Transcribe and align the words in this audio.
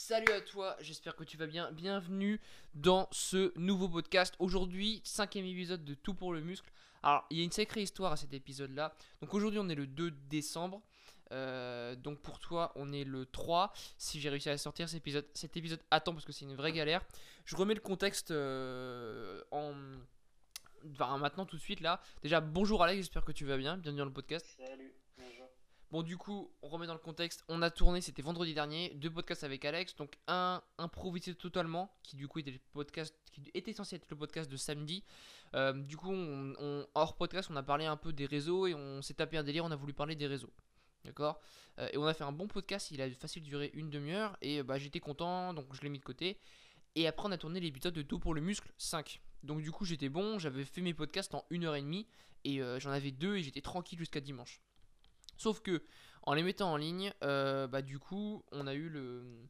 Salut 0.00 0.32
à 0.32 0.40
toi, 0.40 0.76
j'espère 0.78 1.16
que 1.16 1.24
tu 1.24 1.36
vas 1.36 1.48
bien. 1.48 1.72
Bienvenue 1.72 2.40
dans 2.72 3.08
ce 3.10 3.52
nouveau 3.58 3.88
podcast. 3.88 4.32
Aujourd'hui, 4.38 5.00
cinquième 5.02 5.44
épisode 5.44 5.84
de 5.84 5.94
Tout 5.94 6.14
pour 6.14 6.32
le 6.32 6.40
muscle. 6.40 6.70
Alors, 7.02 7.26
il 7.30 7.38
y 7.38 7.40
a 7.40 7.44
une 7.44 7.50
sacrée 7.50 7.82
histoire 7.82 8.12
à 8.12 8.16
cet 8.16 8.32
épisode-là. 8.32 8.94
Donc 9.20 9.34
aujourd'hui, 9.34 9.58
on 9.58 9.68
est 9.68 9.74
le 9.74 9.88
2 9.88 10.12
décembre. 10.30 10.82
Euh, 11.32 11.96
donc 11.96 12.20
pour 12.20 12.38
toi, 12.38 12.70
on 12.76 12.92
est 12.92 13.02
le 13.02 13.26
3. 13.26 13.72
Si 13.98 14.20
j'ai 14.20 14.28
réussi 14.28 14.48
à 14.48 14.56
sortir 14.56 14.88
cet 14.88 14.98
épisode, 14.98 15.26
cet 15.34 15.56
épisode 15.56 15.80
attends 15.90 16.12
parce 16.12 16.24
que 16.24 16.32
c'est 16.32 16.44
une 16.44 16.54
vraie 16.54 16.72
galère. 16.72 17.04
Je 17.44 17.56
remets 17.56 17.74
le 17.74 17.80
contexte 17.80 18.30
euh, 18.30 19.42
en... 19.50 19.74
Enfin, 20.92 21.18
maintenant 21.18 21.44
tout 21.44 21.56
de 21.56 21.60
suite 21.60 21.80
là. 21.80 22.00
Déjà, 22.22 22.40
bonjour 22.40 22.84
Alex, 22.84 22.98
j'espère 22.98 23.24
que 23.24 23.32
tu 23.32 23.44
vas 23.44 23.56
bien. 23.56 23.76
Bienvenue 23.76 23.98
dans 23.98 24.04
le 24.04 24.12
podcast. 24.12 24.46
Salut. 24.64 24.97
Bon, 25.90 26.02
du 26.02 26.18
coup, 26.18 26.50
on 26.60 26.68
remet 26.68 26.86
dans 26.86 26.92
le 26.92 26.98
contexte. 26.98 27.44
On 27.48 27.62
a 27.62 27.70
tourné, 27.70 28.02
c'était 28.02 28.20
vendredi 28.20 28.52
dernier, 28.52 28.90
deux 28.96 29.10
podcasts 29.10 29.42
avec 29.42 29.64
Alex. 29.64 29.96
Donc, 29.96 30.18
un 30.26 30.62
improvisé 30.76 31.34
totalement, 31.34 31.90
qui 32.02 32.16
du 32.16 32.28
coup 32.28 32.40
était, 32.40 32.50
le 32.50 32.60
podcast, 32.74 33.14
qui 33.32 33.50
était 33.54 33.72
censé 33.72 33.96
être 33.96 34.06
le 34.10 34.16
podcast 34.16 34.50
de 34.50 34.56
samedi. 34.58 35.02
Euh, 35.54 35.72
du 35.72 35.96
coup, 35.96 36.12
hors 36.94 37.16
podcast, 37.16 37.48
on 37.50 37.56
a 37.56 37.62
parlé 37.62 37.86
un 37.86 37.96
peu 37.96 38.12
des 38.12 38.26
réseaux 38.26 38.66
et 38.66 38.74
on 38.74 39.00
s'est 39.00 39.14
tapé 39.14 39.38
un 39.38 39.42
délire. 39.42 39.64
On 39.64 39.70
a 39.70 39.76
voulu 39.76 39.94
parler 39.94 40.14
des 40.14 40.26
réseaux. 40.26 40.52
D'accord? 41.04 41.40
Euh, 41.78 41.88
Et 41.94 41.96
on 41.96 42.04
a 42.04 42.12
fait 42.12 42.24
un 42.24 42.32
bon 42.32 42.48
podcast. 42.48 42.90
Il 42.90 43.00
a 43.00 43.10
facile 43.12 43.42
duré 43.42 43.70
une 43.72 43.88
demi-heure. 43.88 44.36
Et 44.42 44.60
euh, 44.60 44.64
bah, 44.64 44.76
j'étais 44.76 45.00
content, 45.00 45.54
donc 45.54 45.72
je 45.72 45.80
l'ai 45.80 45.88
mis 45.88 45.98
de 46.00 46.04
côté. 46.04 46.38
Et 46.96 47.06
après, 47.06 47.26
on 47.28 47.32
a 47.32 47.38
tourné 47.38 47.60
l'épisode 47.60 47.94
de 47.94 48.02
Tout 48.02 48.18
pour 48.18 48.34
le 48.34 48.42
muscle 48.42 48.70
5. 48.76 49.22
Donc, 49.42 49.62
du 49.62 49.72
coup, 49.72 49.86
j'étais 49.86 50.10
bon. 50.10 50.38
J'avais 50.38 50.66
fait 50.66 50.82
mes 50.82 50.92
podcasts 50.92 51.34
en 51.34 51.46
une 51.48 51.64
heure 51.64 51.76
et 51.76 51.82
demie. 51.82 52.06
Et 52.44 52.60
j'en 52.78 52.90
avais 52.90 53.10
deux 53.10 53.36
et 53.36 53.42
j'étais 53.42 53.60
tranquille 53.62 53.98
jusqu'à 53.98 54.20
dimanche. 54.20 54.60
Sauf 55.38 55.60
que 55.60 55.82
en 56.24 56.34
les 56.34 56.42
mettant 56.42 56.72
en 56.72 56.76
ligne, 56.76 57.12
euh, 57.24 57.66
bah 57.66 57.80
du 57.80 57.98
coup, 57.98 58.44
on 58.52 58.66
a 58.66 58.74
eu 58.74 58.90
le, 58.90 59.48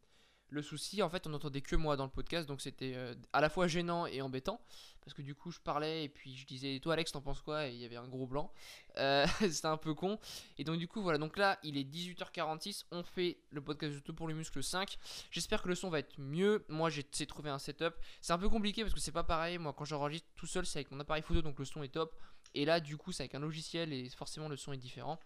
le 0.50 0.62
souci. 0.62 1.02
En 1.02 1.08
fait, 1.08 1.26
on 1.26 1.30
n'entendait 1.30 1.60
que 1.60 1.76
moi 1.76 1.96
dans 1.96 2.04
le 2.04 2.10
podcast, 2.10 2.48
donc 2.48 2.60
c'était 2.60 2.92
euh, 2.94 3.14
à 3.32 3.40
la 3.40 3.48
fois 3.48 3.66
gênant 3.66 4.06
et 4.06 4.22
embêtant. 4.22 4.60
Parce 5.00 5.14
que 5.14 5.22
du 5.22 5.34
coup, 5.34 5.50
je 5.50 5.58
parlais 5.60 6.04
et 6.04 6.08
puis 6.10 6.36
je 6.36 6.46
disais, 6.46 6.78
toi 6.80 6.92
Alex, 6.92 7.12
t'en 7.12 7.22
penses 7.22 7.40
quoi? 7.40 7.66
Et 7.66 7.72
il 7.72 7.80
y 7.80 7.86
avait 7.86 7.96
un 7.96 8.06
gros 8.06 8.26
blanc. 8.26 8.52
Euh, 8.98 9.26
c'était 9.40 9.66
un 9.66 9.78
peu 9.78 9.94
con. 9.94 10.18
Et 10.58 10.64
donc, 10.64 10.78
du 10.78 10.86
coup, 10.86 11.00
voilà. 11.00 11.18
Donc 11.18 11.38
là, 11.38 11.58
il 11.62 11.78
est 11.78 11.84
18h46. 11.84 12.84
On 12.90 13.02
fait 13.02 13.38
le 13.50 13.62
podcast 13.62 14.02
tout 14.04 14.14
pour 14.14 14.28
le 14.28 14.34
muscle 14.34 14.62
5. 14.62 14.98
J'espère 15.30 15.62
que 15.62 15.68
le 15.68 15.74
son 15.74 15.88
va 15.88 16.00
être 16.00 16.20
mieux. 16.20 16.64
Moi, 16.68 16.90
j'ai 16.90 17.04
trouver 17.04 17.50
un 17.50 17.58
setup. 17.58 17.94
C'est 18.20 18.34
un 18.34 18.38
peu 18.38 18.50
compliqué 18.50 18.82
parce 18.82 18.92
que 18.92 19.00
c'est 19.00 19.12
pas 19.12 19.24
pareil. 19.24 19.56
Moi, 19.56 19.72
quand 19.72 19.86
j'enregistre 19.86 20.28
tout 20.34 20.46
seul, 20.46 20.66
c'est 20.66 20.80
avec 20.80 20.90
mon 20.90 21.00
appareil 21.00 21.22
photo, 21.22 21.40
donc 21.40 21.58
le 21.58 21.64
son 21.64 21.82
est 21.82 21.88
top. 21.88 22.14
Et 22.54 22.64
là, 22.64 22.80
du 22.80 22.96
coup, 22.96 23.12
c'est 23.12 23.22
avec 23.22 23.34
un 23.34 23.40
logiciel 23.40 23.92
et 23.92 24.08
forcément, 24.10 24.48
le 24.48 24.56
son 24.56 24.72
est 24.72 24.78
différent. 24.78 25.18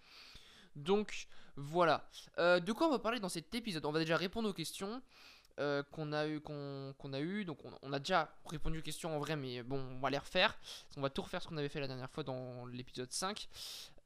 Donc 0.76 1.26
voilà. 1.56 2.08
Euh, 2.38 2.60
de 2.60 2.72
quoi 2.72 2.88
on 2.88 2.90
va 2.90 2.98
parler 2.98 3.20
dans 3.20 3.28
cet 3.28 3.54
épisode? 3.54 3.84
On 3.84 3.92
va 3.92 3.98
déjà 3.98 4.16
répondre 4.16 4.48
aux 4.48 4.54
questions 4.54 5.02
euh, 5.60 5.82
qu'on 5.90 6.12
a 6.12 6.26
eu, 6.26 6.40
qu'on 6.40 7.12
a 7.12 7.20
eu. 7.20 7.44
Donc 7.44 7.58
on, 7.82 7.92
a 7.92 7.98
déjà 7.98 8.34
répondu 8.46 8.78
aux 8.78 8.82
questions 8.82 9.14
en 9.14 9.18
vrai, 9.18 9.36
mais 9.36 9.62
bon, 9.62 9.78
on 9.78 10.00
va 10.00 10.10
les 10.10 10.18
refaire. 10.18 10.56
On 10.96 11.02
va 11.02 11.10
tout 11.10 11.22
refaire 11.22 11.42
ce 11.42 11.48
qu'on 11.48 11.58
avait 11.58 11.68
fait 11.68 11.80
la 11.80 11.88
dernière 11.88 12.10
fois 12.10 12.24
dans 12.24 12.66
l'épisode 12.66 13.12
5. 13.12 13.48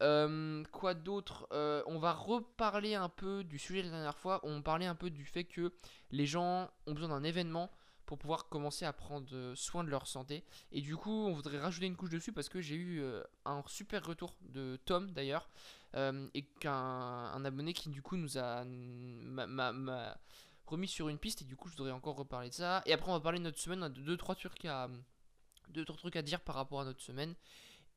Euh, 0.03 0.65
quoi 0.73 0.95
d'autre? 0.95 1.47
On 1.87 1.99
va 1.99 2.13
reparler 2.13 2.95
un 2.95 3.09
peu 3.09 3.45
du 3.45 3.59
sujet 3.59 3.83
de 3.83 3.87
la 3.87 3.93
dernière 3.93 4.19
fois. 4.19 4.41
On 4.43 4.61
parlait 4.63 4.87
un 4.87 4.97
peu 4.97 5.11
du 5.11 5.25
fait 5.25 5.45
que 5.45 5.73
les 6.11 6.27
gens 6.27 6.69
ont 6.87 6.93
besoin 6.93 7.11
d'un 7.11 7.23
événement 7.23 7.71
pour 8.07 8.19
pouvoir 8.19 8.49
commencer 8.49 8.85
à 8.85 8.93
prendre 8.93 9.55
soin 9.55 9.83
de 9.83 9.91
leur 9.91 10.07
santé. 10.07 10.45
Et 10.71 10.81
du 10.81 10.97
coup, 10.97 11.27
on 11.27 11.33
voudrait 11.33 11.59
rajouter 11.59 11.87
une 11.87 11.97
couche 11.97 12.11
dessus 12.11 12.33
parce 12.33 12.49
que 12.49 12.61
j'ai 12.61 12.77
eu 12.77 13.05
un 13.45 13.63
super 13.67 14.05
retour 14.05 14.37
de 14.43 14.79
Tom 14.85 15.11
d'ailleurs, 15.11 15.49
euh, 15.95 16.29
et 16.35 16.43
qu'un 16.43 16.73
un 16.73 17.45
abonné 17.45 17.73
qui 17.73 17.89
du 17.89 18.03
coup 18.03 18.17
nous 18.17 18.39
a 18.39 18.65
remis 20.67 20.89
sur 20.89 21.09
une 21.09 21.19
piste 21.19 21.43
et 21.43 21.45
du 21.45 21.57
coup 21.57 21.69
je 21.69 21.77
voudrais 21.77 21.93
encore 21.93 22.17
reparler 22.17 22.49
de 22.51 22.55
ça. 22.55 22.83
Et 22.87 22.93
après 22.93 23.11
on 23.11 23.15
va 23.15 23.21
parler 23.21 23.39
de 23.39 23.45
notre 23.45 23.59
semaine, 23.59 23.81
on 23.81 23.87
a 23.87 23.89
deux 23.89 24.17
trois 24.17 24.35
trucs 24.35 24.65
à 24.65 24.91
deux 25.69 25.85
trois 25.85 25.99
trucs 25.99 26.17
à 26.17 26.23
dire 26.23 26.41
par 26.41 26.55
rapport 26.57 26.81
à 26.81 26.85
notre 26.85 27.01
semaine. 27.01 27.35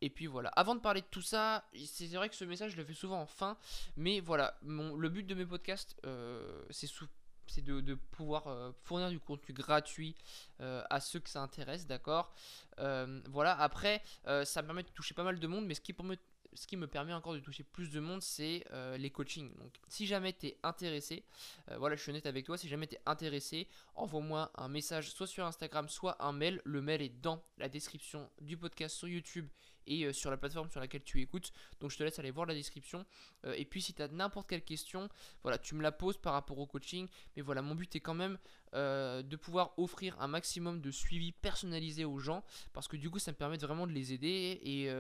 Et 0.01 0.09
puis 0.09 0.27
voilà. 0.27 0.49
Avant 0.49 0.75
de 0.75 0.79
parler 0.79 1.01
de 1.01 1.07
tout 1.11 1.21
ça, 1.21 1.65
c'est 1.85 2.07
vrai 2.07 2.29
que 2.29 2.35
ce 2.35 2.45
message 2.45 2.71
je 2.71 2.77
le 2.77 2.85
fais 2.85 2.93
souvent 2.93 3.19
en 3.19 3.25
fin, 3.25 3.57
mais 3.97 4.21
voilà, 4.21 4.57
le 4.63 5.09
but 5.09 5.23
de 5.27 5.35
mes 5.35 5.45
podcasts, 5.45 5.97
euh, 6.05 6.63
c'est 6.69 7.61
de, 7.63 7.95
pouvoir 8.11 8.47
euh, 8.47 8.71
fournir 8.83 9.09
du 9.09 9.19
contenu 9.19 9.53
gratuit 9.53 10.15
à 10.59 10.99
ceux 11.01 11.19
que 11.19 11.29
ça 11.29 11.41
intéresse, 11.41 11.85
d'accord? 11.85 12.33
Voilà, 12.77 13.59
après, 13.59 14.01
ça 14.45 14.61
me 14.61 14.67
permet 14.67 14.83
de 14.83 14.89
toucher 14.89 15.13
pas 15.13 15.23
mal 15.23 15.37
de 15.37 15.47
monde, 15.47 15.65
mais 15.65 15.73
ce 15.73 15.81
qui, 15.81 15.91
permet- 15.91 16.19
ce 16.53 16.67
qui 16.67 16.77
me 16.77 16.87
permet 16.87 17.13
encore 17.13 17.33
de 17.33 17.39
toucher 17.39 17.63
plus 17.63 17.89
de 17.89 17.99
monde, 17.99 18.21
c'est 18.21 18.63
euh, 18.71 18.97
les 18.97 19.09
coachings. 19.09 19.55
Donc, 19.57 19.73
si 19.87 20.05
jamais 20.05 20.33
tu 20.33 20.47
es 20.47 20.57
intéressé, 20.63 21.23
euh, 21.69 21.77
voilà, 21.77 21.95
je 21.95 22.01
suis 22.01 22.11
honnête 22.11 22.25
avec 22.25 22.45
toi, 22.45 22.57
si 22.57 22.67
jamais 22.67 22.87
tu 22.87 22.95
es 22.95 23.01
intéressé, 23.05 23.67
envoie-moi 23.95 24.51
un 24.55 24.67
message 24.67 25.11
soit 25.11 25.27
sur 25.27 25.45
Instagram, 25.45 25.87
soit 25.89 26.23
un 26.23 26.31
mail. 26.31 26.61
Le 26.65 26.81
mail 26.81 27.01
est 27.01 27.21
dans 27.21 27.43
la 27.57 27.69
description 27.69 28.29
du 28.41 28.57
podcast 28.57 28.95
sur 28.95 29.07
YouTube 29.07 29.47
et 29.89 30.05
euh, 30.05 30.13
sur 30.13 30.31
la 30.31 30.37
plateforme 30.37 30.69
sur 30.69 30.79
laquelle 30.79 31.03
tu 31.03 31.19
écoutes. 31.19 31.51
Donc, 31.81 31.91
je 31.91 31.97
te 31.97 32.03
laisse 32.03 32.17
aller 32.19 32.31
voir 32.31 32.45
la 32.45 32.53
description. 32.53 33.05
Euh, 33.45 33.53
et 33.57 33.65
puis, 33.65 33.81
si 33.81 33.93
tu 33.93 34.01
as 34.01 34.07
n'importe 34.07 34.47
quelle 34.47 34.63
question, 34.63 35.09
voilà, 35.43 35.57
tu 35.57 35.75
me 35.75 35.81
la 35.81 35.91
poses 35.91 36.17
par 36.17 36.33
rapport 36.33 36.59
au 36.59 36.65
coaching. 36.65 37.07
Mais 37.35 37.41
voilà, 37.41 37.61
mon 37.61 37.75
but 37.75 37.93
est 37.95 37.99
quand 37.99 38.13
même 38.13 38.37
euh, 38.75 39.23
de 39.23 39.35
pouvoir 39.35 39.73
offrir 39.77 40.15
un 40.21 40.27
maximum 40.27 40.79
de 40.79 40.91
suivi 40.91 41.31
personnalisé 41.31 42.05
aux 42.05 42.19
gens 42.19 42.43
parce 42.71 42.87
que 42.87 42.97
du 42.97 43.09
coup 43.09 43.17
ça 43.17 43.31
me 43.31 43.35
permet 43.35 43.57
vraiment 43.57 43.87
de 43.87 43.91
les 43.91 44.13
aider 44.13 44.61
et 44.63 44.91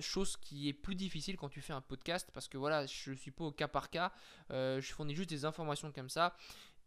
chose 0.00 0.36
qui 0.36 0.68
est 0.68 0.72
plus 0.72 0.96
difficile 0.96 1.36
quand 1.36 1.48
tu 1.48 1.60
fais 1.60 1.72
un 1.72 1.80
podcast 1.80 2.28
parce 2.34 2.48
que 2.48 2.58
voilà 2.58 2.84
je 2.86 3.12
suis 3.12 3.30
pas 3.30 3.44
au 3.44 3.52
cas 3.52 3.68
par 3.68 3.90
cas 3.90 4.12
je 4.50 4.92
fournis 4.92 5.14
juste 5.14 5.30
des 5.30 5.44
informations 5.44 5.92
comme 5.92 6.08
ça 6.08 6.34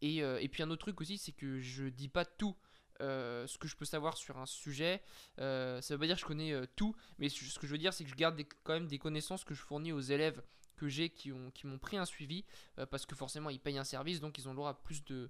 et, 0.01 0.17
et 0.17 0.49
puis 0.49 0.61
un 0.61 0.69
autre 0.69 0.81
truc 0.81 0.99
aussi 0.99 1.17
c'est 1.17 1.31
que 1.31 1.61
je 1.61 1.85
dis 1.85 2.09
pas 2.09 2.25
tout 2.25 2.53
euh, 3.01 3.47
ce 3.47 3.57
que 3.57 3.67
je 3.67 3.75
peux 3.75 3.85
savoir 3.85 4.17
sur 4.17 4.37
un 4.37 4.45
sujet, 4.45 5.01
Euh, 5.39 5.81
ça 5.81 5.93
veut 5.93 5.99
pas 5.99 6.05
dire 6.05 6.15
que 6.15 6.21
je 6.21 6.25
connais 6.25 6.51
euh, 6.51 6.65
tout, 6.75 6.95
mais 7.17 7.29
ce 7.29 7.57
que 7.59 7.65
je 7.67 7.71
veux 7.71 7.77
dire 7.77 7.93
c'est 7.93 8.03
que 8.03 8.09
je 8.09 8.15
garde 8.15 8.35
des- 8.35 8.47
quand 8.63 8.73
même 8.73 8.87
des 8.87 8.99
connaissances 8.99 9.43
que 9.45 9.53
je 9.53 9.61
fournis 9.61 9.91
aux 9.91 10.01
élèves 10.01 10.41
que 10.75 10.87
j'ai 10.87 11.09
qui 11.09 11.31
ont 11.31 11.51
qui 11.51 11.67
m'ont 11.67 11.77
pris 11.77 11.97
un 11.97 12.05
suivi 12.05 12.45
euh, 12.77 12.85
parce 12.85 13.05
que 13.05 13.15
forcément 13.15 13.49
ils 13.49 13.59
payent 13.59 13.77
un 13.77 13.83
service 13.83 14.19
donc 14.19 14.37
ils 14.37 14.47
ont 14.47 14.51
le 14.51 14.57
droit 14.57 14.73
plus 14.81 15.03
de, 15.03 15.29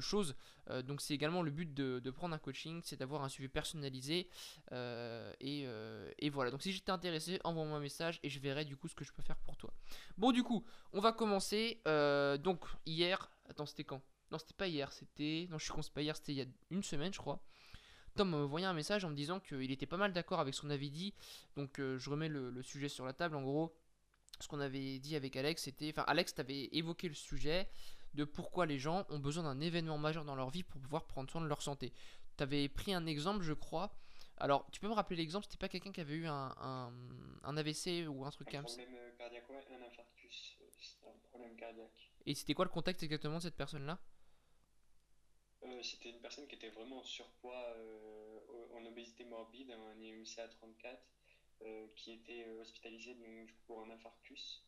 choses. 0.00 0.34
Donc 0.84 1.00
c'est 1.00 1.14
également 1.14 1.42
le 1.42 1.52
but 1.52 1.72
de, 1.72 2.10
prendre 2.10 2.34
un 2.34 2.38
coaching, 2.38 2.80
c'est 2.84 2.96
d'avoir 2.96 3.22
un 3.22 3.28
suivi 3.28 3.48
personnalisé. 3.48 4.28
et, 4.72 6.30
voilà, 6.30 6.50
donc 6.50 6.62
si 6.62 6.72
j'étais 6.72 6.90
intéressé, 6.90 7.38
envoie-moi 7.44 7.78
un 7.78 7.80
message 7.80 8.18
et 8.24 8.28
je 8.28 8.40
verrai 8.40 8.64
du 8.64 8.76
coup 8.76 8.88
ce 8.88 8.94
que 8.94 9.04
je 9.04 9.12
peux 9.12 9.22
faire 9.22 9.38
pour 9.38 9.56
toi. 9.56 9.72
Bon 10.18 10.32
du 10.32 10.42
coup, 10.42 10.64
on 10.92 11.00
va 11.00 11.12
commencer. 11.12 11.80
Donc 12.42 12.64
hier, 12.86 13.30
attends 13.48 13.66
c'était 13.66 13.84
quand? 13.84 14.02
Non 14.30 14.38
c'était 14.38 14.54
pas 14.54 14.66
hier, 14.68 14.92
c'était... 14.92 15.46
Non 15.50 15.58
je 15.58 15.64
suis 15.64 15.72
con, 15.72 15.82
c'est 15.82 15.92
pas 15.92 16.02
hier, 16.02 16.16
c'était 16.16 16.32
il 16.32 16.38
y 16.38 16.42
a 16.42 16.46
une 16.70 16.82
semaine 16.82 17.12
je 17.12 17.18
crois. 17.18 17.40
Tom 18.16 18.30
m'a 18.30 18.38
envoyé 18.38 18.64
un 18.66 18.72
message 18.72 19.04
en 19.04 19.10
me 19.10 19.14
disant 19.14 19.40
qu'il 19.40 19.70
était 19.70 19.86
pas 19.86 19.98
mal 19.98 20.12
d'accord 20.12 20.40
avec 20.40 20.54
ce 20.54 20.62
qu'on 20.62 20.70
avait 20.70 20.88
dit. 20.90 21.14
Donc 21.56 21.78
euh, 21.78 21.98
je 21.98 22.08
remets 22.10 22.28
le, 22.28 22.50
le 22.50 22.62
sujet 22.62 22.88
sur 22.88 23.04
la 23.04 23.12
table. 23.12 23.36
En 23.36 23.42
gros, 23.42 23.74
ce 24.40 24.48
qu'on 24.48 24.60
avait 24.60 24.98
dit 24.98 25.16
avec 25.16 25.36
Alex, 25.36 25.62
c'était... 25.64 25.90
Enfin 25.90 26.04
Alex, 26.06 26.34
t'avais 26.34 26.68
évoqué 26.72 27.08
le 27.08 27.14
sujet 27.14 27.68
de 28.14 28.24
pourquoi 28.24 28.64
les 28.64 28.78
gens 28.78 29.04
ont 29.10 29.18
besoin 29.18 29.42
d'un 29.42 29.60
événement 29.60 29.98
majeur 29.98 30.24
dans 30.24 30.34
leur 30.34 30.48
vie 30.50 30.62
pour 30.62 30.80
pouvoir 30.80 31.04
prendre 31.06 31.30
soin 31.30 31.42
de 31.42 31.46
leur 31.46 31.60
santé. 31.60 31.92
Tu 32.38 32.42
avais 32.42 32.68
pris 32.70 32.94
un 32.94 33.04
exemple, 33.06 33.42
je 33.42 33.52
crois. 33.52 33.94
Alors, 34.38 34.66
tu 34.70 34.80
peux 34.80 34.88
me 34.88 34.94
rappeler 34.94 35.16
l'exemple? 35.16 35.44
C'était 35.46 35.58
pas 35.58 35.68
quelqu'un 35.68 35.92
qui 35.92 36.00
avait 36.00 36.14
eu 36.14 36.26
un, 36.26 36.54
un, 36.58 36.92
un 37.42 37.56
AVC 37.56 38.06
ou 38.08 38.24
un 38.24 38.30
truc 38.30 38.48
Un 38.54 38.58
comme 38.62 38.68
ça? 38.68 38.76
problème 38.76 38.94
euh, 38.98 39.10
cardiaque, 39.16 39.48
ouais, 39.50 39.64
un 39.70 39.86
infarctus, 39.86 40.56
euh, 40.60 40.64
c'est 40.78 41.06
un 41.06 41.12
problème 41.30 41.56
cardiaque. 41.56 42.05
Et 42.26 42.34
c'était 42.34 42.54
quoi 42.54 42.64
le 42.64 42.72
contexte 42.72 43.04
exactement 43.04 43.36
de 43.36 43.42
cette 43.42 43.56
personne-là? 43.56 44.00
Euh, 45.62 45.82
C'était 45.82 46.10
une 46.10 46.20
personne 46.20 46.46
qui 46.48 46.56
était 46.56 46.70
vraiment 46.70 46.98
en 46.98 47.04
surpoids, 47.04 47.72
euh, 47.76 48.66
en 48.74 48.84
obésité 48.84 49.24
morbide, 49.24 49.70
un 49.70 50.00
IMC 50.00 50.38
à 50.38 50.48
34, 50.48 51.00
euh, 51.62 51.86
qui 51.94 52.12
était 52.12 52.44
euh, 52.44 52.60
hospitalisé 52.60 53.14
donc, 53.14 53.52
pour 53.66 53.80
un 53.80 53.90
infarctus. 53.90 54.64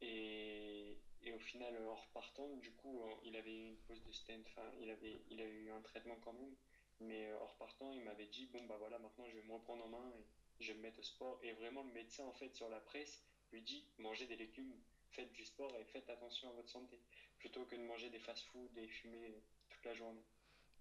et, 0.00 0.96
au 1.34 1.38
final, 1.40 1.76
en 1.86 1.94
repartant, 1.94 2.56
du 2.56 2.72
coup, 2.72 3.02
il 3.22 3.36
avait 3.36 3.54
eu 3.54 3.66
une 3.66 3.76
pause 3.76 4.02
de 4.02 4.10
stent, 4.10 4.40
enfin, 4.46 4.66
il 4.80 4.90
avait, 4.90 5.20
il 5.30 5.40
a 5.40 5.44
eu 5.44 5.70
un 5.70 5.82
traitement 5.82 6.16
quand 6.24 6.32
même. 6.32 6.56
Mais 7.00 7.32
en 7.34 7.46
repartant, 7.46 7.92
il 7.92 8.02
m'avait 8.02 8.26
dit, 8.26 8.46
bon, 8.46 8.64
bah 8.64 8.76
voilà, 8.78 8.98
maintenant 8.98 9.26
je 9.28 9.36
vais 9.36 9.42
me 9.46 9.52
reprendre 9.52 9.84
en 9.84 9.88
main 9.88 10.12
et 10.58 10.64
je 10.64 10.72
vais 10.72 10.78
me 10.78 10.82
mettre 10.82 10.98
au 10.98 11.02
sport. 11.02 11.38
Et 11.42 11.52
vraiment, 11.52 11.82
le 11.82 11.92
médecin, 11.92 12.24
en 12.24 12.32
fait, 12.32 12.54
sur 12.56 12.68
la 12.70 12.80
presse, 12.80 13.22
lui 13.52 13.62
dit, 13.62 13.84
mangez 13.98 14.26
des 14.26 14.36
légumes, 14.36 14.74
faites 15.10 15.32
du 15.32 15.44
sport 15.44 15.74
et 15.76 15.84
faites 15.84 16.08
attention 16.10 16.48
à 16.50 16.52
votre 16.52 16.68
santé. 16.68 17.00
Plutôt 17.38 17.64
que 17.64 17.76
de 17.76 17.82
manger 17.82 18.10
des 18.10 18.18
fast-foods 18.18 18.76
et 18.76 18.88
fumer 18.88 19.28
euh, 19.28 19.40
toute 19.70 19.84
la 19.84 19.94
journée. 19.94 20.24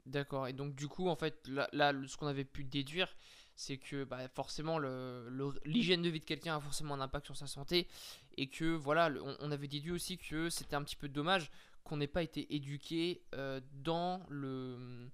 D'accord, 0.05 0.47
et 0.47 0.53
donc 0.53 0.75
du 0.75 0.87
coup, 0.87 1.09
en 1.09 1.15
fait, 1.15 1.47
là, 1.47 1.67
là, 1.73 1.93
ce 2.07 2.15
qu'on 2.15 2.27
avait 2.27 2.45
pu 2.45 2.63
déduire, 2.63 3.13
c'est 3.55 3.77
que 3.77 4.03
bah, 4.03 4.27
forcément 4.29 4.79
l'hygiène 5.65 6.01
de 6.01 6.09
vie 6.09 6.19
de 6.19 6.25
quelqu'un 6.25 6.55
a 6.55 6.61
forcément 6.61 6.93
un 6.93 7.01
impact 7.01 7.25
sur 7.25 7.35
sa 7.35 7.47
santé, 7.47 7.87
et 8.37 8.47
que 8.47 8.65
voilà, 8.65 9.11
on, 9.39 9.51
avait 9.51 9.67
déduit 9.67 9.91
aussi 9.91 10.17
que 10.17 10.49
c'était 10.49 10.75
un 10.75 10.83
petit 10.83 10.95
peu 10.95 11.09
dommage 11.09 11.51
qu'on 11.83 11.97
n'ait 11.97 12.07
pas 12.07 12.23
été 12.23 12.53
éduqué 12.55 13.23
euh, 13.35 13.59
dans 13.73 14.25
le... 14.29 15.09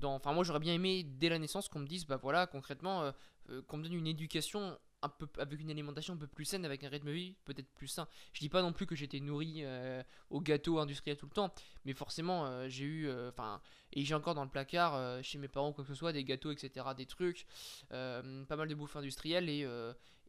Dans, 0.00 0.16
enfin, 0.16 0.32
moi 0.32 0.42
j'aurais 0.42 0.58
bien 0.58 0.74
aimé 0.74 1.04
dès 1.04 1.28
la 1.28 1.38
naissance 1.38 1.68
qu'on 1.68 1.78
me 1.78 1.86
dise, 1.86 2.04
bah 2.04 2.16
voilà, 2.16 2.48
concrètement, 2.48 3.12
euh, 3.48 3.62
qu'on 3.62 3.76
me 3.76 3.84
donne 3.84 3.94
une 3.94 4.08
éducation 4.08 4.76
un 5.04 5.08
peu 5.08 5.28
avec 5.38 5.60
une 5.60 5.70
alimentation 5.70 6.14
un 6.14 6.16
peu 6.16 6.26
plus 6.26 6.44
saine, 6.44 6.64
avec 6.64 6.82
un 6.82 6.88
rythme 6.88 7.08
de 7.08 7.12
vie 7.12 7.34
peut-être 7.44 7.68
plus 7.74 7.88
sain. 7.88 8.08
Je 8.32 8.40
dis 8.40 8.48
pas 8.48 8.62
non 8.62 8.72
plus 8.72 8.86
que 8.86 8.94
j'étais 8.94 9.20
nourri 9.20 9.58
euh, 9.58 10.02
au 10.30 10.40
gâteau 10.40 10.78
industriel 10.78 11.16
tout 11.16 11.26
le 11.26 11.32
temps, 11.32 11.52
mais 11.84 11.92
forcément 11.92 12.46
euh, 12.46 12.68
j'ai 12.68 12.84
eu, 12.84 13.10
enfin, 13.28 13.60
et 13.92 14.04
j'ai 14.04 14.14
encore 14.14 14.34
dans 14.34 14.44
le 14.44 14.50
placard 14.50 15.22
chez 15.22 15.38
mes 15.38 15.48
parents 15.48 15.72
quoi 15.72 15.84
que 15.84 15.88
ce 15.88 15.94
soit 15.94 16.12
des 16.12 16.24
gâteaux, 16.24 16.50
etc., 16.50 16.86
des 16.96 17.06
trucs, 17.06 17.46
pas 17.90 18.22
mal 18.22 18.68
de 18.68 18.74
bouffe 18.74 18.96
industrielle 18.96 19.48
et 19.48 19.66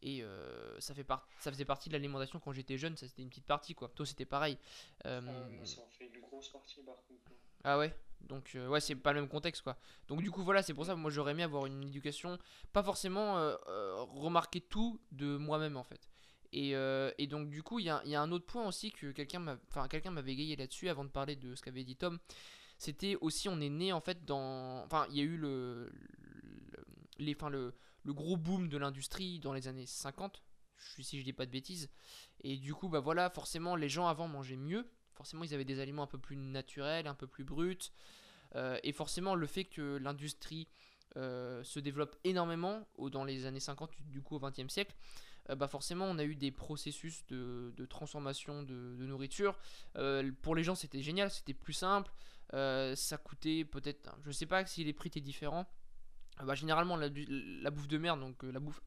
et 0.01 0.23
ça, 0.79 0.93
fait 0.93 1.07
ça 1.39 1.51
faisait 1.51 1.65
partie 1.65 1.89
de 1.89 1.93
l'alimentation 1.93 2.39
quand 2.39 2.51
j'étais 2.51 2.77
jeune, 2.77 2.95
ça 2.97 3.07
c'était 3.07 3.23
une 3.23 3.29
petite 3.29 3.45
partie 3.47 3.73
quoi. 3.73 3.89
Toi 3.89 4.05
c'était 4.05 4.25
pareil. 4.25 4.57
ça 5.03 5.19
en 5.19 5.89
fait 5.89 6.11
une 6.13 6.21
grosse 6.21 6.49
partie 6.49 6.81
par 6.83 6.95
contre. 7.07 7.31
Ah 7.63 7.79
ouais? 7.79 7.95
Donc 8.21 8.51
euh, 8.55 8.67
ouais, 8.67 8.79
c'est 8.79 8.95
pas 8.95 9.13
le 9.13 9.21
même 9.21 9.29
contexte 9.29 9.61
quoi. 9.61 9.77
Donc 10.07 10.21
du 10.21 10.31
coup 10.31 10.43
voilà, 10.43 10.63
c'est 10.63 10.73
pour 10.73 10.85
ça 10.85 10.93
que 10.93 10.99
moi 10.99 11.11
j'aurais 11.11 11.31
aimé 11.31 11.43
avoir 11.43 11.65
une 11.65 11.83
éducation, 11.83 12.37
pas 12.73 12.83
forcément 12.83 13.37
euh, 13.37 13.55
euh, 13.67 14.03
remarquer 14.13 14.61
tout 14.61 14.99
de 15.11 15.37
moi-même 15.37 15.77
en 15.77 15.83
fait. 15.83 16.09
Et, 16.51 16.71
et, 16.71 17.27
donc 17.27 17.49
du 17.49 17.63
coup 17.63 17.79
il 17.79 17.85
y 17.85 17.89
a, 17.89 18.01
y 18.05 18.15
a, 18.15 18.21
un 18.21 18.31
autre 18.31 18.45
point 18.45 18.65
aussi 18.65 18.89
que 18.89 19.11
quelqu'un 19.11 19.39
m'a, 19.39 19.57
enfin 19.69 19.89
quelqu'un 19.89 20.11
m'avait 20.11 20.31
égayé 20.31 20.55
là-dessus 20.55 20.87
avant 20.87 21.03
de 21.03 21.09
parler 21.09 21.35
de 21.35 21.53
ce 21.53 21.61
qu'avait 21.61 21.83
dit 21.83 21.97
Tom. 21.97 22.17
C'était 22.77 23.17
aussi 23.19 23.49
on 23.49 23.59
est 23.59 23.69
né 23.69 23.91
en 23.91 23.99
fait 23.99 24.23
dans, 24.23 24.81
enfin 24.85 25.05
il 25.09 25.17
y 25.17 25.19
a 25.19 25.23
eu 25.23 25.35
le, 25.35 25.91
les, 27.17 27.35
enfin 27.35 27.49
le, 27.49 27.73
le 28.03 28.13
gros 28.13 28.37
boom 28.37 28.69
de 28.69 28.77
l'industrie 28.77 29.39
dans 29.39 29.51
les 29.51 29.67
années 29.67 29.85
50, 29.85 30.41
si 30.77 31.19
je 31.19 31.25
dis 31.25 31.33
pas 31.33 31.45
de 31.45 31.51
bêtises. 31.51 31.89
Et 32.41 32.55
du 32.55 32.73
coup 32.73 32.87
bah 32.87 33.01
voilà, 33.01 33.29
forcément 33.29 33.75
les 33.75 33.89
gens 33.89 34.07
avant 34.07 34.29
mangeaient 34.29 34.55
mieux 34.55 34.87
forcément 35.15 35.43
ils 35.43 35.53
avaient 35.53 35.65
des 35.65 35.79
aliments 35.79 36.03
un 36.03 36.07
peu 36.07 36.17
plus 36.17 36.35
naturels, 36.35 37.07
un 37.07 37.15
peu 37.15 37.27
plus 37.27 37.43
bruts. 37.43 37.91
Euh, 38.55 38.79
et 38.83 38.91
forcément 38.91 39.35
le 39.35 39.47
fait 39.47 39.65
que 39.65 39.97
l'industrie 39.97 40.67
euh, 41.17 41.63
se 41.63 41.79
développe 41.79 42.15
énormément 42.23 42.87
dans 43.11 43.23
les 43.23 43.45
années 43.45 43.59
50 43.59 43.91
du 44.07 44.21
coup 44.21 44.35
au 44.35 44.39
20e 44.39 44.69
siècle, 44.69 44.95
euh, 45.49 45.55
bah 45.55 45.67
forcément 45.67 46.05
on 46.05 46.17
a 46.17 46.23
eu 46.23 46.35
des 46.35 46.51
processus 46.51 47.25
de, 47.27 47.73
transformation 47.89 48.63
de, 48.63 49.05
nourriture. 49.05 49.57
pour 50.41 50.55
les 50.55 50.63
gens 50.63 50.75
c'était 50.75 51.01
génial, 51.01 51.31
c'était 51.31 51.53
plus 51.53 51.73
simple. 51.73 52.11
ça 52.51 53.17
coûtait 53.23 53.65
peut-être, 53.65 54.15
je 54.23 54.31
sais 54.31 54.45
pas 54.45 54.65
si 54.65 54.83
les 54.83 54.93
prix 54.93 55.07
étaient 55.07 55.21
différents. 55.21 55.67
Bah, 56.43 56.53
généralement 56.53 56.97
la, 56.97 57.71
bouffe 57.71 57.87
de 57.87 57.97
merde, 57.97 58.19
donc 58.19 58.43
la 58.43 58.59
bouffe 58.59 58.81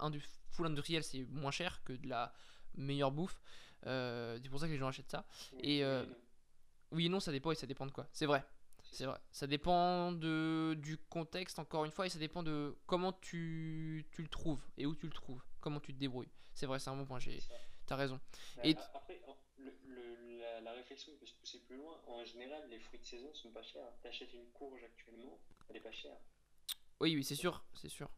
full 0.50 0.66
industrielle 0.66 1.02
c'est 1.02 1.24
moins 1.30 1.50
cher 1.50 1.82
que 1.84 1.94
de 1.94 2.08
la 2.08 2.32
meilleure 2.76 3.10
bouffe. 3.10 3.40
Euh, 3.86 4.38
c'est 4.42 4.48
pour 4.48 4.60
ça 4.60 4.66
que 4.66 4.72
les 4.72 4.78
gens 4.78 4.88
achètent 4.88 5.10
ça. 5.10 5.24
Et 5.60 5.84
euh, 5.84 6.04
oui 6.92 7.06
et 7.06 7.08
non, 7.08 7.20
ça 7.20 7.32
dépend 7.32 7.50
et 7.50 7.54
ça 7.54 7.66
dépend 7.66 7.86
de 7.86 7.92
quoi. 7.92 8.06
C'est 8.12 8.26
vrai. 8.26 8.44
C'est 8.90 9.04
vrai. 9.04 9.18
Ça 9.30 9.46
dépend 9.46 10.12
de, 10.12 10.74
du 10.78 10.96
contexte, 10.96 11.58
encore 11.58 11.84
une 11.84 11.90
fois, 11.90 12.06
et 12.06 12.08
ça 12.08 12.18
dépend 12.18 12.42
de 12.42 12.76
comment 12.86 13.12
tu, 13.12 14.06
tu 14.12 14.22
le 14.22 14.28
trouves 14.28 14.64
et 14.76 14.86
où 14.86 14.94
tu 14.94 15.06
le 15.06 15.12
trouves, 15.12 15.42
comment 15.60 15.80
tu 15.80 15.92
te 15.92 15.98
débrouilles. 15.98 16.30
C'est 16.54 16.66
vrai, 16.66 16.78
c'est 16.78 16.90
un 16.90 16.96
bon 16.96 17.04
point, 17.04 17.18
t'as 17.86 17.96
raison. 17.96 18.20
et 18.64 18.76
après, 18.94 19.20
le, 19.58 20.38
la, 20.40 20.60
la, 20.60 20.72
réflexion 20.72 21.12
peut 21.18 21.26
se 21.26 21.34
pousser 21.34 21.60
plus 21.60 21.76
loin. 21.76 21.96
En 22.06 22.24
général, 22.24 22.68
les 22.70 22.78
fruits 22.80 22.98
de 22.98 23.04
saison 23.04 23.32
sont 23.34 23.50
pas 23.50 23.62
chers. 23.62 23.86
T'achètes 24.02 24.32
une 24.32 24.50
courge 24.52 24.82
actuellement, 24.82 25.38
elle 25.68 25.76
est 25.76 25.80
pas 25.80 25.92
chère. 25.92 26.16
Oui, 27.00 27.14
oui, 27.14 27.22
c'est 27.22 27.36
sûr, 27.36 27.62
c'est 27.74 27.88
sûr. 27.88 28.10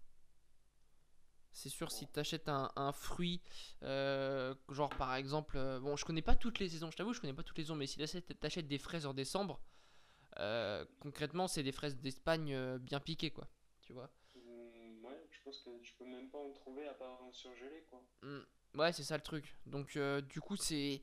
C'est 1.61 1.69
sûr, 1.69 1.91
si 1.93 2.09
tu 2.09 2.19
achètes 2.19 2.49
un, 2.49 2.93
fruit, 2.93 3.43
euh, 3.83 4.55
genre 4.71 4.89
par 4.89 5.15
exemple, 5.15 5.59
euh, 5.59 5.79
bon, 5.79 5.95
je 5.95 6.07
connais 6.07 6.23
pas 6.23 6.35
toutes 6.35 6.59
les 6.59 6.71
saisons, 6.71 6.91
je 6.91 6.97
t'avoue, 6.97 7.13
je 7.13 7.21
connais 7.21 7.35
pas 7.35 7.43
toutes 7.43 7.59
les 7.59 7.65
saisons, 7.65 7.75
mais 7.75 7.87
si 7.87 7.99
tu 7.99 8.03
achètes 8.43 8.67
des 8.67 8.79
fraises 8.79 9.05
en 9.05 9.13
décembre, 9.13 9.61
euh, 10.39 10.87
concrètement, 11.01 11.49
c'est 11.49 11.63
des 11.63 11.73
fraises 11.73 11.99
d'Espagne 11.99 12.79
bien 12.79 12.99
piquées, 12.99 13.31
quoi. 13.31 13.47
Tu 13.83 13.93
vois 13.93 14.11
mmh, 14.37 15.05
Ouais, 15.05 15.27
je 15.31 15.39
pense 15.45 15.61
que 15.61 15.83
tu 15.83 15.93
peux 15.99 16.07
même 16.07 16.31
pas 16.31 16.39
en 16.39 16.51
trouver 16.55 16.89
à 16.89 16.95
part 16.95 17.23
en 17.23 17.31
surgelé, 17.31 17.85
quoi. 17.91 18.03
Mmh, 18.23 18.79
ouais, 18.79 18.93
c'est 18.95 19.05
ça 19.05 19.19
le 19.19 19.23
truc. 19.23 19.55
Donc, 19.67 19.99
du 20.31 20.41
coup, 20.41 20.57
c'est. 20.57 21.03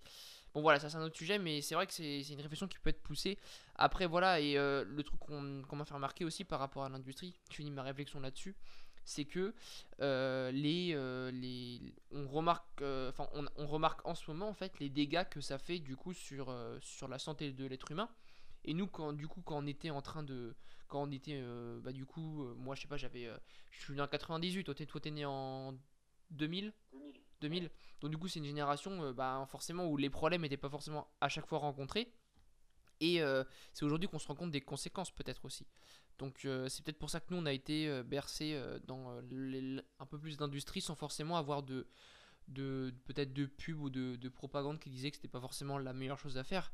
Bon, 0.55 0.61
voilà, 0.63 0.79
ça 0.79 0.89
c'est 0.89 0.97
un 0.97 1.03
autre 1.03 1.17
sujet, 1.17 1.37
mais 1.37 1.61
c'est 1.61 1.75
vrai 1.75 1.85
que 1.85 1.93
c'est 1.93 2.21
une 2.21 2.41
réflexion 2.41 2.67
qui 2.67 2.79
peut 2.79 2.89
être 2.89 3.03
poussée. 3.03 3.37
Après, 3.75 4.07
voilà, 4.07 4.39
et 4.39 4.55
le 4.55 5.01
truc 5.03 5.19
qu'on 5.19 5.39
m'a 5.75 5.85
fait 5.85 5.93
remarquer 5.93 6.25
aussi 6.25 6.45
par 6.45 6.57
rapport 6.57 6.83
à 6.83 6.89
l'industrie, 6.89 7.35
je 7.51 7.57
finis 7.57 7.69
ma 7.69 7.83
réflexion 7.83 8.19
là-dessus 8.19 8.55
c'est 9.07 9.23
que 9.23 9.53
euh, 10.01 10.51
les, 10.51 10.91
euh, 10.93 11.31
les, 11.31 11.93
on, 12.11 12.27
remarque, 12.27 12.81
euh, 12.81 13.09
enfin 13.09 13.29
on, 13.33 13.45
on, 13.55 13.65
remarque 13.65 14.05
en 14.05 14.13
ce 14.15 14.29
moment 14.29 14.49
en 14.49 14.53
fait 14.53 14.77
les 14.79 14.89
dégâts 14.89 15.23
que 15.29 15.39
ça 15.39 15.57
fait 15.57 15.79
du 15.79 15.95
coup 15.95 16.13
sur, 16.13 16.53
sur 16.81 17.07
la 17.07 17.17
santé 17.17 17.53
de 17.53 17.65
l'être 17.65 17.89
humain. 17.89 18.09
Et 18.65 18.73
nous, 18.73 18.85
quand, 18.85 19.13
du 19.13 19.29
coup, 19.29 19.41
quand 19.41 19.63
on 19.63 19.65
était 19.65 19.91
en 19.91 20.01
train 20.01 20.23
de. 20.23 20.53
Quand 20.89 21.03
on 21.03 21.11
était. 21.11 21.41
bah, 21.81 21.93
du 21.93 22.05
coup, 22.05 22.43
moi, 22.57 22.75
je 22.75 22.81
sais 22.81 22.87
pas, 22.89 22.97
j'avais. 22.97 23.29
je 23.71 23.81
suis 23.81 23.93
né 23.93 24.01
en 24.01 24.07
98, 24.07 24.65
toi, 24.65 24.75
t'es 24.75 25.11
né 25.11 25.23
en 25.25 25.73
2000 26.31 26.73
2000. 27.39 27.69
Donc, 28.01 28.11
du 28.11 28.17
coup, 28.17 28.27
c'est 28.27 28.39
une 28.39 28.45
génération, 28.45 29.13
bah, 29.13 29.47
forcément, 29.49 29.85
où 29.85 29.95
les 29.95 30.09
problèmes 30.09 30.41
n'étaient 30.41 30.57
pas 30.57 30.69
forcément 30.69 31.07
à 31.21 31.29
chaque 31.29 31.47
fois 31.47 31.59
rencontrés. 31.59 32.11
Et 32.99 33.21
c'est 33.71 33.85
aujourd'hui 33.85 34.09
qu'on 34.09 34.19
se 34.19 34.27
rend 34.27 34.35
compte 34.35 34.51
des 34.51 34.61
conséquences, 34.61 35.11
peut-être 35.11 35.45
aussi. 35.45 35.65
Donc 36.19 36.45
euh, 36.45 36.67
c'est 36.67 36.83
peut-être 36.83 36.97
pour 36.97 37.09
ça 37.09 37.19
que 37.19 37.27
nous 37.29 37.37
on 37.37 37.45
a 37.45 37.53
été 37.53 37.87
euh, 37.87 38.03
bercés 38.03 38.53
euh, 38.55 38.79
dans 38.87 39.17
un 39.17 40.05
peu 40.05 40.17
plus 40.17 40.37
d'industrie 40.37 40.81
sans 40.81 40.95
forcément 40.95 41.37
avoir 41.37 41.63
de, 41.63 41.85
peut-être 43.05 43.33
de 43.33 43.45
pub 43.45 43.79
ou 43.79 43.89
de, 43.89 44.29
propagande 44.29 44.79
qui 44.79 44.89
disait 44.89 45.11
que 45.11 45.17
c'était 45.17 45.27
pas 45.27 45.41
forcément 45.41 45.77
la 45.77 45.93
meilleure 45.93 46.19
chose 46.19 46.37
à 46.37 46.43
faire. 46.43 46.71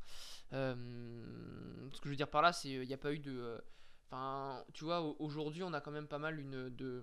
ce 0.50 0.74
que 2.00 2.04
je 2.04 2.08
veux 2.08 2.16
dire 2.16 2.30
par 2.30 2.42
là, 2.42 2.52
c'est 2.52 2.70
il 2.70 2.86
n'y 2.88 2.94
a 2.94 2.98
pas 2.98 3.12
eu 3.12 3.18
de, 3.18 3.62
enfin 4.08 4.64
tu 4.72 4.84
vois 4.84 5.00
aujourd'hui 5.20 5.62
on 5.62 5.72
a 5.72 5.80
quand 5.80 5.92
même 5.92 6.08
pas 6.08 6.18
mal 6.18 6.40
une 6.40 6.70
de 6.70 7.02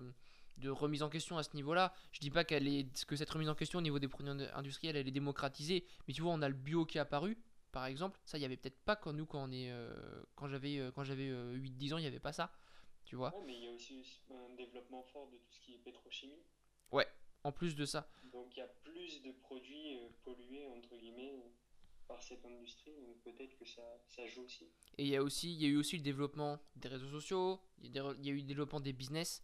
de 0.58 0.68
remise 0.68 1.02
en 1.02 1.08
question 1.08 1.38
à 1.38 1.42
ce 1.42 1.56
niveau-là. 1.56 1.94
Je 2.12 2.20
dis 2.20 2.30
pas 2.30 2.44
qu'elle 2.44 2.68
est 2.68 3.04
que 3.06 3.16
cette 3.16 3.30
remise 3.30 3.48
en 3.48 3.54
question 3.54 3.78
au 3.78 3.82
niveau 3.82 3.98
des 3.98 4.08
produits 4.08 4.30
industriels 4.54 4.96
elle 4.96 5.08
est 5.08 5.12
démocratisée, 5.12 5.86
mais 6.06 6.14
tu 6.14 6.22
vois 6.22 6.32
on 6.32 6.42
a 6.42 6.48
le 6.48 6.54
bio 6.54 6.84
qui 6.84 6.98
est 6.98 7.00
apparu 7.00 7.38
par 7.72 7.86
exemple. 7.86 8.20
Ça, 8.24 8.38
il 8.38 8.42
y 8.42 8.44
avait 8.44 8.56
peut-être 8.56 8.78
pas 8.84 8.94
quand 8.94 9.12
nous, 9.12 9.26
quand 9.26 9.42
on 9.42 9.50
est, 9.50 9.70
euh, 9.70 9.90
quand 10.36 10.46
j'avais, 10.46 10.78
euh, 10.78 10.92
quand 10.92 11.02
j'avais 11.02 11.28
8-10 11.28 11.90
euh, 11.90 11.94
ans, 11.94 11.98
il 11.98 12.02
n'y 12.02 12.06
avait 12.06 12.20
pas 12.20 12.32
ça. 12.32 12.52
Tu 13.04 13.16
vois 13.16 13.34
mais 13.44 13.54
il 13.54 13.64
y 13.64 13.68
a 13.68 13.72
aussi 13.72 14.22
un 14.30 14.54
développement 14.54 15.02
fort 15.02 15.28
de 15.28 15.36
tout 15.36 15.52
ce 15.52 15.60
qui 15.60 15.74
est 15.74 15.78
pétrochimie. 15.78 16.44
Ouais, 16.92 17.08
en 17.42 17.50
plus 17.50 17.74
de 17.74 17.84
ça. 17.84 18.08
Donc 18.32 18.54
il 18.54 18.60
y 18.60 18.62
a 18.62 18.68
plus 18.68 19.22
de 19.22 19.32
produits 19.32 19.98
pollués, 20.22 20.66
entre 20.68 20.96
guillemets, 20.96 21.34
cette 22.20 22.44
industrie, 22.44 22.92
peut-être 23.24 23.56
que 23.56 23.64
ça, 23.64 24.26
joue 24.26 24.42
aussi. 24.42 24.64
Et 24.98 25.04
il 25.04 25.08
y, 25.08 25.16
a 25.16 25.22
aussi, 25.22 25.52
il 25.52 25.62
y 25.62 25.64
a 25.64 25.68
eu 25.68 25.76
aussi 25.76 25.96
le 25.96 26.02
développement 26.02 26.58
des 26.76 26.88
réseaux 26.88 27.08
sociaux, 27.08 27.60
il 27.82 27.94
y 27.94 27.98
a, 27.98 28.32
eu 28.32 28.36
le 28.36 28.42
développement 28.42 28.80
des 28.80 28.92
business. 28.92 29.42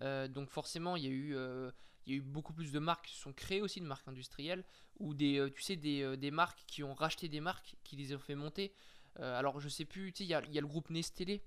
donc 0.00 0.50
forcément, 0.50 0.96
il 0.96 1.04
y 1.04 1.06
a 1.06 1.10
eu 1.10 1.36
il 2.06 2.12
y 2.12 2.16
a 2.16 2.18
eu 2.18 2.22
beaucoup 2.22 2.52
plus 2.52 2.72
de 2.72 2.78
marques 2.78 3.06
qui 3.06 3.16
sont 3.16 3.32
créées 3.32 3.62
aussi, 3.62 3.80
de 3.80 3.86
marques 3.86 4.08
industrielles, 4.08 4.64
ou 4.98 5.14
des, 5.14 5.38
euh, 5.38 5.50
tu 5.50 5.62
sais, 5.62 5.76
des, 5.76 6.02
euh, 6.02 6.16
des, 6.16 6.30
marques 6.30 6.64
qui 6.66 6.82
ont 6.82 6.94
racheté 6.94 7.28
des 7.28 7.40
marques, 7.40 7.76
qui 7.84 7.96
les 7.96 8.14
ont 8.14 8.18
fait 8.18 8.34
monter. 8.34 8.72
Euh, 9.20 9.38
alors 9.38 9.60
je 9.60 9.68
sais 9.68 9.84
plus, 9.84 10.12
tu 10.12 10.18
sais, 10.18 10.24
il 10.24 10.30
y 10.30 10.34
a, 10.34 10.42
y 10.46 10.58
a, 10.58 10.60
le 10.60 10.66
groupe 10.66 10.90
Nestlé, 10.90 11.42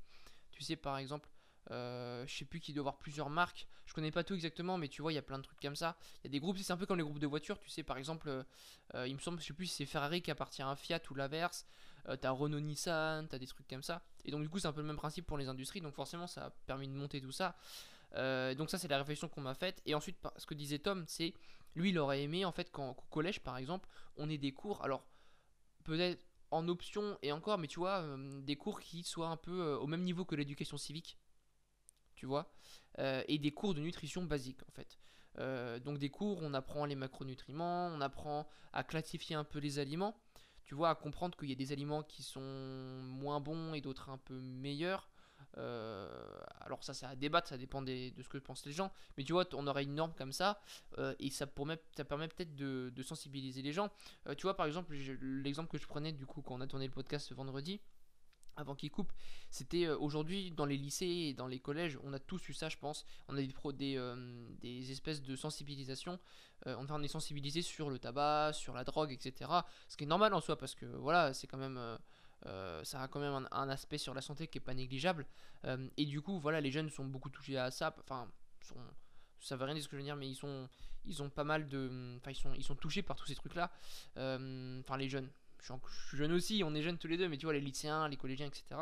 tu 0.51 0.63
sais 0.63 0.75
par 0.75 0.97
exemple, 0.97 1.29
je 1.69 2.25
sais 2.27 2.45
plus 2.45 2.59
qui 2.59 2.73
doit 2.73 2.81
avoir 2.81 2.97
plusieurs 2.99 3.29
marques, 3.29 3.67
je 3.85 3.93
connais 3.93 4.11
pas 4.11 4.23
tout 4.23 4.33
exactement, 4.33 4.77
mais 4.77 4.87
tu 4.87 5.01
vois, 5.01 5.11
il 5.11 5.15
y 5.15 5.19
a 5.19 5.21
plein 5.21 5.37
de 5.37 5.43
trucs 5.43 5.59
comme 5.59 5.75
ça. 5.75 5.95
Il 6.23 6.27
y 6.27 6.29
a 6.29 6.31
des 6.31 6.39
groupes, 6.39 6.57
c'est 6.57 6.73
un 6.73 6.77
peu 6.77 6.85
comme 6.85 6.97
les 6.97 7.03
groupes 7.03 7.19
de 7.19 7.27
voitures, 7.27 7.59
tu 7.59 7.69
sais, 7.69 7.83
par 7.83 7.97
exemple, 7.97 8.45
il 8.93 9.13
me 9.13 9.19
semble, 9.19 9.39
je 9.39 9.45
sais 9.45 9.53
plus 9.53 9.67
si 9.67 9.75
c'est 9.75 9.85
Ferrari 9.85 10.21
qui 10.21 10.31
appartient 10.31 10.61
à 10.61 10.75
Fiat 10.75 11.01
ou 11.09 11.15
l'inverse, 11.15 11.65
t'as 12.21 12.31
Renault 12.31 12.59
Nissan, 12.59 13.27
t'as 13.27 13.39
des 13.39 13.47
trucs 13.47 13.67
comme 13.67 13.83
ça. 13.83 14.01
Et 14.25 14.31
donc 14.31 14.41
du 14.41 14.49
coup 14.49 14.59
c'est 14.59 14.67
un 14.67 14.73
peu 14.73 14.81
le 14.81 14.87
même 14.87 14.97
principe 14.97 15.25
pour 15.25 15.37
les 15.37 15.47
industries, 15.47 15.81
donc 15.81 15.93
forcément 15.93 16.27
ça 16.27 16.45
a 16.45 16.49
permis 16.49 16.87
de 16.87 16.93
monter 16.93 17.21
tout 17.21 17.31
ça. 17.31 17.55
Euh, 18.15 18.55
donc 18.55 18.69
ça 18.69 18.77
c'est 18.77 18.87
la 18.87 18.97
réflexion 18.97 19.27
qu'on 19.27 19.41
m'a 19.41 19.53
faite. 19.53 19.81
Et 19.85 19.95
ensuite 19.95 20.17
ce 20.37 20.45
que 20.45 20.53
disait 20.53 20.79
Tom, 20.79 21.05
c'est 21.07 21.33
lui 21.75 21.89
il 21.89 21.99
aurait 21.99 22.23
aimé 22.23 22.45
en 22.45 22.51
fait 22.51 22.71
qu'au 22.71 22.93
collège 23.09 23.41
par 23.41 23.57
exemple 23.57 23.87
on 24.17 24.29
ait 24.29 24.37
des 24.37 24.51
cours, 24.51 24.83
alors 24.83 25.05
peut-être 25.83 26.21
en 26.51 26.67
option 26.67 27.17
et 27.21 27.31
encore, 27.31 27.57
mais 27.57 27.67
tu 27.67 27.79
vois, 27.79 28.01
euh, 28.01 28.41
des 28.41 28.55
cours 28.55 28.79
qui 28.79 29.03
soient 29.03 29.27
un 29.27 29.37
peu 29.37 29.61
euh, 29.61 29.77
au 29.77 29.87
même 29.87 30.03
niveau 30.03 30.25
que 30.25 30.35
l'éducation 30.35 30.77
civique, 30.77 31.17
tu 32.15 32.25
vois, 32.25 32.51
et 32.97 33.37
des 33.37 33.51
cours 33.51 33.73
de 33.73 33.81
nutrition 33.81 34.23
basique 34.23 34.59
en 34.67 34.71
fait. 34.71 34.97
donc 35.83 35.97
des 35.97 36.09
cours, 36.09 36.39
on 36.41 36.53
apprend 36.53 36.85
les 36.85 36.95
macronutriments, 36.95 37.87
on 37.87 38.01
apprend 38.01 38.47
à 38.73 38.83
classifier 38.83 39.35
un 39.35 39.43
peu 39.43 39.59
les 39.59 39.79
aliments, 39.79 40.15
tu 40.65 40.75
vois, 40.75 40.89
à 40.89 40.95
comprendre 40.95 41.37
qu'il 41.37 41.49
y 41.49 41.53
a 41.53 41.55
des 41.55 41.71
aliments 41.71 42.03
qui 42.03 42.23
sont 42.23 42.41
moins 42.41 43.39
bons 43.39 43.73
et 43.73 43.81
d'autres 43.81 44.09
un 44.09 44.17
peu 44.17 44.39
meilleurs. 44.39 45.09
Euh, 45.57 46.09
alors 46.61 46.83
ça 46.83 46.93
c'est 46.93 47.05
à 47.05 47.15
débattre, 47.15 47.47
ça 47.47 47.57
dépend 47.57 47.81
de 47.81 48.11
ce 48.21 48.29
que 48.29 48.37
pensent 48.37 48.65
les 48.65 48.71
gens. 48.71 48.91
Mais 49.17 49.23
tu 49.23 49.33
vois, 49.33 49.45
on 49.53 49.67
aurait 49.67 49.83
une 49.83 49.95
norme 49.95 50.13
comme 50.17 50.31
ça 50.31 50.59
euh, 50.97 51.15
et 51.19 51.29
ça, 51.29 51.45
ça 51.95 52.05
permet 52.05 52.27
peut-être 52.27 52.55
de, 52.55 53.03
sensibiliser 53.03 53.61
les 53.61 53.73
gens. 53.73 53.89
Euh, 54.27 54.35
tu 54.35 54.43
vois, 54.43 54.55
par 54.55 54.65
exemple, 54.65 54.95
l'exemple 55.21 55.69
que 55.69 55.77
je 55.77 55.87
prenais 55.87 56.11
du 56.11 56.25
coup 56.25 56.41
quand 56.41 56.55
on 56.55 56.61
a 56.61 56.67
tourné 56.67 56.87
le 56.87 56.93
podcast 56.93 57.27
ce 57.27 57.33
vendredi, 57.33 57.79
avant 58.57 58.75
qu'il 58.75 58.91
coupe, 58.91 59.11
c'était 59.49 59.87
aujourd'hui 59.89 60.51
dans 60.51 60.65
les 60.65 60.77
lycées 60.77 61.05
et 61.05 61.33
dans 61.33 61.47
les 61.47 61.59
collèges, 61.59 61.97
on 62.03 62.13
a 62.13 62.19
tous 62.19 62.49
eu 62.49 62.53
ça, 62.53 62.69
je 62.69 62.77
pense. 62.77 63.05
On 63.27 63.37
a 63.37 63.41
des, 63.41 63.53
des, 63.73 64.15
des 64.61 64.91
espèces 64.91 65.21
de 65.21 65.35
sensibilisation. 65.35 66.19
on, 66.65 66.85
on 66.89 67.03
est 67.03 67.07
sensibilisé 67.07 67.61
sur 67.61 67.89
le 67.89 67.99
tabac, 67.99 68.53
sur 68.53 68.73
la 68.73 68.83
drogue, 68.83 69.11
etc. 69.11 69.51
Ce 69.87 69.97
qui 69.97 70.03
est 70.03 70.07
normal 70.07 70.33
en 70.33 70.41
soi 70.41 70.57
parce 70.57 70.75
que 70.75 70.85
voilà, 70.85 71.33
c'est 71.33 71.47
quand 71.47 71.57
même 71.57 71.97
euh, 72.47 72.83
ça 72.83 73.01
a 73.01 73.07
quand 73.07 73.19
même 73.19 73.47
un, 73.51 73.69
aspect 73.69 73.97
sur 73.97 74.13
la 74.13 74.21
santé 74.21 74.47
qui 74.47 74.57
est 74.57 74.61
pas 74.61 74.73
négligeable. 74.73 75.25
Euh, 75.65 75.87
et 75.97 76.05
du 76.05 76.21
coup, 76.21 76.39
voilà, 76.39 76.61
les 76.61 76.71
jeunes 76.71 76.89
sont 76.89 77.05
beaucoup 77.05 77.29
touchés 77.29 77.57
à 77.57 77.71
ça. 77.71 77.95
Enfin, 77.99 78.29
sont 78.61 78.75
ça 79.39 79.55
veut 79.55 79.65
rien 79.65 79.75
dire 79.75 79.83
ce 79.83 79.87
que 79.87 79.95
je 79.95 80.01
veux 80.01 80.05
dire, 80.05 80.15
mais 80.15 80.27
ils 80.27 80.35
sont, 80.35 80.67
ils 81.05 81.21
ont 81.21 81.29
pas 81.29 81.43
mal 81.43 81.67
de, 81.67 82.15
enfin 82.17 82.31
ils 82.31 82.35
sont, 82.35 82.53
ils 82.55 82.63
sont 82.63 82.75
touchés 82.75 83.03
par 83.03 83.15
tous 83.15 83.27
ces 83.27 83.35
trucs-là. 83.35 83.71
Euh, 84.17 84.79
enfin 84.79 84.97
les 84.97 85.07
jeunes, 85.07 85.29
je 85.67 86.07
suis, 86.07 86.17
jeune 86.17 86.31
aussi, 86.31 86.63
on 86.63 86.73
est 86.75 86.81
jeunes 86.81 86.97
tous 86.97 87.07
les 87.07 87.17
deux, 87.17 87.27
mais 87.27 87.37
tu 87.37 87.45
vois 87.45 87.53
les 87.53 87.61
lycéens, 87.61 88.07
les 88.07 88.17
collégiens, 88.17 88.47
etc. 88.47 88.81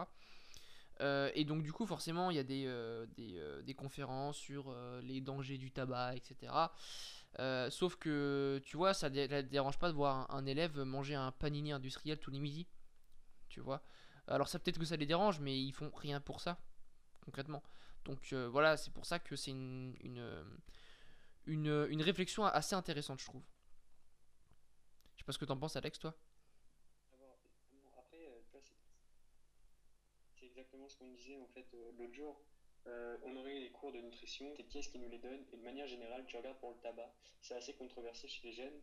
Euh, 1.01 1.31
et 1.33 1.43
donc 1.43 1.63
du 1.63 1.73
coup 1.73 1.87
forcément 1.87 2.29
il 2.29 2.35
y 2.35 2.39
a 2.39 2.43
des, 2.43 2.65
euh, 2.67 3.07
des, 3.17 3.41
des, 3.63 3.73
conférences 3.73 4.37
sur 4.37 4.75
les 5.01 5.21
dangers 5.21 5.57
du 5.57 5.71
tabac, 5.71 6.15
etc. 6.15 6.53
sauf 7.71 7.95
que 7.95 8.61
tu 8.63 8.77
vois 8.77 8.93
ça 8.93 9.09
ne 9.09 9.41
dérange 9.41 9.79
pas 9.79 9.89
de 9.89 9.95
voir 9.95 10.29
un, 10.33 10.45
élève 10.45 10.79
manger 10.81 11.15
un 11.15 11.31
panini 11.31 11.71
industriel 11.71 12.19
tous 12.19 12.29
les 12.29 12.39
midis, 12.39 12.67
tu 13.49 13.59
vois. 13.59 13.81
Alors 14.27 14.47
ça 14.47 14.59
peut-être 14.59 14.79
que 14.79 14.85
ça 14.85 14.95
les 14.95 15.07
dérange, 15.07 15.39
mais 15.39 15.59
ils 15.59 15.73
font 15.73 15.91
rien 15.95 16.21
pour 16.21 16.41
ça 16.41 16.59
concrètement. 17.25 17.63
Donc 18.05 18.33
voilà, 18.33 18.77
c'est 18.77 18.91
pour 18.91 19.05
ça 19.05 19.17
que 19.17 19.35
c'est 19.35 19.51
une, 19.51 19.95
une, 20.01 20.45
une, 21.47 22.01
réflexion 22.01 22.45
assez 22.45 22.75
intéressante, 22.75 23.19
je 23.19 23.25
trouve. 23.25 23.43
Je 25.15 25.21
sais 25.21 25.25
pas 25.25 25.31
ce 25.31 25.37
que 25.37 25.45
t'en 25.45 25.57
penses, 25.57 25.75
Alex, 25.75 25.99
toi 25.99 26.15
Après, 27.97 28.27
euh, 28.27 28.41
c'est 30.35 30.45
exactement 30.45 30.81
ce 30.93 30.97
qu'on 30.99 31.11
disait 31.11 31.37
en 31.37 31.47
fait 31.47 31.65
euh, 31.73 31.91
l'autre 31.97 32.13
jour. 32.13 32.39
Euh, 32.85 33.17
on 33.23 33.35
aurait 33.37 33.59
les 33.59 33.71
cours 33.71 33.93
de 33.93 33.99
nutrition, 33.99 34.53
c'est 34.57 34.63
qui 34.63 34.79
est-ce 34.79 34.89
qui 34.89 34.99
nous 34.99 35.09
les 35.09 35.19
donne 35.19 35.45
Et 35.53 35.57
de 35.57 35.63
manière 35.63 35.87
générale, 35.87 36.25
tu 36.27 36.35
regardes 36.35 36.59
pour 36.59 36.71
le 36.71 36.77
tabac, 36.77 37.13
c'est 37.41 37.55
assez 37.55 37.73
controversé 37.73 38.27
chez 38.27 38.47
les 38.47 38.53
jeunes. 38.53 38.81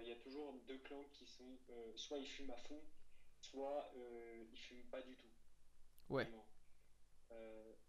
Il 0.00 0.08
y 0.08 0.12
a 0.12 0.16
toujours 0.16 0.54
deux 0.66 0.78
clans 0.78 1.04
qui 1.12 1.26
sont 1.26 1.58
soit 1.94 2.16
ils 2.16 2.26
fument 2.26 2.52
à 2.52 2.56
fond, 2.56 2.80
soit 3.42 3.92
ils 4.50 4.56
fument 4.56 4.84
pas 4.84 5.02
du 5.02 5.14
tout. 5.14 5.28
Ouais. 6.08 6.26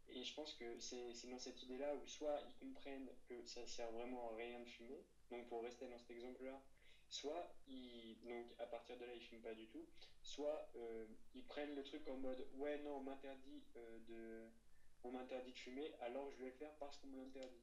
Et 0.09 0.23
je 0.23 0.33
pense 0.33 0.53
que 0.55 0.77
c'est 0.79 1.29
dans 1.29 1.39
cette 1.39 1.61
idée-là 1.63 1.95
où 1.95 2.05
soit 2.05 2.41
ils 2.47 2.55
comprennent 2.55 3.09
que 3.29 3.45
ça 3.45 3.65
sert 3.65 3.89
vraiment 3.91 4.31
à 4.31 4.35
rien 4.35 4.59
de 4.59 4.65
fumer, 4.65 5.05
donc 5.29 5.47
pour 5.47 5.63
rester 5.63 5.87
dans 5.87 5.97
cet 5.97 6.11
exemple-là, 6.11 6.61
soit 7.09 7.55
ils, 7.67 8.17
donc 8.23 8.45
à 8.59 8.65
partir 8.65 8.97
de 8.97 9.05
là 9.05 9.13
ils 9.13 9.21
fument 9.21 9.41
pas 9.41 9.53
du 9.53 9.67
tout, 9.67 9.85
soit 10.21 10.69
euh, 10.75 11.05
ils 11.33 11.45
prennent 11.45 11.75
le 11.75 11.83
truc 11.83 12.07
en 12.07 12.17
mode 12.17 12.47
ouais 12.55 12.77
non 12.79 12.97
on 12.97 13.01
m'interdit 13.01 13.63
euh, 13.75 13.99
de 14.07 14.49
on 15.03 15.11
m'interdit 15.11 15.51
de 15.53 15.57
fumer 15.57 15.93
alors 16.01 16.31
je 16.31 16.37
vais 16.39 16.49
le 16.49 16.55
faire 16.55 16.73
parce 16.79 16.97
qu'on 16.97 17.07
me 17.07 17.17
l'interdit. 17.17 17.61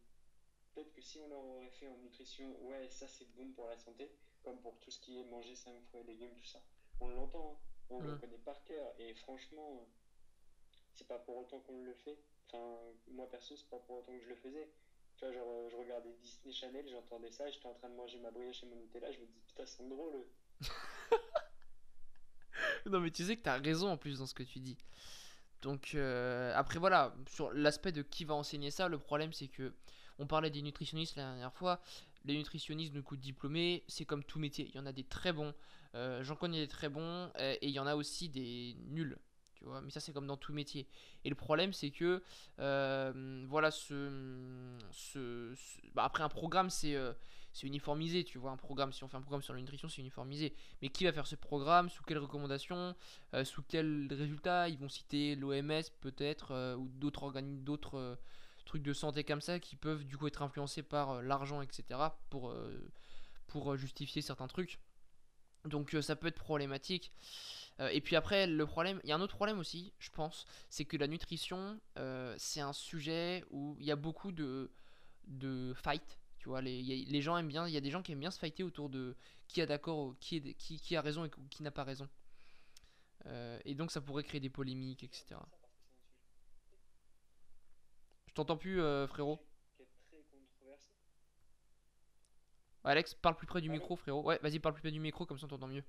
Peut-être 0.74 0.92
que 0.92 1.02
si 1.02 1.18
on 1.20 1.28
leur 1.28 1.44
aurait 1.44 1.70
fait 1.70 1.88
en 1.88 1.96
nutrition 1.98 2.56
ouais 2.66 2.88
ça 2.88 3.06
c'est 3.08 3.30
bon 3.34 3.52
pour 3.52 3.66
la 3.66 3.76
santé, 3.76 4.10
comme 4.42 4.60
pour 4.60 4.78
tout 4.80 4.90
ce 4.90 5.00
qui 5.00 5.18
est 5.18 5.24
manger 5.24 5.54
5 5.54 5.80
fruits 5.88 6.00
et 6.00 6.04
légumes 6.04 6.34
tout 6.34 6.44
ça, 6.44 6.62
on 7.00 7.08
l'entend, 7.08 7.52
hein. 7.52 7.58
on 7.90 8.00
le 8.00 8.16
connaît 8.16 8.38
par 8.38 8.62
cœur 8.64 8.94
et 8.98 9.14
franchement 9.14 9.86
c'est 10.94 11.06
pas 11.06 11.18
pour 11.18 11.36
autant 11.38 11.60
qu'on 11.60 11.82
le 11.82 11.94
fait. 11.94 12.18
Enfin, 12.48 12.78
moi 13.08 13.28
perso, 13.30 13.56
c'est 13.56 13.68
pas 13.68 13.78
pour 13.78 13.98
autant 13.98 14.12
que 14.12 14.20
je 14.20 14.28
le 14.28 14.36
faisais. 14.36 14.70
Euh, 15.22 15.68
je 15.70 15.76
regardais 15.76 16.12
Disney 16.20 16.52
Channel, 16.52 16.84
j'entendais 16.90 17.30
ça, 17.30 17.48
j'étais 17.48 17.66
en 17.66 17.74
train 17.74 17.88
de 17.88 17.94
manger 17.94 18.18
ma 18.18 18.30
brioche 18.30 18.62
et 18.64 18.66
mon 18.66 18.76
Nutella, 18.76 19.12
je 19.12 19.20
me 19.20 19.26
dis 19.26 19.40
putain, 19.46 19.64
c'est 19.66 19.88
drôle. 19.88 20.24
non, 22.86 23.00
mais 23.00 23.10
tu 23.10 23.24
sais 23.24 23.36
que 23.36 23.42
t'as 23.42 23.58
raison 23.58 23.88
en 23.88 23.96
plus 23.96 24.18
dans 24.18 24.26
ce 24.26 24.34
que 24.34 24.42
tu 24.42 24.58
dis. 24.58 24.76
Donc, 25.60 25.92
euh, 25.94 26.52
après, 26.56 26.80
voilà, 26.80 27.14
sur 27.28 27.52
l'aspect 27.52 27.92
de 27.92 28.02
qui 28.02 28.24
va 28.24 28.34
enseigner 28.34 28.72
ça, 28.72 28.88
le 28.88 28.98
problème 28.98 29.32
c'est 29.32 29.48
que 29.48 29.72
on 30.18 30.26
parlait 30.26 30.50
des 30.50 30.62
nutritionnistes 30.62 31.16
la 31.16 31.22
dernière 31.22 31.54
fois. 31.54 31.80
Les 32.24 32.36
nutritionnistes 32.36 32.92
de 32.92 33.00
coup 33.00 33.16
diplômés, 33.16 33.84
c'est 33.88 34.04
comme 34.04 34.24
tout 34.24 34.40
métier. 34.40 34.68
Il 34.68 34.76
y 34.76 34.80
en 34.80 34.86
a 34.86 34.92
des 34.92 35.04
très 35.04 35.32
bons, 35.32 35.54
euh, 35.94 36.22
j'en 36.24 36.36
connais 36.36 36.58
des 36.58 36.68
très 36.68 36.88
bons, 36.88 37.30
et 37.38 37.68
il 37.68 37.70
y 37.70 37.78
en 37.78 37.86
a 37.86 37.94
aussi 37.94 38.28
des 38.28 38.76
nuls 38.88 39.16
mais 39.82 39.90
ça 39.90 40.00
c'est 40.00 40.12
comme 40.12 40.26
dans 40.26 40.36
tout 40.36 40.52
métier. 40.52 40.86
Et 41.24 41.28
le 41.28 41.34
problème 41.34 41.72
c'est 41.72 41.90
que 41.90 42.22
euh, 42.58 43.44
voilà 43.48 43.70
ce, 43.70 44.74
bah, 45.94 46.04
après 46.04 46.22
un 46.22 46.28
programme 46.28 46.70
c'est 46.70 46.94
euh, 46.94 47.12
c'est 47.54 47.66
uniformisé, 47.66 48.24
tu 48.24 48.38
vois, 48.38 48.50
un 48.50 48.56
programme 48.56 48.92
si 48.92 49.04
on 49.04 49.08
fait 49.08 49.18
un 49.18 49.20
programme 49.20 49.42
sur 49.42 49.52
la 49.52 49.60
nutrition 49.60 49.88
c'est 49.88 50.00
uniformisé. 50.00 50.54
Mais 50.80 50.88
qui 50.88 51.04
va 51.04 51.12
faire 51.12 51.26
ce 51.26 51.36
programme, 51.36 51.90
sous 51.90 52.02
quelles 52.02 52.18
recommandations, 52.18 52.94
euh, 53.34 53.44
sous 53.44 53.62
quels 53.62 54.08
résultats? 54.10 54.68
Ils 54.68 54.78
vont 54.78 54.88
citer 54.88 55.36
l'OMS 55.36 55.82
peut-être 56.00 56.76
ou 56.76 56.88
d'autres 56.94 57.24
organismes, 57.24 57.62
d'autres 57.62 58.18
trucs 58.64 58.82
de 58.82 58.92
santé 58.92 59.24
comme 59.24 59.40
ça 59.42 59.58
qui 59.58 59.76
peuvent 59.76 60.04
du 60.04 60.16
coup 60.16 60.28
être 60.28 60.40
influencés 60.40 60.82
par 60.82 61.20
l'argent 61.20 61.60
etc 61.60 62.00
pour 62.28 63.76
justifier 63.76 64.22
certains 64.22 64.48
trucs. 64.48 64.78
Donc 65.64 65.96
ça 66.00 66.16
peut 66.16 66.26
être 66.26 66.38
problématique. 66.38 67.12
Euh, 67.80 67.88
et 67.88 68.00
puis 68.00 68.16
après, 68.16 68.46
le 68.46 68.66
problème, 68.66 69.00
il 69.04 69.10
y 69.10 69.12
a 69.12 69.16
un 69.16 69.20
autre 69.20 69.36
problème 69.36 69.58
aussi, 69.58 69.92
je 69.98 70.10
pense, 70.10 70.46
c'est 70.68 70.84
que 70.84 70.96
la 70.96 71.06
nutrition, 71.06 71.80
euh, 71.98 72.34
c'est 72.38 72.60
un 72.60 72.72
sujet 72.72 73.44
où 73.50 73.76
il 73.78 73.86
y 73.86 73.90
a 73.90 73.96
beaucoup 73.96 74.32
de, 74.32 74.70
de 75.26 75.72
fight. 75.74 76.18
Tu 76.38 76.48
vois, 76.48 76.60
les, 76.60 76.82
les 76.82 77.22
gens 77.22 77.36
aiment 77.36 77.48
bien, 77.48 77.68
il 77.68 77.72
y 77.72 77.76
a 77.76 77.80
des 77.80 77.90
gens 77.90 78.02
qui 78.02 78.12
aiment 78.12 78.20
bien 78.20 78.30
se 78.30 78.38
fighter 78.38 78.64
autour 78.64 78.88
de 78.88 79.16
qui 79.46 79.62
a 79.62 79.66
d'accord, 79.66 80.14
qui, 80.18 80.54
qui, 80.54 80.80
qui, 80.80 80.96
a 80.96 81.00
raison 81.00 81.24
et 81.24 81.30
qui 81.50 81.62
n'a 81.62 81.70
pas 81.70 81.84
raison. 81.84 82.08
Euh, 83.26 83.58
et 83.64 83.74
donc 83.74 83.92
ça 83.92 84.00
pourrait 84.00 84.24
créer 84.24 84.40
des 84.40 84.50
polémiques, 84.50 85.04
etc. 85.04 85.36
Je 88.26 88.34
t'entends 88.34 88.56
plus, 88.56 88.80
frérot. 89.08 89.40
Alex, 92.84 93.14
parle 93.14 93.36
plus 93.36 93.46
près 93.46 93.60
du 93.60 93.68
micro, 93.70 93.96
frérot. 93.96 94.22
Ouais, 94.22 94.38
vas-y, 94.42 94.58
parle 94.60 94.74
plus 94.74 94.82
près 94.82 94.90
du 94.92 95.00
micro, 95.00 95.26
comme 95.26 95.38
ça 95.38 95.46
on 95.46 95.48
t'entend 95.48 95.68
mieux. 95.68 95.84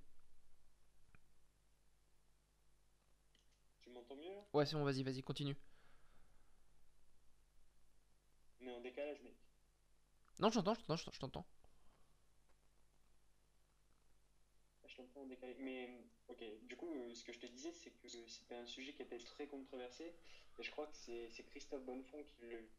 Ouais, 4.54 4.66
c'est 4.66 4.76
bon, 4.76 4.84
vas-y, 4.84 5.04
vas-y, 5.04 5.22
continue. 5.24 5.56
Mais 8.62 8.72
en 8.72 8.82
décalage, 8.82 9.22
mec. 9.22 9.34
Non, 10.40 10.50
je 10.50 10.56
t'entends, 10.60 10.76
je 10.76 10.82
t'entends, 10.86 11.12
je 11.12 11.20
t'entends. 11.20 11.46
Ah, 14.84 14.88
je 14.88 14.96
t'entends 14.96 15.22
en 15.22 15.26
décalage. 15.26 15.58
Mais, 15.60 15.90
ok, 16.28 16.44
du 16.68 16.76
coup, 16.76 16.90
euh, 16.94 17.14
ce 17.16 17.24
que 17.24 17.34
je 17.34 17.40
te 17.40 17.48
disais, 17.48 17.72
c'est 17.72 17.92
que 17.92 18.08
c'était 18.28 18.56
un 18.56 18.66
sujet 18.66 18.94
qui 18.94 19.02
était 19.02 19.18
très 19.20 19.48
controversé. 19.48 20.14
Et 20.60 20.64
je 20.64 20.72
crois 20.72 20.88
que 20.88 20.96
c'est 20.96 21.44
Christophe 21.50 21.84
Bonnefond 21.84 22.24
qui 22.24 22.42
le 22.42 22.70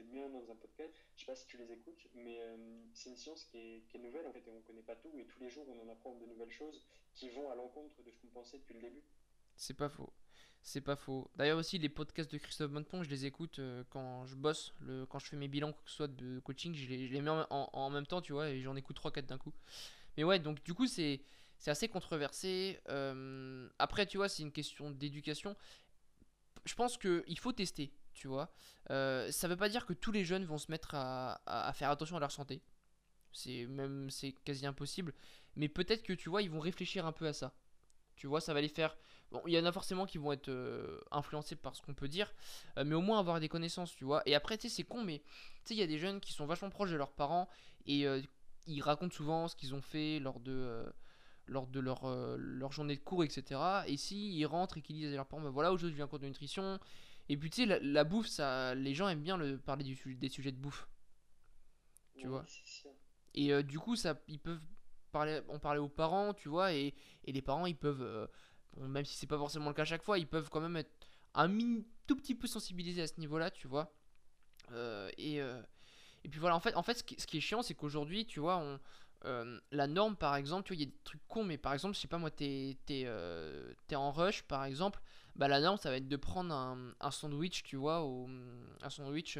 bien 0.00 0.28
dans 0.28 0.50
un 0.50 0.56
podcast. 0.56 0.94
Je 1.16 1.20
sais 1.20 1.26
pas 1.26 1.36
si 1.36 1.46
tu 1.46 1.58
les 1.58 1.70
écoutes, 1.72 2.06
mais 2.14 2.40
euh, 2.40 2.56
c'est 2.94 3.10
une 3.10 3.16
science 3.16 3.44
qui 3.44 3.58
est, 3.58 3.82
qui 3.88 3.96
est, 3.96 4.00
nouvelle 4.00 4.26
en 4.26 4.32
fait, 4.32 4.46
et 4.46 4.50
on 4.50 4.60
connaît 4.62 4.82
pas 4.82 4.96
tout. 4.96 5.10
Et 5.18 5.26
tous 5.26 5.40
les 5.40 5.50
jours, 5.50 5.66
on 5.68 5.86
en 5.86 5.92
apprend 5.92 6.14
de 6.14 6.26
nouvelles 6.26 6.50
choses 6.50 6.84
qui 7.14 7.28
vont 7.30 7.50
à 7.50 7.54
l'encontre 7.54 8.02
de 8.02 8.10
ce 8.10 8.18
qu'on 8.18 8.28
pensait 8.28 8.58
depuis 8.58 8.74
le 8.74 8.80
début. 8.80 9.02
C'est 9.56 9.74
pas 9.74 9.88
faux. 9.88 10.12
C'est 10.62 10.80
pas 10.80 10.96
faux. 10.96 11.28
D'ailleurs 11.34 11.58
aussi 11.58 11.78
les 11.78 11.88
podcasts 11.88 12.30
de 12.30 12.38
Christophe 12.38 12.70
Montpont, 12.70 13.02
je 13.02 13.10
les 13.10 13.26
écoute 13.26 13.58
euh, 13.58 13.82
quand 13.90 14.26
je 14.26 14.36
bosse, 14.36 14.72
le, 14.80 15.06
quand 15.06 15.18
je 15.18 15.26
fais 15.26 15.36
mes 15.36 15.48
bilans, 15.48 15.72
que 15.72 15.90
ce 15.90 15.96
soit 15.96 16.08
de 16.08 16.38
coaching, 16.40 16.72
je 16.74 16.88
les, 16.88 17.20
mets 17.20 17.30
en, 17.50 17.90
même 17.90 18.06
temps, 18.06 18.22
tu 18.22 18.32
vois, 18.32 18.48
et 18.48 18.60
j'en 18.60 18.76
écoute 18.76 18.96
3-4 18.96 19.26
d'un 19.26 19.38
coup. 19.38 19.52
Mais 20.16 20.24
ouais, 20.24 20.38
donc 20.38 20.62
du 20.62 20.72
coup 20.72 20.86
c'est 20.86 21.20
assez 21.66 21.88
controversé. 21.88 22.80
Euh, 22.88 23.68
après, 23.78 24.06
tu 24.06 24.18
vois, 24.18 24.28
c'est 24.28 24.42
une 24.42 24.52
question 24.52 24.90
d'éducation. 24.90 25.56
Je 26.64 26.74
pense 26.74 26.96
qu'il 26.96 27.38
faut 27.40 27.52
tester, 27.52 27.92
tu 28.14 28.28
vois. 28.28 28.52
Euh, 28.90 29.30
ça 29.30 29.48
veut 29.48 29.56
pas 29.56 29.68
dire 29.68 29.86
que 29.86 29.92
tous 29.92 30.12
les 30.12 30.24
jeunes 30.24 30.44
vont 30.44 30.58
se 30.58 30.70
mettre 30.70 30.94
à, 30.94 31.40
à 31.46 31.72
faire 31.72 31.90
attention 31.90 32.16
à 32.16 32.20
leur 32.20 32.32
santé. 32.32 32.62
C'est 33.32 33.66
même 33.66 34.10
c'est 34.10 34.32
quasi 34.44 34.66
impossible. 34.66 35.14
Mais 35.56 35.68
peut-être 35.68 36.02
que 36.02 36.12
tu 36.12 36.28
vois, 36.28 36.42
ils 36.42 36.50
vont 36.50 36.60
réfléchir 36.60 37.06
un 37.06 37.12
peu 37.12 37.26
à 37.26 37.32
ça. 37.32 37.54
Tu 38.16 38.26
vois, 38.26 38.40
ça 38.40 38.54
va 38.54 38.60
les 38.60 38.68
faire 38.68 38.96
Bon, 39.32 39.40
il 39.46 39.54
y 39.54 39.58
en 39.58 39.64
a 39.64 39.72
forcément 39.72 40.04
qui 40.04 40.18
vont 40.18 40.32
être 40.32 40.50
euh, 40.50 41.00
influencés 41.10 41.56
par 41.56 41.74
ce 41.74 41.80
qu'on 41.80 41.94
peut 41.94 42.08
dire, 42.08 42.30
euh, 42.76 42.84
mais 42.84 42.94
au 42.94 43.00
moins 43.00 43.18
avoir 43.18 43.40
des 43.40 43.48
connaissances, 43.48 43.94
tu 43.96 44.04
vois. 44.04 44.22
Et 44.26 44.34
après, 44.34 44.58
tu 44.58 44.68
sais, 44.68 44.76
c'est 44.76 44.82
con, 44.82 45.02
mais 45.02 45.20
tu 45.20 45.68
sais, 45.68 45.74
il 45.74 45.78
y 45.78 45.82
a 45.82 45.86
des 45.86 45.98
jeunes 45.98 46.20
qui 46.20 46.34
sont 46.34 46.44
vachement 46.44 46.68
proches 46.68 46.90
de 46.90 46.96
leurs 46.96 47.12
parents 47.12 47.48
et 47.86 48.04
ils 48.66 48.82
racontent 48.82 49.14
souvent 49.14 49.48
ce 49.48 49.56
qu'ils 49.56 49.74
ont 49.74 49.80
fait 49.80 50.18
lors 50.20 50.38
de, 50.38 50.84
lors 51.46 51.66
de 51.66 51.80
leur, 51.80 52.06
leur 52.36 52.72
journée 52.72 52.94
de 52.94 53.00
cours, 53.00 53.24
etc. 53.24 53.58
Et 53.86 53.96
si 53.96 54.36
ils 54.36 54.44
rentrent 54.44 54.76
et 54.76 54.82
qu'ils 54.82 54.96
disent 54.96 55.12
à 55.12 55.16
leurs 55.16 55.26
parents, 55.26 55.42
bah 55.42 55.50
voilà, 55.50 55.72
aujourd'hui 55.72 55.94
je 55.94 55.96
viens 55.96 56.04
en 56.04 56.08
cours 56.08 56.18
de 56.18 56.26
nutrition. 56.26 56.78
Et 57.28 57.36
puis, 57.36 57.50
tu 57.50 57.66
sais, 57.66 57.80
la, 57.80 58.04
bouffe, 58.04 58.26
ça, 58.26 58.74
les 58.74 58.94
gens 58.94 59.08
aiment 59.08 59.22
bien 59.22 59.36
le, 59.36 59.58
parler 59.58 59.84
du, 59.84 60.16
des 60.16 60.28
sujets 60.28 60.52
de 60.52 60.56
bouffe. 60.56 60.88
Tu 62.16 62.26
vois. 62.26 62.44
Et 63.34 63.62
du 63.62 63.78
coup, 63.78 63.96
ça, 63.96 64.20
ils 64.28 64.38
peuvent 64.38 64.62
parler, 65.12 65.40
en 65.48 65.58
parler 65.58 65.80
aux 65.80 65.88
parents, 65.88 66.34
tu 66.34 66.48
vois, 66.48 66.72
et, 66.74 66.94
et 67.24 67.32
les 67.32 67.42
parents, 67.42 67.66
ils 67.66 67.76
peuvent 67.76 68.28
même 68.80 69.04
si 69.04 69.16
c'est 69.16 69.26
pas 69.26 69.38
forcément 69.38 69.68
le 69.68 69.74
cas 69.74 69.82
à 69.82 69.86
chaque 69.86 70.02
fois, 70.02 70.18
ils 70.18 70.26
peuvent 70.26 70.48
quand 70.50 70.60
même 70.60 70.76
être 70.76 70.90
un 71.34 71.48
mini, 71.48 71.86
tout 72.06 72.16
petit 72.16 72.34
peu 72.34 72.46
sensibilisés 72.46 73.02
à 73.02 73.06
ce 73.06 73.18
niveau-là, 73.18 73.50
tu 73.50 73.68
vois. 73.68 73.94
Euh, 74.72 75.10
et, 75.18 75.40
euh, 75.40 75.62
et 76.24 76.28
puis 76.28 76.40
voilà, 76.40 76.56
en 76.56 76.60
fait, 76.60 76.74
en 76.74 76.82
fait 76.82 76.98
ce, 76.98 77.02
qui, 77.02 77.36
est 77.36 77.40
chiant, 77.40 77.62
c'est 77.62 77.74
qu'aujourd'hui, 77.74 78.26
tu 78.26 78.40
vois, 78.40 78.58
on, 78.58 78.78
euh, 79.24 79.60
la 79.70 79.86
norme, 79.86 80.16
par 80.16 80.36
exemple, 80.36 80.66
tu 80.66 80.74
vois, 80.74 80.76
il 80.76 80.80
y 80.80 80.88
a 80.88 80.90
des 80.90 80.98
trucs 81.04 81.26
cons, 81.28 81.44
mais 81.44 81.58
par 81.58 81.72
exemple, 81.72 81.94
je 81.94 82.00
sais 82.00 82.08
pas 82.08 82.18
moi, 82.18 82.30
t'es 82.30 82.76
es, 82.88 83.94
en 83.94 84.12
rush, 84.12 84.42
par 84.42 84.64
exemple, 84.64 85.00
bah 85.36 85.48
la 85.48 85.60
norme, 85.60 85.78
ça 85.78 85.90
va 85.90 85.96
être 85.96 86.08
de 86.08 86.16
prendre 86.16 86.54
un, 86.54 86.94
un 87.00 87.10
sandwich, 87.10 87.62
tu 87.62 87.76
vois, 87.76 88.02
au, 88.02 88.28
un 88.82 88.90
sandwich 88.90 89.38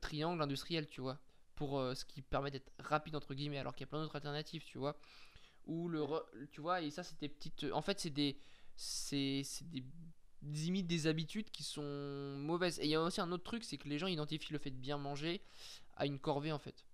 triangle 0.00 0.42
industriel, 0.42 0.86
tu 0.86 1.00
vois, 1.00 1.18
pour 1.54 1.80
ce 1.94 2.04
qui 2.04 2.22
permet 2.22 2.50
d'être 2.50 2.70
rapide, 2.78 3.16
entre 3.16 3.34
guillemets, 3.34 3.58
alors 3.58 3.74
qu'il 3.74 3.84
y 3.84 3.88
a 3.88 3.90
plein 3.90 4.00
d'autres 4.02 4.16
alternatives, 4.16 4.64
tu 4.64 4.78
vois 4.78 4.96
ou 5.66 5.88
le 5.88 6.06
tu 6.50 6.62
vois 6.62 6.80
et 6.80 6.90
ça 6.90 7.02
c'était 7.02 7.28
petites 7.28 7.66
en 7.74 7.82
fait 7.82 8.00
c'est 8.00 8.08
des 8.08 8.38
c'est 8.76 9.44
des 9.70 9.84
limite 10.42 10.86
des 10.86 11.06
habitudes 11.06 11.50
qui 11.50 11.62
sont 11.62 11.82
mauvaises. 12.38 12.78
Et 12.80 12.84
il 12.84 12.90
y 12.90 12.94
a 12.94 13.02
aussi 13.02 13.20
un 13.20 13.30
autre 13.32 13.44
truc, 13.44 13.64
c'est 13.64 13.76
que 13.76 13.88
les 13.88 13.98
gens 13.98 14.06
identifient 14.06 14.52
le 14.52 14.58
fait 14.58 14.70
de 14.70 14.76
bien 14.76 14.98
manger 14.98 15.42
à 15.96 16.06
une 16.06 16.18
corvée 16.18 16.52
en 16.52 16.58
fait. 16.58 16.84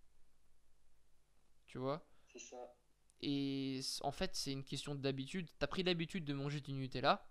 Tu 1.67 1.79
vois 1.79 2.07
C'est 2.33 2.39
ça. 2.39 2.75
Et 3.23 3.81
en 4.03 4.13
fait, 4.13 4.35
c'est 4.35 4.53
une 4.53 4.65
question 4.65 4.95
d'habitude. 4.95 5.49
T'as 5.59 5.67
pris 5.67 5.83
l'habitude 5.83 6.25
de 6.25 6.35
manger 6.35 6.61
du 6.61 6.73
Nutella. 6.73 7.27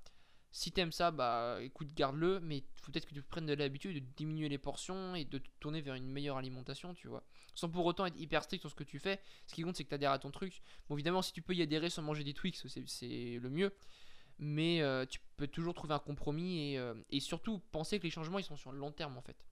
Si 0.52 0.72
t'aimes 0.72 0.92
ça, 0.92 1.12
bah 1.12 1.60
écoute, 1.62 1.94
garde-le. 1.94 2.40
Mais 2.40 2.64
faut 2.82 2.92
peut-être 2.92 3.06
que 3.06 3.14
tu 3.14 3.22
prennes 3.22 3.46
de 3.46 3.54
l'habitude 3.54 3.94
de 3.94 4.14
diminuer 4.16 4.50
les 4.50 4.58
portions 4.58 5.16
et 5.16 5.26
de 5.26 5.38
te 5.38 5.50
tourner 5.60 5.82
vers 5.82 5.96
une 5.96 6.08
meilleure 6.08 6.38
alimentation, 6.38 6.94
tu 6.94 7.08
vois. 7.08 7.24
Sans 7.54 7.70
pour 7.70 7.86
autant 7.86 8.06
être 8.06 8.18
hyper 8.18 8.44
strict 8.44 8.62
sur 8.62 8.70
ce 8.70 8.76
que 8.76 8.84
tu 8.84 9.00
fais. 9.00 9.22
Ce 9.48 9.54
qui 9.54 9.64
compte, 9.64 9.76
c'est 9.76 9.84
que 9.84 9.90
t'adhères 9.90 10.12
à 10.12 10.20
ton 10.20 10.32
truc. 10.32 10.62
Bon, 10.88 10.96
évidemment, 10.96 11.22
si 11.22 11.34
tu 11.34 11.42
peux 11.42 11.54
y 11.54 11.62
adhérer 11.62 11.90
sans 11.90 12.02
manger 12.02 12.24
des 12.24 12.34
Twix, 12.34 12.66
c'est 12.68 13.38
le 13.40 13.50
mieux. 13.50 13.74
Mais 14.38 14.82
euh, 14.82 15.06
tu 15.06 15.20
peux 15.38 15.48
toujours 15.48 15.74
trouver 15.74 15.94
un 15.94 16.00
compromis 16.00 16.72
et, 16.72 16.78
euh, 16.78 16.94
et, 17.10 17.22
surtout 17.22 17.60
penser 17.72 18.00
que 18.00 18.04
les 18.04 18.10
changements 18.10 18.38
ils 18.38 18.44
sont 18.44 18.58
sur 18.58 18.74
le 18.74 18.78
long 18.78 18.92
terme 18.92 19.18
en 19.18 19.22
fait. 19.22 19.46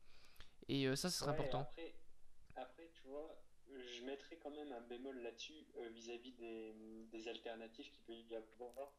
Et 0.68 0.88
euh, 0.88 0.96
ça, 0.98 1.10
ce 1.10 1.20
serait 1.20 1.32
important. 1.32 1.62
Après, 1.62 1.96
après, 2.56 2.90
tu 2.94 3.08
vois, 3.08 3.43
je 3.94 4.04
mettrais 4.04 4.38
quand 4.38 4.52
même 4.52 4.72
un 4.72 4.82
bémol 4.82 5.18
là-dessus 5.22 5.66
vis-à-vis 5.92 6.34
des, 6.34 6.74
des, 7.12 7.28
alternatives 7.28 7.90
qu'il 7.92 8.02
peut 8.04 8.16
y 8.16 8.36
avoir. 8.36 8.94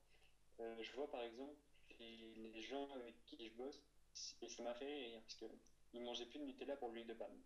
je 0.58 0.92
vois 0.92 1.10
par 1.10 1.22
exemple 1.22 1.56
les, 2.00 2.62
gens 2.62 2.90
avec 2.94 3.14
qui 3.26 3.46
je 3.46 3.52
bosse, 3.54 3.82
et 4.42 4.48
ça 4.48 4.62
m'a 4.62 4.74
fait 4.74 4.86
rire 4.86 5.20
parce 5.20 5.34
qu'ils 5.34 6.02
mangeaient 6.02 6.26
plus 6.26 6.38
de 6.38 6.44
Nutella 6.44 6.76
pour 6.76 6.90
l'huile 6.90 7.06
de 7.06 7.14
palme. 7.14 7.40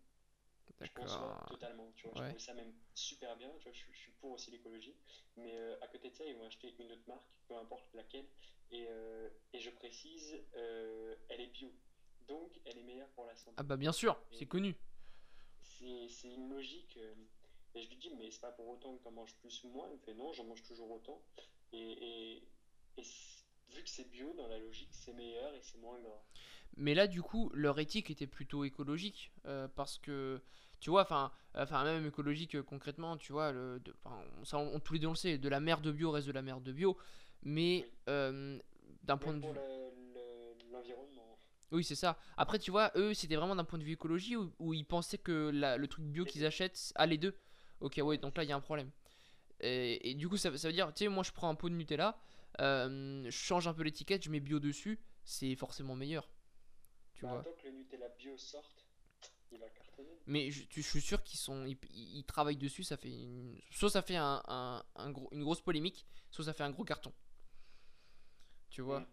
Je 0.81 0.91
conçois 0.93 1.45
totalement, 1.49 1.91
tu 1.95 2.07
vois, 2.07 2.23
je 2.23 2.29
trouve 2.29 2.39
ça 2.39 2.53
même 2.53 2.73
super 2.93 3.35
bien, 3.35 3.51
tu 3.59 3.63
vois, 3.63 3.73
je, 3.73 3.97
suis 3.97 4.11
pour 4.21 4.31
aussi 4.31 4.51
l'écologie, 4.51 4.95
mais 5.35 5.57
euh, 5.57 5.75
à 5.81 5.87
côté 5.87 6.09
de 6.09 6.15
ça, 6.15 6.23
ils 6.25 6.35
vont 6.35 6.45
acheter 6.45 6.73
une 6.79 6.91
autre 6.91 7.03
marque, 7.07 7.25
peu 7.47 7.55
importe 7.55 7.93
laquelle, 7.93 8.25
et, 8.71 8.85
euh, 8.87 9.29
et 9.51 9.59
je 9.59 9.71
précise, 9.71 10.41
euh, 10.55 11.15
elle 11.27 11.41
est 11.41 11.47
bio, 11.47 11.73
donc 12.27 12.61
elle 12.65 12.77
est 12.77 12.83
meilleure 12.83 13.09
pour 13.09 13.25
la 13.25 13.35
santé. 13.35 13.55
Ah 13.57 13.63
bah 13.63 13.75
bien 13.75 13.91
sûr, 13.91 14.21
c'est 14.31 14.45
connu. 14.45 14.75
C'est 15.61 16.27
une 16.27 16.49
logique, 16.49 16.97
et 17.75 17.81
je 17.81 17.89
lui 17.89 17.97
dis, 17.97 18.11
mais 18.17 18.31
c'est 18.31 18.41
pas 18.41 18.51
pour 18.51 18.67
autant 18.67 18.95
que 18.95 19.01
tu 19.01 19.07
en 19.07 19.11
manges 19.11 19.35
plus 19.35 19.63
ou 19.63 19.69
moins, 19.69 19.87
il 19.89 19.93
me 19.93 19.99
fait 19.99 20.13
non, 20.13 20.31
j'en 20.33 20.45
mange 20.45 20.63
toujours 20.63 20.91
autant, 20.91 21.21
et, 21.71 21.77
et, 21.77 22.43
et 22.97 23.03
vu 23.73 23.83
que 23.83 23.89
c'est 23.89 24.09
bio, 24.09 24.33
dans 24.33 24.47
la 24.47 24.59
logique, 24.59 24.89
c'est 24.91 25.13
meilleur 25.13 25.53
et 25.53 25.61
c'est 25.61 25.77
moins 25.79 25.99
gras. 25.99 26.23
Mais 26.77 26.93
là, 26.93 27.07
du 27.07 27.21
coup, 27.21 27.51
leur 27.53 27.79
éthique 27.79 28.09
était 28.09 28.27
plutôt 28.27 28.63
écologique. 28.63 29.31
Euh, 29.45 29.67
parce 29.75 29.97
que, 29.97 30.41
tu 30.79 30.89
vois, 30.89 31.01
enfin, 31.01 31.31
enfin 31.55 31.83
même 31.83 32.05
écologique 32.05 32.55
euh, 32.55 32.63
concrètement, 32.63 33.17
tu 33.17 33.31
vois, 33.31 33.51
le, 33.51 33.81
ça, 34.43 34.57
on, 34.57 34.79
tous 34.79 34.93
les 34.93 34.99
deux 34.99 35.07
on 35.07 35.11
le 35.11 35.15
sait, 35.15 35.37
de 35.37 35.49
la 35.49 35.59
merde 35.59 35.87
bio 35.91 36.11
reste 36.11 36.27
de 36.27 36.31
la 36.31 36.41
merde 36.41 36.69
bio. 36.69 36.97
Mais 37.43 37.89
euh, 38.07 38.59
d'un 39.03 39.17
point 39.17 39.33
de 39.33 39.45
vue. 39.45 39.53
l'environnement. 40.71 41.37
Oui, 41.71 41.83
c'est 41.83 41.95
ça. 41.95 42.17
Après, 42.37 42.59
tu 42.59 42.71
vois, 42.71 42.91
eux, 42.95 43.13
c'était 43.13 43.35
vraiment 43.35 43.55
d'un 43.55 43.63
point 43.63 43.77
de 43.77 43.83
vue 43.83 43.93
écologie 43.93 44.35
où, 44.35 44.73
ils 44.73 44.85
pensaient 44.85 45.19
que 45.19 45.51
le 45.53 45.87
truc 45.87 46.05
bio 46.05 46.25
qu'ils 46.25 46.45
achètent 46.45 46.91
a 46.95 47.05
les 47.05 47.17
deux. 47.17 47.35
Ok, 47.81 47.99
ouais, 48.03 48.17
donc 48.17 48.37
là, 48.37 48.43
il 48.43 48.49
y 48.49 48.51
a 48.51 48.55
un 48.55 48.61
problème. 48.61 48.91
Et, 49.61 50.13
du 50.15 50.29
coup, 50.29 50.37
ça, 50.37 50.55
ça 50.57 50.67
veut 50.67 50.73
dire, 50.73 50.93
tu 50.93 51.03
sais, 51.03 51.09
moi, 51.09 51.23
je 51.23 51.31
prends 51.31 51.49
un 51.49 51.55
pot 51.55 51.69
de 51.69 51.75
Nutella, 51.75 52.17
je 52.59 53.29
change 53.31 53.67
un 53.67 53.73
peu 53.73 53.83
l'étiquette, 53.83 54.23
je 54.23 54.29
mets 54.29 54.39
bio 54.39 54.59
dessus, 54.59 54.99
c'est 55.23 55.55
forcément 55.55 55.95
meilleur. 55.95 56.29
Tu 57.13 57.25
bah, 57.25 57.33
vois. 57.33 57.43
que 57.43 57.67
le 57.67 57.73
Nutella 57.73 58.07
bio 58.17 58.37
sorte, 58.37 58.85
il 59.51 59.59
va 59.59 59.69
cartonner. 59.69 60.17
Mais 60.25 60.51
je, 60.51 60.63
je 60.69 60.81
suis 60.81 61.01
sûr 61.01 61.21
qu'ils 61.23 61.39
sont, 61.39 61.65
ils, 61.65 62.23
travaillent 62.25 62.57
dessus. 62.57 62.83
Ça 62.83 62.97
fait 62.97 63.09
une, 63.09 63.59
soit 63.71 63.89
ça 63.89 64.01
fait 64.01 64.15
un, 64.15 64.41
un, 64.47 64.83
un, 64.95 65.11
gros, 65.11 65.27
une 65.31 65.43
grosse 65.43 65.61
polémique, 65.61 66.05
soit 66.31 66.45
ça 66.45 66.53
fait 66.53 66.63
un 66.63 66.71
gros 66.71 66.85
carton. 66.85 67.13
Tu 68.69 68.81
vois. 68.81 69.01
Mm. 69.01 69.07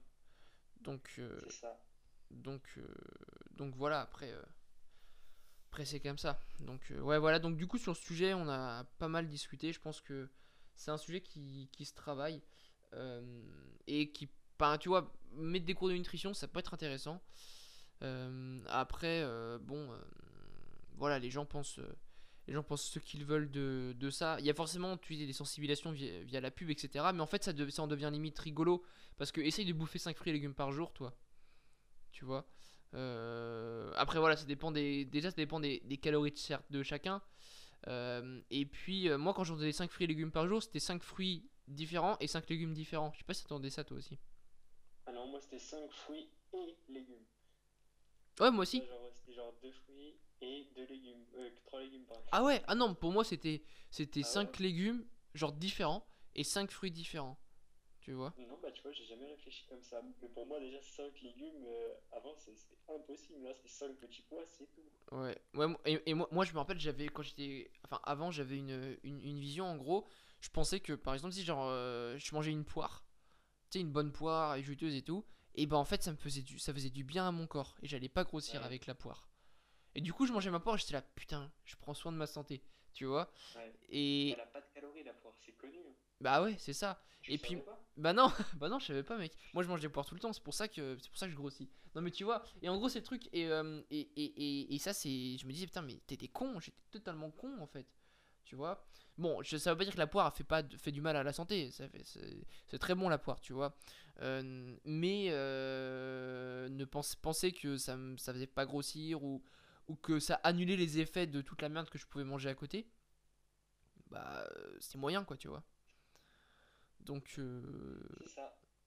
Donc. 0.82 1.14
Euh, 1.18 1.40
c'est 1.44 1.60
ça. 1.60 1.80
Donc, 2.30 2.62
euh, 2.78 2.86
donc 3.52 3.74
voilà. 3.74 4.02
Après. 4.02 4.32
Euh, 5.80 5.84
c'est 5.84 6.00
comme 6.00 6.18
ça. 6.18 6.40
Donc 6.60 6.92
ouais 7.00 7.18
voilà. 7.18 7.38
Donc 7.38 7.56
du 7.56 7.66
coup 7.66 7.78
sur 7.78 7.96
ce 7.96 8.02
sujet 8.02 8.34
on 8.34 8.48
a 8.48 8.84
pas 8.98 9.08
mal 9.08 9.28
discuté. 9.28 9.72
Je 9.72 9.80
pense 9.80 10.00
que 10.00 10.28
c'est 10.74 10.90
un 10.90 10.98
sujet 10.98 11.20
qui, 11.20 11.68
qui 11.72 11.84
se 11.84 11.94
travaille 11.94 12.42
et 13.86 14.10
qui, 14.10 14.26
ben, 14.58 14.78
tu 14.78 14.88
vois, 14.88 15.12
mettre 15.34 15.66
des 15.66 15.74
cours 15.74 15.88
de 15.88 15.92
nutrition 15.92 16.32
ça 16.32 16.48
peut 16.48 16.60
être 16.60 16.72
intéressant. 16.72 17.20
Euh, 18.02 18.60
après, 18.68 19.22
euh, 19.22 19.58
bon, 19.58 19.90
euh, 19.90 19.98
voilà, 20.96 21.18
les 21.18 21.30
gens 21.30 21.46
pensent 21.46 21.80
les 22.46 22.54
gens 22.54 22.62
pensent 22.62 22.84
ce 22.84 22.98
qu'ils 23.00 23.24
veulent 23.24 23.50
de, 23.50 23.94
de, 23.98 24.10
ça. 24.10 24.36
Il 24.38 24.46
y 24.46 24.50
a 24.50 24.54
forcément 24.54 24.96
tu 24.96 25.16
des 25.16 25.32
sensibilisations 25.32 25.90
via, 25.90 26.40
la 26.40 26.50
pub, 26.52 26.70
etc. 26.70 27.06
Mais 27.12 27.20
en 27.20 27.26
fait, 27.26 27.42
ça, 27.42 27.52
ça 27.70 27.82
en 27.82 27.88
devient 27.88 28.10
limite 28.12 28.38
rigolo. 28.38 28.84
Parce 29.16 29.32
que 29.32 29.40
essaye 29.40 29.64
de 29.64 29.72
bouffer 29.72 29.98
5 29.98 30.16
fruits 30.16 30.30
et 30.30 30.34
légumes 30.34 30.54
par 30.54 30.70
jour, 30.70 30.92
toi. 30.92 31.16
Tu 32.12 32.24
vois? 32.24 32.46
Après, 32.92 34.18
voilà, 34.18 34.36
ça 34.36 34.44
dépend 34.46 34.70
des, 34.70 35.04
déjà, 35.04 35.30
ça 35.30 35.36
dépend 35.36 35.60
des, 35.60 35.80
des 35.84 35.96
calories 35.96 36.32
de, 36.32 36.78
de 36.78 36.82
chacun. 36.82 37.22
et 37.86 38.66
puis, 38.66 39.08
moi, 39.16 39.34
quand 39.34 39.44
j'en 39.44 39.56
faisais 39.56 39.72
5 39.72 39.90
fruits 39.90 40.04
et 40.04 40.08
légumes 40.08 40.32
par 40.32 40.46
jour, 40.48 40.62
c'était 40.62 40.80
5 40.80 41.02
fruits 41.02 41.48
différents 41.68 42.16
et 42.20 42.26
5 42.26 42.48
légumes 42.48 42.74
différents. 42.74 43.12
Je 43.12 43.18
sais 43.18 43.24
pas 43.24 43.34
si 43.34 43.42
t'attendais 43.42 43.70
ça, 43.70 43.84
toi 43.84 43.96
aussi. 43.96 44.18
Ah 45.06 45.12
non, 45.12 45.26
moi, 45.28 45.40
c'était 45.40 45.58
5 45.58 45.90
fruits 45.90 46.28
et 46.52 46.76
légumes. 46.88 47.24
Ouais, 48.40 48.50
moi 48.50 48.62
aussi. 48.62 48.82
C'était 49.14 49.32
genre 49.34 49.54
2 49.62 49.72
fruits 49.72 50.14
et 50.42 50.68
2 50.76 50.86
légumes. 50.86 51.24
Euh, 51.36 51.50
3 51.66 51.80
légumes 51.80 52.04
par 52.04 52.18
Ah 52.32 52.44
ouais, 52.44 52.62
ah 52.66 52.74
non, 52.74 52.94
pour 52.94 53.12
moi 53.12 53.24
c'était 53.24 53.62
c'était 53.90 54.22
5 54.22 54.50
ah 54.52 54.62
légumes, 54.62 55.04
genre 55.34 55.52
différents, 55.52 56.06
et 56.34 56.44
5 56.44 56.70
fruits 56.70 56.90
différents. 56.90 57.38
Tu 58.06 58.12
vois 58.12 58.32
Non, 58.38 58.56
bah 58.62 58.70
tu 58.70 58.82
vois, 58.82 58.92
j'ai 58.92 59.04
jamais 59.04 59.26
réfléchi 59.26 59.66
comme 59.68 59.82
ça. 59.82 60.00
Mais 60.00 60.28
pour 60.28 60.46
moi, 60.46 60.60
déjà 60.60 60.80
5 60.80 61.20
légumes, 61.22 61.64
euh, 61.66 61.92
avant 62.12 62.36
c'était 62.36 62.78
impossible. 62.88 63.42
Là, 63.42 63.52
c'était 63.52 63.68
5 63.68 63.96
petits 63.96 64.22
pois, 64.28 64.44
c'est 64.46 64.70
tout. 64.72 65.16
Ouais, 65.16 65.36
ouais 65.54 65.66
et, 65.86 66.00
et, 66.06 66.14
moi, 66.14 66.28
moi 66.30 66.44
je 66.44 66.52
me 66.52 66.58
rappelle, 66.58 66.78
j'avais, 66.78 67.08
quand 67.08 67.22
j'étais. 67.22 67.68
Enfin, 67.84 68.00
avant, 68.04 68.30
j'avais 68.30 68.58
une, 68.58 68.96
une, 69.02 69.20
une, 69.20 69.40
vision 69.40 69.64
en 69.64 69.74
gros. 69.74 70.06
Je 70.40 70.50
pensais 70.50 70.78
que 70.78 70.92
par 70.92 71.14
exemple, 71.14 71.34
si 71.34 71.42
genre 71.42 71.66
euh, 71.66 72.16
je 72.16 72.32
mangeais 72.32 72.52
une 72.52 72.64
poire, 72.64 73.04
tu 73.70 73.78
sais, 73.78 73.80
une 73.80 73.90
bonne 73.90 74.12
poire 74.12 74.54
et 74.54 74.62
juteuse 74.62 74.94
et 74.94 75.02
tout, 75.02 75.24
et 75.56 75.66
ben 75.66 75.76
en 75.76 75.84
fait 75.84 76.04
ça 76.04 76.12
me 76.12 76.16
faisait 76.16 76.42
du, 76.42 76.60
ça 76.60 76.72
faisait 76.72 76.90
du 76.90 77.02
bien 77.02 77.26
à 77.26 77.32
mon 77.32 77.48
corps 77.48 77.76
et 77.82 77.88
j'allais 77.88 78.08
pas 78.08 78.22
grossir 78.22 78.62
avec 78.64 78.86
la 78.86 78.94
poire. 78.94 79.28
Et 79.96 80.00
du 80.00 80.12
coup 80.12 80.26
je 80.26 80.32
mangeais 80.32 80.50
ma 80.52 80.60
poire 80.60 80.76
et 80.76 80.78
j'étais 80.78 80.92
là 80.92 81.02
putain 81.02 81.50
je 81.64 81.74
prends 81.74 81.94
soin 81.94 82.12
de 82.12 82.18
ma 82.18 82.28
santé 82.28 82.62
tu 82.96 83.04
vois. 83.04 83.30
Et 83.90 84.30
elle 84.30 84.40
a 84.40 84.46
pas 84.46 84.60
de 84.60 84.66
calories 84.74 85.04
la 85.04 85.12
poire 85.12 85.34
c'est 85.44 85.52
connu. 85.52 85.78
Hein. 85.78 85.92
Bah 86.20 86.42
ouais 86.42 86.56
c'est 86.58 86.72
ça. 86.72 87.00
et 87.28 87.36
puis 87.38 87.58
bah 87.96 88.12
non 88.12 88.28
bah 88.56 88.68
non 88.68 88.78
je 88.78 88.86
savais 88.86 89.02
pas 89.02 89.18
mec. 89.18 89.32
Moi 89.52 89.62
je 89.62 89.68
mange 89.68 89.80
des 89.80 89.88
poires 89.88 90.06
tout 90.06 90.14
le 90.14 90.20
temps 90.20 90.32
c'est 90.32 90.42
pour 90.42 90.54
ça 90.54 90.66
que 90.66 90.96
c'est 91.00 91.10
pour 91.10 91.18
ça 91.18 91.26
que 91.26 91.32
je 91.32 91.36
grossis. 91.36 91.68
Non 91.94 92.00
mais 92.00 92.10
tu 92.10 92.24
vois 92.24 92.42
et 92.62 92.68
en 92.68 92.76
gros 92.76 92.88
c'est 92.88 93.00
le 93.00 93.04
truc 93.04 93.28
et, 93.32 93.46
euh, 93.48 93.82
et, 93.90 94.00
et, 94.16 94.24
et, 94.24 94.74
et, 94.74 94.78
ça 94.78 94.92
c'est 94.92 95.36
je 95.38 95.46
me 95.46 95.52
disais 95.52 95.66
putain 95.66 95.82
mais 95.82 96.00
t'étais 96.06 96.28
con 96.28 96.58
j'étais 96.58 96.82
totalement 96.90 97.30
con 97.30 97.58
en 97.60 97.66
fait 97.66 97.86
tu 98.46 98.56
vois? 98.56 98.82
Bon, 99.18 99.42
je, 99.42 99.56
ça 99.56 99.72
veut 99.72 99.78
pas 99.78 99.84
dire 99.84 99.92
que 99.92 99.98
la 99.98 100.06
poire 100.06 100.34
fait, 100.34 100.44
pas, 100.44 100.62
fait 100.78 100.92
du 100.92 101.00
mal 101.00 101.16
à 101.16 101.22
la 101.22 101.32
santé, 101.32 101.70
c'est 101.72 102.78
très 102.78 102.94
bon 102.94 103.08
la 103.08 103.18
poire, 103.18 103.40
tu 103.40 103.52
vois. 103.52 103.76
Euh, 104.22 104.76
mais 104.84 105.26
euh, 105.30 106.68
ne 106.68 106.84
pense, 106.84 107.16
penser 107.16 107.52
que 107.52 107.76
ça, 107.76 107.98
ça 108.16 108.32
faisait 108.32 108.46
pas 108.46 108.64
grossir 108.64 109.22
ou, 109.24 109.42
ou 109.88 109.96
que 109.96 110.18
ça 110.18 110.40
annulait 110.42 110.76
les 110.76 110.98
effets 110.98 111.26
de 111.26 111.40
toute 111.40 111.62
la 111.62 111.68
merde 111.68 111.88
que 111.88 111.98
je 111.98 112.06
pouvais 112.06 112.24
manger 112.24 112.48
à 112.48 112.54
côté, 112.54 112.88
bah 114.10 114.48
c'est 114.80 114.98
moyen 114.98 115.24
quoi, 115.24 115.36
tu 115.36 115.48
vois. 115.48 115.62
Donc, 117.00 117.34
euh, 117.38 118.02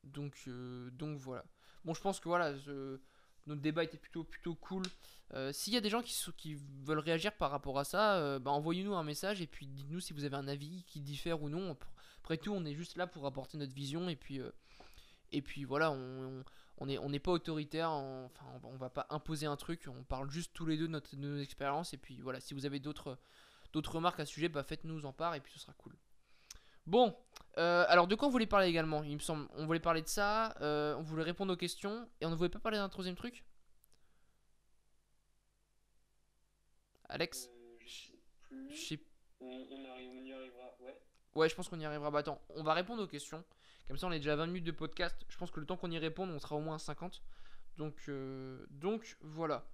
donc, 0.04 0.50
donc 0.92 1.18
voilà. 1.20 1.46
Bon, 1.86 1.94
je 1.94 2.02
pense 2.02 2.20
que 2.20 2.28
voilà, 2.28 2.54
notre 3.48 3.62
débat 3.62 3.84
était 3.84 3.98
plutôt, 3.98 4.24
plutôt 4.24 4.56
cool. 4.56 4.84
Euh, 5.34 5.52
s'il 5.52 5.74
y 5.74 5.78
a 5.78 5.82
des 5.82 5.90
gens 5.90 6.02
qui, 6.02 6.16
qui 6.38 6.58
veulent 6.84 7.00
réagir 7.00 7.36
par 7.36 7.52
rapport 7.52 7.78
à 7.80 7.84
ça, 7.84 8.18
euh, 8.18 8.40
bah, 8.40 8.52
envoyez-nous 8.52 8.96
un 8.96 9.04
message 9.04 9.42
et 9.42 9.48
puis 9.48 9.68
dites-nous 9.68 10.00
si 10.00 10.14
vous 10.14 10.24
avez 10.24 10.36
un 10.36 10.48
avis 10.48 10.84
qui 10.86 11.02
diffère 11.02 11.42
ou 11.42 11.50
non. 11.50 11.78
Après 12.24 12.38
tout, 12.38 12.54
on 12.54 12.66
est 12.66 12.76
juste 12.76 12.96
là 12.96 13.08
pour 13.08 13.26
apporter 13.26 13.58
notre 13.58 13.74
vision 13.74 14.10
et 14.10 14.16
puis, 14.16 14.40
euh, 14.40 14.52
et 15.32 15.42
puis 15.42 15.64
voilà, 15.66 15.92
on, 15.92 15.96
on 16.30 16.44
n'est 16.86 16.98
on 16.98 17.12
pas 17.20 17.32
autoritaire, 17.32 17.92
enfin 17.92 18.46
on, 18.64 18.78
va 18.78 18.90
pas 18.90 19.08
imposer 19.10 19.46
un 19.46 19.56
truc, 19.56 19.88
on 19.88 20.04
parle 20.04 20.30
juste 20.30 20.52
tous 20.54 20.66
les 20.66 20.78
deux 20.78 20.88
de, 20.88 20.92
notre, 20.92 21.16
de 21.16 21.22
nos 21.22 21.40
expériences 21.40 21.94
et 21.94 21.98
puis 21.98 22.22
voilà, 22.22 22.40
si 22.40 22.54
vous 22.54 22.66
avez 22.66 22.80
d'autres 22.80 23.18
remarques 23.74 24.20
à 24.20 24.26
ce 24.26 24.34
sujet, 24.34 24.50
bah 24.50 24.64
faites-nous 24.64 25.06
en 25.06 25.14
part 25.14 25.36
et 25.36 25.42
puis 25.42 25.52
ce 25.54 25.60
sera 25.60 25.74
cool. 25.74 25.94
Bon, 26.86 27.16
alors 27.56 28.08
de 28.08 28.16
quoi 28.16 28.28
on 28.28 28.32
voulait 28.32 28.48
parler 28.48 28.68
également? 28.68 29.04
Il 29.04 29.16
me 29.16 29.20
semble, 29.20 29.48
on 29.56 29.66
voulait 29.66 29.80
parler 29.80 30.02
de 30.02 30.08
ça, 30.08 30.56
on 30.62 31.04
voulait 31.04 31.24
répondre 31.24 31.54
aux 31.54 31.58
questions 31.58 32.08
et 32.22 32.26
on 32.26 32.30
ne 32.30 32.36
voulait 32.36 32.50
pas 32.50 32.60
parler 32.60 32.78
d'un 32.78 32.90
troisième 32.90 33.16
truc? 33.16 33.44
Alex? 37.10 37.50
Euh, 38.52 38.70
Je 38.70 38.76
sais 38.76 38.98
plus. 38.98 39.10
On, 39.42 39.48
y 39.50 40.32
arrivera, 40.32 40.76
ouais. 40.82 41.02
Ouais, 41.36 41.50
je 41.50 41.56
pense 41.56 41.70
qu'on 41.70 41.80
y 41.80 41.86
arrivera. 41.86 42.12
Bah 42.12 42.20
attends, 42.20 42.42
on 42.50 42.64
va 42.64 42.74
répondre 42.74 43.04
aux 43.04 43.08
questions. 43.08 43.44
Comme 43.88 43.98
ça, 43.98 44.08
on 44.08 44.12
est 44.12 44.20
déjà 44.20 44.34
à 44.34 44.36
20 44.36 44.48
minutes 44.48 44.66
de 44.66 44.72
podcast. 44.72 45.16
Je 45.28 45.38
pense 45.38 45.52
que 45.52 45.60
le 45.60 45.66
temps 45.66 45.78
qu'on 45.78 45.92
y 45.92 45.98
réponde, 45.98 46.30
on 46.30 46.40
sera 46.40 46.56
au 46.56 46.60
moins 46.60 46.76
à 46.76 46.80
50. 46.80 47.22
Donc, 47.78 47.96
euh, 48.08 48.66
donc 48.70 49.18
voilà. 49.22 49.66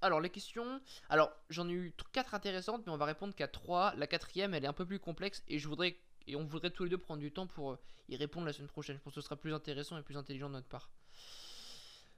Alors, 0.00 0.20
les 0.20 0.30
questions. 0.30 0.80
Alors, 1.08 1.32
j'en 1.48 1.68
ai 1.68 1.72
eu 1.72 1.94
4 2.12 2.34
intéressantes, 2.34 2.82
mais 2.86 2.92
on 2.92 2.96
va 2.96 3.04
répondre 3.04 3.34
qu'à 3.34 3.48
3. 3.48 3.94
La 3.96 4.06
quatrième, 4.06 4.54
elle 4.54 4.64
est 4.64 4.68
un 4.68 4.72
peu 4.72 4.86
plus 4.86 4.98
complexe 4.98 5.42
et 5.48 5.58
je 5.58 5.68
voudrais. 5.68 5.96
Et 6.26 6.36
on 6.36 6.44
voudrait 6.44 6.70
tous 6.70 6.84
les 6.84 6.90
deux 6.90 6.98
prendre 6.98 7.20
du 7.20 7.32
temps 7.32 7.46
pour 7.46 7.72
euh, 7.72 7.78
y 8.08 8.16
répondre 8.16 8.46
la 8.46 8.52
semaine 8.52 8.68
prochaine. 8.68 8.96
Je 8.96 9.02
pense 9.02 9.14
que 9.14 9.20
ce 9.20 9.24
sera 9.24 9.36
plus 9.36 9.54
intéressant 9.54 9.98
et 9.98 10.02
plus 10.02 10.16
intelligent 10.16 10.48
de 10.48 10.54
notre 10.54 10.68
part. 10.68 10.90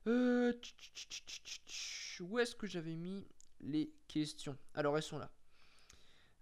Euh. 0.07 0.53
Où 2.21 2.39
est-ce 2.39 2.55
que 2.55 2.67
j'avais 2.67 2.97
mis 2.97 3.27
les 3.61 3.91
questions? 4.09 4.59
Alors, 4.75 4.97
elles 4.97 5.03
sont 5.03 5.19
là. 5.19 5.31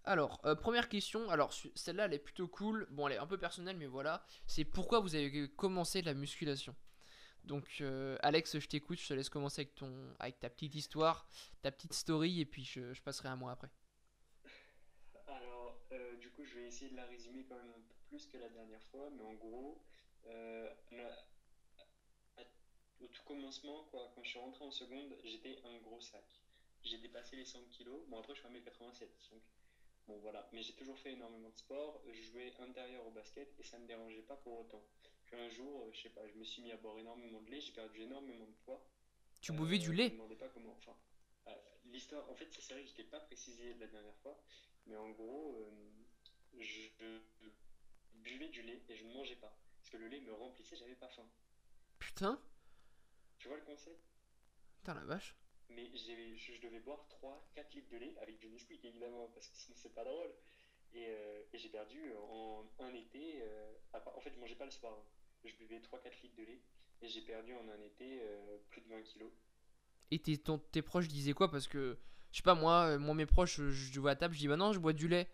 Alors, 0.05 0.41
euh, 0.45 0.57
première 0.57 0.89
question. 0.89 1.31
Alors, 1.31 1.53
celle-là, 1.53 2.07
elle 2.07 2.15
est 2.15 2.19
plutôt 2.19 2.49
cool. 2.49 2.87
Bon, 2.91 3.07
elle 3.07 3.15
est 3.15 3.19
un 3.19 3.27
peu 3.27 3.39
personnelle, 3.39 3.77
mais 3.77 3.87
voilà. 3.87 4.25
C'est 4.47 4.65
pourquoi 4.65 5.01
vous 5.01 5.15
avez 5.15 5.49
commencé 5.51 6.03
la 6.03 6.15
musculation? 6.15 6.75
Donc, 7.45 7.79
euh, 7.81 8.17
Alex, 8.21 8.59
je 8.59 8.67
t'écoute. 8.67 8.99
Je 8.99 9.09
te 9.09 9.15
laisse 9.15 9.29
commencer 9.29 9.63
avec, 9.63 9.75
ton, 9.77 10.15
avec 10.19 10.41
ta 10.41 10.51
petite 10.51 10.75
histoire, 10.75 11.27
ta 11.63 11.71
petite 11.71 11.93
story, 11.93 12.41
et 12.41 12.47
puis 12.47 12.65
je, 12.65 13.01
passerai 13.03 13.29
à 13.29 13.37
moi 13.37 13.53
après. 13.53 13.71
Alors, 15.29 15.79
euh, 15.93 16.17
du 16.17 16.31
coup, 16.31 16.45
je 16.45 16.55
vais 16.55 16.67
essayer 16.67 16.91
de 16.91 16.97
la 16.97 17.07
résumer 17.07 17.45
quand 17.49 17.57
même 17.57 17.71
un 17.71 17.81
peu 17.81 17.95
plus 18.09 18.27
que 18.27 18.39
la 18.39 18.49
dernière 18.49 18.83
fois, 18.91 19.09
mais 19.17 19.23
en 19.23 19.35
gros, 19.35 19.81
au 23.01 23.07
tout 23.09 23.23
commencement, 23.25 23.85
quoi, 23.91 24.13
quand 24.15 24.23
je 24.23 24.31
suis 24.31 24.39
rentré 24.39 24.65
en 24.65 24.71
seconde, 24.71 25.17
j'étais 25.25 25.59
un 25.65 25.79
gros 25.79 26.01
sac. 26.01 26.25
J'ai 26.83 26.99
dépassé 26.99 27.37
les 27.37 27.45
100 27.45 27.61
kilos. 27.71 28.01
Bon, 28.09 28.19
après, 28.19 28.35
je 28.35 28.41
suis 28.41 28.49
à 28.49 28.51
1m87, 28.51 29.01
donc 29.31 29.43
bon, 30.07 30.19
voilà. 30.19 30.49
Mais 30.53 30.63
j'ai 30.63 30.75
toujours 30.75 30.99
fait 30.99 31.13
énormément 31.13 31.51
de 31.51 31.57
sport. 31.57 32.03
Je 32.11 32.23
jouais 32.23 32.53
intérieur 32.61 33.07
au 33.07 33.11
basket 33.11 33.55
et 33.59 33.63
ça 33.65 33.79
me 33.79 33.87
dérangeait 33.87 34.23
pas 34.23 34.37
pour 34.37 34.61
autant. 34.61 34.85
Puis 35.27 35.37
un 35.37 35.49
jour, 35.49 35.85
euh, 35.87 35.93
je 35.93 36.03
sais 36.03 36.11
pas, 36.11 36.27
je 36.29 36.35
me 36.35 36.45
suis 36.45 36.63
mis 36.63 36.73
à 36.73 36.77
boire 36.77 36.99
énormément 36.99 37.41
de 37.43 37.51
lait, 37.51 37.61
j'ai 37.61 37.73
perdu 37.73 38.03
énormément 38.03 38.47
de 38.47 38.55
poids. 38.65 38.85
Tu 39.41 39.53
Euh, 39.53 39.55
buvais 39.57 39.79
du 39.79 39.87
Je 39.87 39.91
me 39.93 39.97
lait 39.97 40.11
demandais 40.11 40.37
pas 40.37 40.49
comment. 40.49 40.73
Enfin, 40.79 40.97
euh, 41.49 41.55
l'histoire, 41.87 42.29
en 42.31 42.35
fait, 42.35 42.49
c'est 42.53 42.75
vrai 42.75 42.83
que 42.85 42.91
je 42.91 42.95
t'ai 42.95 43.05
pas 43.05 43.21
précisé 43.21 43.75
la 43.75 43.87
dernière 43.87 44.17
fois, 44.19 44.41
mais 44.87 44.97
en 44.97 45.11
gros, 45.11 45.57
euh, 45.57 45.71
je, 46.61 46.81
je 47.41 47.49
buvais 48.15 48.49
du 48.49 48.63
lait 48.63 48.83
et 48.89 48.97
je 48.97 49.05
ne 49.05 49.13
mangeais 49.15 49.37
pas. 49.37 49.57
Parce 49.79 49.91
que 49.91 49.97
le 49.97 50.09
lait 50.09 50.21
me 50.21 50.33
remplissait, 50.33 50.77
j'avais 50.77 50.95
pas 50.97 51.09
faim. 51.09 51.27
Putain, 51.99 52.41
Tu 53.39 53.49
vois 53.49 53.57
le 53.57 53.65
concept? 53.65 54.01
putain 54.77 54.95
la 54.95 55.05
vache. 55.05 55.35
Mais 55.75 55.91
j'ai- 55.95 56.37
je, 56.37 56.53
je 56.55 56.61
devais 56.61 56.81
boire 56.81 57.07
3-4 57.09 57.75
litres 57.75 57.91
de 57.91 57.97
lait 57.99 58.15
avec 58.21 58.39
du 58.39 58.49
Nesquik 58.49 58.85
évidemment, 58.85 59.29
parce 59.35 59.49
que 59.49 59.57
sinon 59.57 59.77
c'est 59.79 59.95
pas 59.95 60.05
drôle. 60.05 60.31
Et, 60.95 61.07
euh, 61.09 61.43
et 61.53 61.59
j'ai 61.59 61.69
perdu 61.71 62.13
en 62.31 62.65
un 62.81 62.95
été. 62.95 63.41
euh, 63.43 63.73
à 63.95 64.17
en 64.17 64.21
fait, 64.21 64.33
je 64.35 64.39
mangeais 64.41 64.55
pas 64.57 64.67
le 64.67 64.71
soir. 64.71 64.93
hein. 64.93 65.05
Je 65.45 65.57
buvais 65.57 65.81
3-4 65.81 66.23
litres 66.23 66.37
de 66.37 66.45
lait 66.45 66.61
et 67.01 67.09
j'ai 67.09 67.23
perdu 67.23 67.55
en 67.55 67.69
un 67.69 67.81
été 67.83 68.21
euh, 68.23 68.59
plus 68.71 68.81
de 68.83 68.89
20 68.89 69.03
kilos. 69.03 69.31
Et 70.11 70.19
tes, 70.19 70.37
ton- 70.39 70.59
tes 70.59 70.83
proches 70.83 71.09
disaient 71.09 71.33
quoi? 71.33 71.51
Parce 71.51 71.67
que, 71.67 71.97
je 72.31 72.37
sais 72.37 72.43
pas, 72.43 72.55
moi, 72.55 72.85
euh, 72.91 72.99
moi 72.99 73.15
mes 73.15 73.27
proches, 73.27 73.61
je, 73.61 74.01
vois 74.01 74.11
à 74.13 74.17
table, 74.17 74.35
je 74.35 74.41
dis 74.41 74.49
bah 74.49 74.57
non, 74.57 74.73
je 74.73 74.79
bois 74.79 74.93
du 74.93 75.09
lait. 75.09 75.27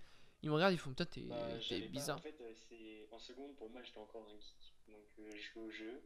Ils 0.42 0.48
me 0.50 0.54
regardent, 0.54 0.72
ils 0.72 0.78
font 0.78 0.90
putain, 0.90 1.04
t'es 1.04 1.22
Bah, 1.22 1.36
t'es 1.54 1.60
j'avais 1.60 1.82
pas- 1.86 1.88
bizarre. 1.92 2.18
En 2.18 2.22
fait, 2.22 2.40
euh, 2.40 2.54
c'est 2.68 3.08
en 3.10 3.18
seconde 3.18 3.56
pour 3.56 3.68
moi, 3.70 3.82
j'étais 3.82 3.98
encore 3.98 4.28
un 4.32 4.38
geek. 4.38 4.74
Donc 4.86 5.04
euh, 5.18 5.30
je 5.32 5.52
jouais 5.52 5.62
au 5.64 5.70
jeu, 5.70 6.00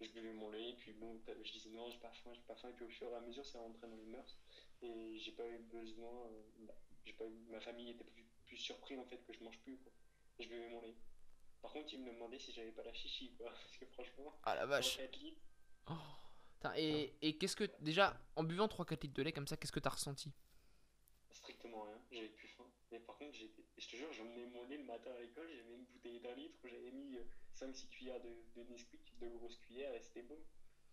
je 0.00 0.10
buvais 0.12 0.32
mon 0.32 0.50
lait, 0.50 0.74
puis 0.78 0.92
bon, 0.94 1.20
je 1.42 1.52
disais 1.52 1.70
non, 1.70 1.90
j'ai 1.90 1.98
pas 1.98 2.10
faim, 2.12 2.30
j'ai 2.34 2.42
pas 2.42 2.54
faim. 2.56 2.68
Et 2.70 2.72
puis 2.72 2.84
au 2.84 2.88
fur 2.88 3.08
et 3.10 3.14
à 3.14 3.20
mesure, 3.20 3.44
ça 3.44 3.58
rentrait 3.58 3.88
dans 3.88 3.96
les 3.96 4.04
mœurs. 4.06 4.38
Et 4.82 5.18
j'ai 5.18 5.32
pas 5.32 5.46
eu 5.46 5.58
besoin. 5.58 6.26
euh, 6.26 6.42
bah, 6.60 6.74
j'ai 7.04 7.12
pas 7.14 7.26
eu, 7.26 7.46
ma 7.50 7.60
famille 7.60 7.90
était 7.90 8.04
plus, 8.04 8.24
plus 8.46 8.56
surpris 8.56 8.96
en 8.98 9.04
fait 9.04 9.18
que 9.26 9.32
je 9.32 9.42
mange 9.44 9.58
plus. 9.60 9.76
Quoi. 9.78 9.92
Et 10.38 10.44
je 10.44 10.48
buvais 10.48 10.68
mon 10.70 10.80
lait. 10.82 10.94
Par 11.62 11.72
contre, 11.72 11.92
ils 11.92 12.00
me 12.00 12.12
demandaient 12.12 12.38
si 12.38 12.52
j'avais 12.52 12.72
pas 12.72 12.82
la 12.84 12.92
chichi, 12.94 13.34
quoi. 13.36 13.50
Parce 13.50 13.76
que 13.78 13.86
franchement, 13.86 14.38
Ah 14.44 14.54
la 14.54 14.66
vache. 14.66 14.98
3-4 14.98 15.18
litres, 15.20 15.40
Oh. 15.88 15.92
Et 16.76 17.14
et 17.22 17.38
qu'est-ce 17.38 17.56
que. 17.56 17.64
Déjà, 17.80 18.18
en 18.36 18.44
buvant 18.44 18.66
3-4 18.66 19.02
litres 19.02 19.14
de 19.14 19.22
lait 19.22 19.32
comme 19.32 19.46
ça, 19.46 19.56
qu'est-ce 19.56 19.72
que 19.72 19.80
t'as 19.80 19.90
ressenti? 19.90 20.30
Strictement 21.30 21.84
rien. 21.84 21.98
J'avais 22.12 22.28
plus. 22.28 22.49
Mais 22.90 22.98
par 23.00 23.16
contre, 23.18 23.36
j'étais, 23.36 23.64
je 23.78 23.88
te 23.88 23.96
jure, 23.96 24.12
j'emmenais 24.12 24.46
mon 24.46 24.64
lait 24.64 24.76
le 24.78 24.84
matin 24.84 25.12
à 25.12 25.20
l'école, 25.20 25.48
j'avais 25.48 25.74
une 25.74 25.84
bouteille 25.84 26.20
d'un 26.20 26.34
litre, 26.34 26.58
j'avais 26.64 26.90
mis 26.90 27.18
5-6 27.54 27.88
cuillères 27.88 28.20
de, 28.20 28.30
de 28.56 28.62
Nesquik, 28.64 29.16
de 29.20 29.28
grosses 29.28 29.58
cuillères, 29.58 29.94
et 29.94 30.00
c'était 30.00 30.22
bon. 30.22 30.38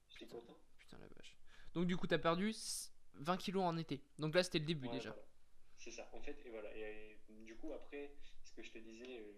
J'étais 0.09 0.27
content. 0.27 0.57
Putain 0.77 0.97
la 0.99 1.07
vache. 1.07 1.35
Donc 1.73 1.87
du 1.87 1.97
coup, 1.97 2.05
t'as 2.07 2.19
perdu 2.19 2.49
s- 2.51 2.93
20 3.15 3.37
kilos 3.37 3.63
en 3.63 3.77
été. 3.77 4.01
Donc 4.19 4.35
là, 4.35 4.43
c'était 4.43 4.59
le 4.59 4.65
début 4.65 4.87
Ouais, 4.87 4.93
déjà. 4.93 5.09
voilà. 5.09 5.25
C'est 5.77 5.91
ça. 5.91 6.09
En 6.13 6.21
fait, 6.21 6.37
et 6.45 6.49
voilà. 6.49 6.75
Et, 6.75 6.83
euh, 6.83 7.15
du 7.45 7.55
coup, 7.55 7.73
après, 7.73 8.15
ce 8.43 8.51
que 8.51 8.61
je 8.63 8.71
te 8.71 8.77
disais, 8.77 9.19
euh, 9.19 9.33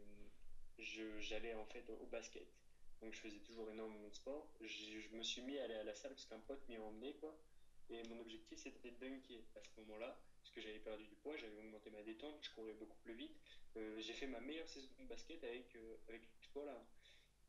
je, 0.79 1.19
j'allais 1.19 1.53
en 1.53 1.65
fait 1.65 1.89
au 1.89 2.05
basket. 2.07 2.47
Donc, 3.01 3.13
je 3.13 3.19
faisais 3.19 3.39
toujours 3.39 3.69
énormément 3.71 4.09
de 4.09 4.13
sport. 4.13 4.51
Je, 4.61 4.99
je 4.99 5.09
me 5.15 5.23
suis 5.23 5.41
mis 5.41 5.57
à 5.59 5.63
aller 5.63 5.75
à 5.75 5.83
la 5.83 5.95
salle 5.95 6.11
parce 6.11 6.25
qu'un 6.25 6.39
pote 6.39 6.67
m'y 6.67 6.75
a 6.75 6.81
emmené, 6.81 7.15
quoi. 7.15 7.37
Et 7.89 8.03
mon 8.09 8.19
objectif, 8.19 8.59
c'était 8.59 8.91
de 8.91 8.97
dunker 8.99 9.41
à 9.55 9.61
ce 9.63 9.69
moment-là. 9.81 10.21
Parce 10.49 10.55
que 10.55 10.62
j'avais 10.67 10.79
perdu 10.79 11.05
du 11.05 11.15
poids, 11.17 11.38
j'avais 11.38 11.55
augmenté 11.57 11.91
ma 11.91 12.01
détente, 12.01 12.39
je 12.41 12.49
courais 12.55 12.73
beaucoup 12.73 12.97
plus 13.03 13.13
vite. 13.13 13.38
Euh, 13.77 13.99
j'ai 13.99 14.13
fait 14.13 14.25
ma 14.25 14.39
meilleure 14.39 14.67
saison 14.67 14.89
de 14.99 15.05
basket 15.05 15.43
avec, 15.43 15.75
euh, 15.75 15.97
avec 16.07 16.23
ce 16.41 16.47
poids-là. 16.49 16.83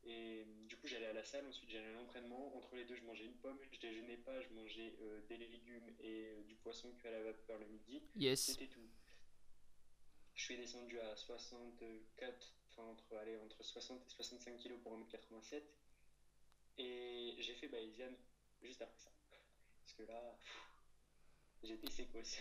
Et 0.03 0.43
euh, 0.45 0.67
du 0.67 0.77
coup, 0.77 0.85
j'allais 0.85 1.07
à 1.07 1.13
la 1.13 1.23
salle, 1.23 1.47
ensuite 1.47 1.71
j'allais 1.71 1.87
à 1.87 1.93
l'entraînement. 1.93 2.55
Entre 2.55 2.75
les 2.75 2.85
deux, 2.85 2.95
je 2.95 3.01
mangeais 3.01 3.25
une 3.25 3.37
pomme, 3.37 3.57
je 3.71 3.79
déjeunais 3.79 4.17
pas, 4.17 4.39
je 4.39 4.49
mangeais 4.49 4.93
euh, 5.01 5.19
des 5.29 5.37
légumes 5.37 5.95
et 5.99 6.43
du 6.47 6.53
poisson 6.57 6.93
cuit 6.93 7.07
à 7.07 7.11
la 7.11 7.23
vapeur 7.23 7.57
le 7.57 7.65
midi. 7.65 8.03
Yes. 8.15 8.51
C'était 8.51 8.67
tout. 8.67 8.87
Je 10.35 10.43
suis 10.43 10.57
descendu 10.57 10.99
à 10.99 11.15
64, 11.15 12.53
enfin 12.67 12.83
entre, 12.83 13.17
allez, 13.17 13.37
entre 13.37 13.63
60 13.63 14.05
et 14.05 14.09
65 14.11 14.57
kilos 14.57 14.79
pour 14.83 14.95
1m87. 14.95 15.63
Et 16.77 17.35
j'ai 17.39 17.55
fait 17.55 17.67
Bayesian 17.67 18.13
juste 18.61 18.83
après 18.83 18.99
ça. 18.99 19.09
Parce 19.81 19.93
que 19.93 20.03
là, 20.03 20.37
j'étais 21.63 21.89
sécos. 21.89 22.37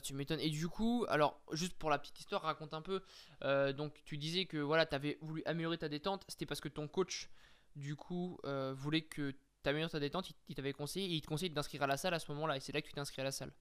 Tu 0.00 0.14
m'étonnes. 0.14 0.40
Et 0.40 0.50
du 0.50 0.68
coup, 0.68 1.04
alors, 1.08 1.40
juste 1.52 1.74
pour 1.74 1.90
la 1.90 1.98
petite 1.98 2.18
histoire, 2.20 2.42
raconte 2.42 2.74
un 2.74 2.82
peu. 2.82 3.02
Euh, 3.42 3.72
donc, 3.72 4.02
tu 4.04 4.16
disais 4.18 4.46
que 4.46 4.56
voilà, 4.58 4.86
t'avais 4.86 5.18
voulu 5.20 5.42
améliorer 5.44 5.78
ta 5.78 5.88
détente. 5.88 6.24
C'était 6.28 6.46
parce 6.46 6.60
que 6.60 6.68
ton 6.68 6.88
coach, 6.88 7.28
du 7.76 7.96
coup, 7.96 8.38
euh, 8.44 8.72
voulait 8.74 9.02
que 9.02 9.34
t'améliores 9.62 9.90
ta 9.90 10.00
détente. 10.00 10.30
Il, 10.30 10.34
il 10.48 10.54
t'avait 10.54 10.72
conseillé 10.72 11.06
et 11.06 11.14
il 11.14 11.20
te 11.20 11.26
conseillait 11.26 11.50
de 11.50 11.54
t'inscrire 11.54 11.82
à 11.82 11.86
la 11.86 11.96
salle 11.96 12.14
à 12.14 12.18
ce 12.18 12.30
moment-là. 12.32 12.56
Et 12.56 12.60
c'est 12.60 12.72
là 12.72 12.80
que 12.82 12.86
tu 12.88 12.92
t'es 12.92 13.00
inscrit 13.00 13.20
à 13.20 13.24
la 13.24 13.32
salle. 13.32 13.52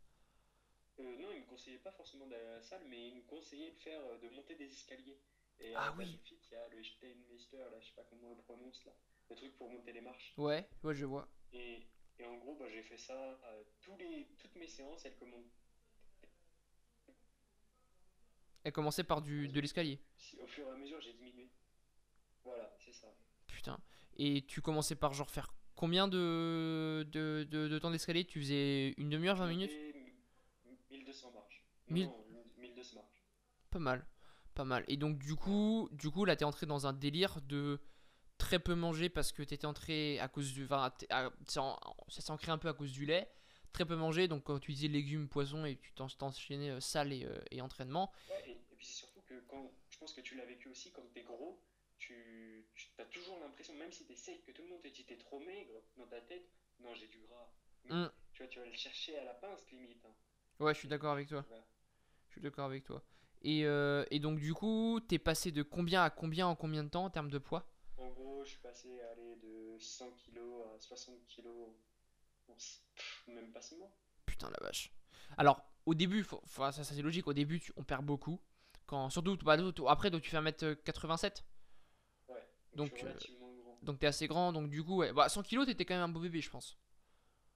Euh, 0.99 1.03
non, 1.17 1.27
il 1.33 1.41
me 1.41 1.45
conseillait 1.47 1.79
pas 1.79 1.91
forcément 1.91 2.27
d'aller 2.27 2.45
à 2.45 2.55
la 2.57 2.61
salle, 2.61 2.81
mais 2.89 3.09
il 3.09 3.15
me 3.15 3.21
conseillait 3.23 3.71
de 3.71 3.77
faire, 3.77 3.99
euh, 4.01 4.17
de 4.19 4.29
monter 4.35 4.55
des 4.55 4.65
escaliers. 4.71 5.19
Et 5.59 5.73
Ah 5.75 5.93
oui. 5.97 6.19
Il 6.25 6.53
y 6.53 6.55
a 6.57 6.67
le 6.69 6.83
Steinmeister, 6.83 7.57
là, 7.57 7.79
je 7.79 7.87
sais 7.87 7.93
pas 7.95 8.03
comment 8.09 8.31
on 8.31 8.35
le 8.35 8.41
prononce 8.41 8.83
là, 8.85 8.91
le 9.29 9.35
truc 9.37 9.55
pour 9.55 9.69
monter 9.69 9.93
les 9.93 10.01
marches. 10.01 10.33
Ouais, 10.37 10.67
ouais, 10.83 10.93
je 10.93 11.05
vois. 11.05 11.29
Et, 11.53 11.87
et 12.19 12.25
en 12.25 12.35
gros, 12.39 12.55
bah, 12.55 12.65
j'ai 12.69 12.81
fait 12.81 12.97
ça, 12.97 13.13
euh, 13.13 13.63
tous 13.79 13.95
les, 13.97 14.27
toutes 14.37 14.55
mes 14.55 14.67
séances, 14.67 15.05
elles 15.05 15.15
commencent. 15.15 15.60
Elle 18.63 18.71
commençait 18.73 19.03
par 19.03 19.21
du, 19.21 19.47
de 19.47 19.59
l'escalier. 19.59 19.99
Au 20.41 20.45
fur 20.47 20.67
et 20.67 20.71
à 20.71 20.75
mesure, 20.75 20.99
j'ai 21.01 21.13
diminué. 21.13 21.49
Voilà, 22.43 22.73
c'est 22.79 22.93
ça. 22.93 23.07
Putain. 23.47 23.79
Et 24.17 24.45
tu 24.47 24.61
commençais 24.61 24.95
par 24.95 25.13
genre 25.13 25.29
faire 25.29 25.53
combien 25.75 26.07
de, 26.07 27.07
de, 27.11 27.47
de, 27.49 27.67
de 27.67 27.79
temps 27.79 27.91
d'escalier? 27.91 28.25
Tu 28.25 28.39
faisais 28.39 28.93
une 28.97 29.09
demi-heure, 29.09 29.37
20 29.37 29.45
Je 29.47 29.49
minutes 29.51 29.71
montais 29.71 29.99
m- 30.69 30.75
1200 30.91 31.31
marches. 31.33 31.63
Non, 31.89 31.93
1000 31.95 32.05
non, 32.05 32.43
1200 32.59 32.95
marches. 32.97 33.23
Pas 33.71 33.79
mal, 33.79 34.05
pas 34.53 34.65
mal. 34.65 34.83
Et 34.87 34.97
donc 34.97 35.17
du 35.17 35.35
coup, 35.35 35.89
du 35.91 36.09
coup 36.11 36.25
là 36.25 36.35
t'es 36.35 36.45
entré 36.45 36.65
dans 36.65 36.85
un 36.87 36.93
délire 36.93 37.39
de 37.41 37.79
très 38.37 38.59
peu 38.59 38.75
manger 38.75 39.09
parce 39.09 39.31
que 39.31 39.43
t'étais 39.43 39.65
entré 39.67 40.19
à 40.19 40.27
cause 40.27 40.51
du, 40.53 40.65
enfin 40.65 40.91
à- 41.09 41.31
ça 41.47 41.61
en- 41.63 41.79
ça 42.09 42.21
s'est 42.21 42.31
ancré 42.31 42.51
un 42.51 42.57
peu 42.57 42.67
à 42.67 42.73
cause 42.73 42.91
du 42.91 43.05
lait. 43.05 43.31
Très 43.73 43.85
peu 43.85 43.95
manger, 43.95 44.27
donc 44.27 44.43
quand 44.43 44.59
tu 44.59 44.73
disais 44.73 44.87
légumes, 44.89 45.27
poissons 45.29 45.65
et 45.65 45.77
tu 45.77 45.93
t'en- 45.93 46.07
t'enchaînais 46.07 46.71
euh, 46.71 46.79
salle 46.81 47.13
et, 47.13 47.23
euh, 47.25 47.39
et 47.51 47.61
entraînement. 47.61 48.11
Ouais, 48.29 48.49
et, 48.49 48.51
et 48.51 48.75
puis 48.75 48.85
c'est 48.85 48.95
surtout 48.95 49.21
que 49.21 49.39
quand, 49.47 49.71
je 49.89 49.97
pense 49.97 50.13
que 50.13 50.21
tu 50.21 50.35
l'as 50.35 50.45
vécu 50.45 50.67
aussi, 50.69 50.91
quand 50.91 51.03
t'es 51.13 51.23
gros, 51.23 51.61
tu, 51.97 52.65
tu 52.75 52.89
as 52.99 53.05
toujours 53.05 53.39
l'impression, 53.39 53.73
même 53.75 53.91
si 53.91 54.05
t'es 54.05 54.15
sec, 54.15 54.43
que 54.45 54.51
tout 54.51 54.61
le 54.63 54.69
monde 54.69 54.81
te 54.81 54.87
dit 54.89 55.05
t'es 55.05 55.17
trop 55.17 55.39
maigre 55.39 55.71
dans 55.97 56.07
ta 56.07 56.19
tête, 56.19 56.49
non 56.79 56.93
j'ai 56.95 57.07
du 57.07 57.19
gras. 57.19 57.49
Mm. 57.89 58.07
Tu 58.33 58.43
vois, 58.43 58.47
tu 58.49 58.59
vas 58.59 58.65
le 58.65 58.73
chercher 58.73 59.17
à 59.19 59.23
la 59.23 59.33
pince 59.35 59.65
limite. 59.71 60.03
hein. 60.05 60.13
Ouais, 60.59 60.73
je 60.73 60.79
suis 60.79 60.87
d'accord 60.87 61.13
avec 61.13 61.27
toi. 61.29 61.45
Je 62.27 62.33
suis 62.33 62.41
d'accord 62.41 62.65
avec 62.65 62.83
toi. 62.83 63.01
Et, 63.43 63.65
euh, 63.65 64.05
et 64.11 64.19
donc 64.19 64.39
du 64.39 64.53
coup, 64.53 64.99
t'es 65.07 65.17
passé 65.17 65.51
de 65.51 65.63
combien 65.63 66.03
à 66.03 66.09
combien 66.09 66.47
en 66.47 66.55
combien 66.55 66.83
de 66.83 66.89
temps 66.89 67.05
en 67.05 67.09
termes 67.09 67.31
de 67.31 67.39
poids? 67.39 67.65
En 67.97 68.09
gros, 68.09 68.43
je 68.43 68.49
suis 68.51 68.59
passé 68.59 68.99
aller 69.13 69.35
de 69.37 69.77
100 69.79 70.11
kg 70.11 70.37
à 70.75 70.79
60 70.79 71.15
kg 71.27 71.47
même 73.27 73.51
pas 73.51 73.61
6 73.61 73.75
mois. 73.77 73.91
Putain 74.25 74.49
la 74.49 74.65
vache. 74.65 74.91
Alors 75.37 75.61
au 75.85 75.93
début, 75.93 76.23
faut, 76.23 76.41
faut- 76.45 76.63
ça, 76.71 76.83
ça, 76.83 76.93
c'est 76.95 77.01
logique. 77.01 77.27
Au 77.27 77.33
début, 77.33 77.59
tu- 77.59 77.73
on 77.75 77.83
perd 77.83 78.05
beaucoup. 78.05 78.39
Quand 78.85 79.09
surtout, 79.09 79.37
bah, 79.37 79.57
après, 79.87 80.09
donc, 80.11 80.21
tu 80.21 80.29
fais 80.29 80.37
1m87. 80.37 81.43
Ouais. 82.29 82.35
Donc, 82.75 83.03
euh. 83.03 83.13
Donc 83.81 83.97
t'es 83.99 84.05
assez 84.07 84.27
grand, 84.27 84.53
donc 84.53 84.69
du 84.69 84.83
coup, 84.83 84.97
ouais. 84.97 85.11
Bah 85.11 85.27
100 85.27 85.41
kilos, 85.41 85.65
t'étais 85.65 85.85
quand 85.85 85.95
même 85.95 86.03
un 86.03 86.09
beau 86.09 86.19
bébé, 86.19 86.39
je 86.39 86.49
pense. 86.51 86.77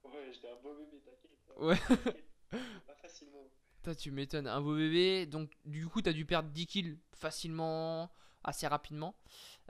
Ouais, 0.02 0.30
j'étais 0.32 0.48
un 0.48 0.56
beau 0.62 0.74
bébé, 0.74 1.00
t'inquiète. 1.04 1.56
Ouais. 1.56 1.76
T'inquiète. 1.76 2.26
pas 2.86 2.94
facilement. 2.96 3.44
Toi, 3.84 3.94
tu 3.94 4.10
m'étonnes, 4.10 4.48
un 4.48 4.60
beau 4.60 4.74
bébé. 4.74 5.26
Donc 5.26 5.52
du 5.64 5.86
coup, 5.86 6.02
t'as 6.02 6.12
dû 6.12 6.26
perdre 6.26 6.48
10 6.50 6.66
kilos 6.66 6.98
facilement, 7.14 8.10
assez 8.42 8.66
rapidement. 8.66 9.14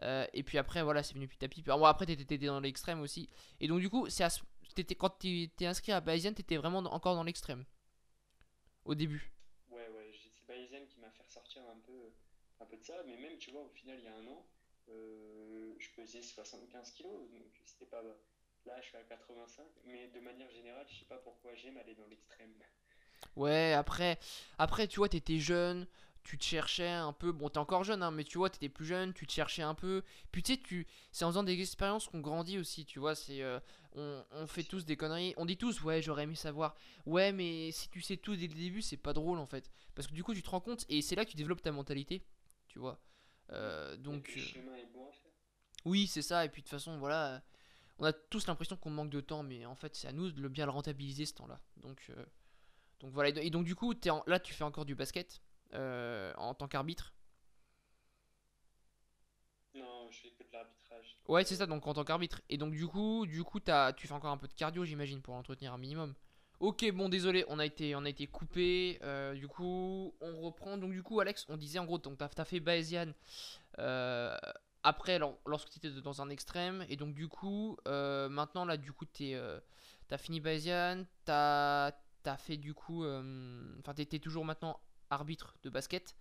Euh, 0.03 0.27
et 0.33 0.43
puis 0.43 0.57
après, 0.57 0.83
voilà, 0.83 1.03
c'est 1.03 1.13
venu 1.15 1.29
petit 1.29 1.45
à 1.45 1.49
petit. 1.49 1.61
Bon, 1.63 1.85
après, 1.85 2.07
t'étais 2.07 2.25
t'étais 2.25 2.47
dans 2.47 2.61
l'extrême 2.61 3.01
aussi. 3.03 3.29
Et 3.61 3.69
donc 3.69 3.81
du 3.81 3.91
coup, 3.91 4.09
c'est 4.09 4.25
à 4.25 4.31
ce- 4.31 4.41
t'étais- 4.77 4.95
quand 4.95 5.11
t'es 5.11 5.51
inscrit 5.67 5.93
à 5.93 6.01
Bayesian, 6.01 6.33
t'étais 6.33 6.57
vraiment 6.57 6.83
dans- 6.83 6.93
encore 6.93 7.15
dans 7.15 7.25
l'extrême. 7.25 7.65
Au 8.85 8.95
début. 8.95 9.31
Ouais, 9.71 9.89
ouais, 9.89 10.13
c'est 10.13 10.47
Bayesian 10.47 10.87
qui 10.89 11.01
m'a 11.01 11.11
fait 11.11 11.23
ressortir 11.25 11.63
un 11.69 11.79
peu, 11.85 12.13
un 12.61 12.67
peu 12.67 12.77
de 12.77 12.85
ça, 12.85 12.95
mais 13.07 13.17
même, 13.17 13.37
tu 13.39 13.51
vois, 13.51 13.63
au 13.63 13.69
final, 13.71 13.99
il 13.99 14.05
y 14.05 14.09
a 14.09 14.15
un 14.15 14.27
an, 14.29 14.47
euh, 14.89 15.75
je 15.79 15.89
pesais 15.91 16.23
75 16.23 16.93
kilos, 16.93 17.13
donc 17.31 17.43
c'était 17.65 17.87
pas, 17.87 18.03
Là, 18.67 18.81
je 18.81 18.87
suis 18.89 18.97
à 18.97 19.03
85, 19.05 19.65
mais 19.85 20.09
de 20.09 20.19
manière 20.19 20.51
générale, 20.51 20.85
je 20.91 20.99
sais 20.99 21.05
pas 21.05 21.19
pourquoi 21.19 21.55
j'aime 21.55 21.77
aller 21.77 21.95
dans 21.95 22.07
l'extrême. 22.09 22.53
Ouais, 23.37 23.73
après, 23.75 24.19
après 24.59 24.89
tu 24.89 24.97
vois, 24.99 25.09
t'étais 25.09 25.39
jeune, 25.39 25.87
tu 26.27 26.39
te 26.39 26.45
cherchais 26.45 26.89
un 26.89 27.13
peu. 27.13 27.33
Bon, 27.33 27.49
t'es 27.49 27.59
encore 27.59 27.85
jeune, 27.85 28.03
hein, 28.03 28.11
mais 28.11 28.25
tu 28.25 28.39
vois, 28.39 28.51
t'étais 28.51 28.69
plus 28.69 28.85
jeune, 28.87 29.15
tu 29.15 29.27
te 29.27 29.33
cherchais 29.33 29.63
un 29.63 29.75
peu. 29.75 30.03
Puis 30.33 30.43
tu 30.43 30.55
sais, 30.55 30.61
tu, 30.61 30.87
c'est 31.13 31.25
en 31.25 31.29
faisant 31.29 31.43
des 31.45 31.59
expériences 31.61 32.09
qu'on 32.09 32.21
grandit 32.21 32.59
aussi, 32.59 32.85
tu 32.87 32.99
vois. 32.99 33.15
C'est, 33.15 33.43
euh, 33.43 33.61
on, 33.95 34.25
on 34.33 34.47
fait 34.47 34.65
tous 34.65 34.85
des 34.85 34.97
conneries. 34.97 35.35
On 35.37 35.47
dit 35.47 35.57
tous, 35.57 35.81
ouais, 35.83 36.03
j'aurais 36.03 36.25
aimé 36.25 36.35
savoir. 36.35 36.75
Ouais, 37.07 37.33
mais 37.33 37.71
si 37.73 37.89
tu 37.91 38.01
sais 38.03 38.17
tout 38.17 38.37
dès 38.37 38.49
le 38.49 38.55
début, 38.55 38.83
c'est 38.83 38.97
pas 38.97 39.13
drôle 39.13 39.39
en 39.39 39.47
fait. 39.47 39.71
Parce 39.95 40.09
que 40.09 40.15
du 40.15 40.23
coup, 40.25 40.35
tu 40.35 40.43
te 40.43 40.51
rends 40.51 40.61
compte, 40.61 40.85
et 40.89 41.03
c'est 41.03 41.15
là 41.17 41.25
que 41.25 41.31
tu 41.31 41.37
développes 41.37 41.63
ta 41.63 41.73
mentalité, 41.73 42.23
tu 42.69 42.79
vois. 42.79 43.01
Euh, 43.53 43.97
donc, 43.97 44.29
euh, 44.31 44.35
le 44.37 44.41
chemin 44.43 44.75
est 44.77 44.87
bon 44.93 45.09
à 45.09 45.13
faire. 45.13 45.31
oui, 45.85 46.07
c'est 46.07 46.23
ça. 46.23 46.45
Et 46.45 46.49
puis 46.49 46.63
de 46.63 46.67
toute 46.67 46.71
façon, 46.73 46.99
voilà, 46.99 47.43
on 47.99 48.05
a 48.05 48.13
tous 48.13 48.47
l'impression 48.47 48.77
qu'on 48.77 48.91
manque 48.91 49.11
de 49.11 49.21
temps, 49.21 49.43
mais 49.43 49.67
en 49.67 49.75
fait, 49.77 49.95
c'est 49.97 50.09
à 50.09 50.13
nous 50.13 50.31
de 50.33 50.41
le 50.41 50.49
bien 50.49 50.67
le 50.67 50.73
rentabiliser 50.73 51.27
ce 51.27 51.35
temps-là. 51.35 51.61
Donc, 51.79 52.07
euh, 52.11 52.25
donc 53.01 53.13
voilà. 53.13 53.31
Et 53.43 53.51
donc 53.51 53.65
du 53.65 53.75
coup, 53.75 53.95
en- 54.11 54.23
là, 54.27 54.41
tu 54.41 54.55
fais 54.55 54.65
encore 54.65 54.85
du 54.85 54.95
basket 54.95 55.43
euh, 55.75 56.33
en 56.37 56.55
tant 56.55 56.69
qu'arbitre. 56.69 57.13
Non, 59.75 60.09
je 60.11 60.21
fais 60.21 60.31
que 60.31 60.43
de 60.43 60.53
l'arbitrage. 60.53 61.19
Ouais, 61.29 61.45
c'est 61.45 61.57
ça. 61.57 61.67
Donc 61.67 61.87
en 61.87 61.95
tant 61.95 62.05
qu'arbitre. 62.05 62.41
Et 62.49 62.57
donc 62.57 62.73
du 62.73 62.87
coup, 62.87 63.27
du 63.27 63.45
coup, 63.45 63.61
t'as, 63.61 63.93
tu 63.93 64.07
fais 64.07 64.15
encore 64.15 64.33
un 64.33 64.39
peu 64.39 64.49
de 64.49 64.55
cardio, 64.55 64.85
j'imagine, 64.85 65.21
pour 65.21 65.35
l'entretenir 65.35 65.73
un 65.75 65.79
minimum. 65.79 66.15
Ok, 66.61 66.91
bon, 66.93 67.11
désolé, 67.11 67.45
on 67.49 67.59
a 67.59 67.67
été, 67.67 67.95
on 67.95 68.05
a 68.05 68.09
été 68.09 68.27
coupé. 68.27 68.99
euh, 69.03 69.35
du 69.35 69.47
coup, 69.49 70.15
on 70.23 70.41
reprend. 70.41 70.79
Donc 70.79 70.93
du 70.93 71.03
coup, 71.03 71.21
Alex, 71.21 71.45
on 71.51 71.57
disait 71.59 71.79
en 71.79 71.85
gros, 71.85 71.99
donc 71.99 72.17
t'as, 72.17 72.45
fait 72.45 72.61
Bayesian. 72.61 73.13
euh, 73.79 74.37
après, 74.83 75.19
lor- 75.19 75.39
lorsque 75.47 75.69
tu 75.71 75.79
étais 75.79 75.91
dans 76.01 76.23
un 76.23 76.31
extrême, 76.31 76.87
et 76.89 76.97
donc 76.97 77.15
du 77.15 77.29
coup, 77.29 77.77
maintenant 77.87 78.65
là, 78.65 78.77
du 78.79 78.93
coup, 78.93 79.05
t'es, 79.05 79.35
euh, 79.35 79.61
t'as 80.09 80.17
fini 80.19 80.41
Bayesian, 80.41 81.05
t'as, 81.25 81.93
t'as 82.23 82.37
fait 82.39 82.57
du 82.57 82.73
coup, 82.73 83.05
enfin, 83.81 83.95
t'étais 83.95 84.21
toujours 84.21 84.45
maintenant 84.47 84.81
arbitre 85.11 85.57
de 85.63 85.71
basket, 85.71 86.17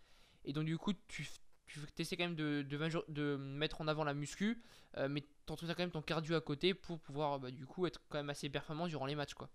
et 0.45 0.53
donc 0.53 0.65
du 0.65 0.77
coup, 0.77 0.93
tu, 1.07 1.27
tu 1.67 1.79
essaies 1.97 2.17
quand 2.17 2.23
même 2.23 2.35
de, 2.35 3.35
mettre 3.37 3.81
en 3.81 3.87
avant 3.87 4.03
la 4.03 4.13
muscu, 4.13 4.61
euh, 4.97 5.07
mais 5.09 5.23
t'entretiens 5.45 5.73
quand 5.73 5.83
même 5.83 5.91
ton 5.91 6.01
cardio 6.01 6.35
à 6.35 6.41
côté 6.41 6.73
pour 6.73 6.99
pouvoir, 6.99 7.39
bah, 7.39 7.51
du 7.51 7.65
coup, 7.65 7.85
être 7.85 8.01
quand 8.09 8.17
même 8.17 8.29
assez 8.29 8.49
performant 8.49 8.87
durant 8.87 9.05
les 9.05 9.15
matchs, 9.15 9.33
quoi. 9.33 9.49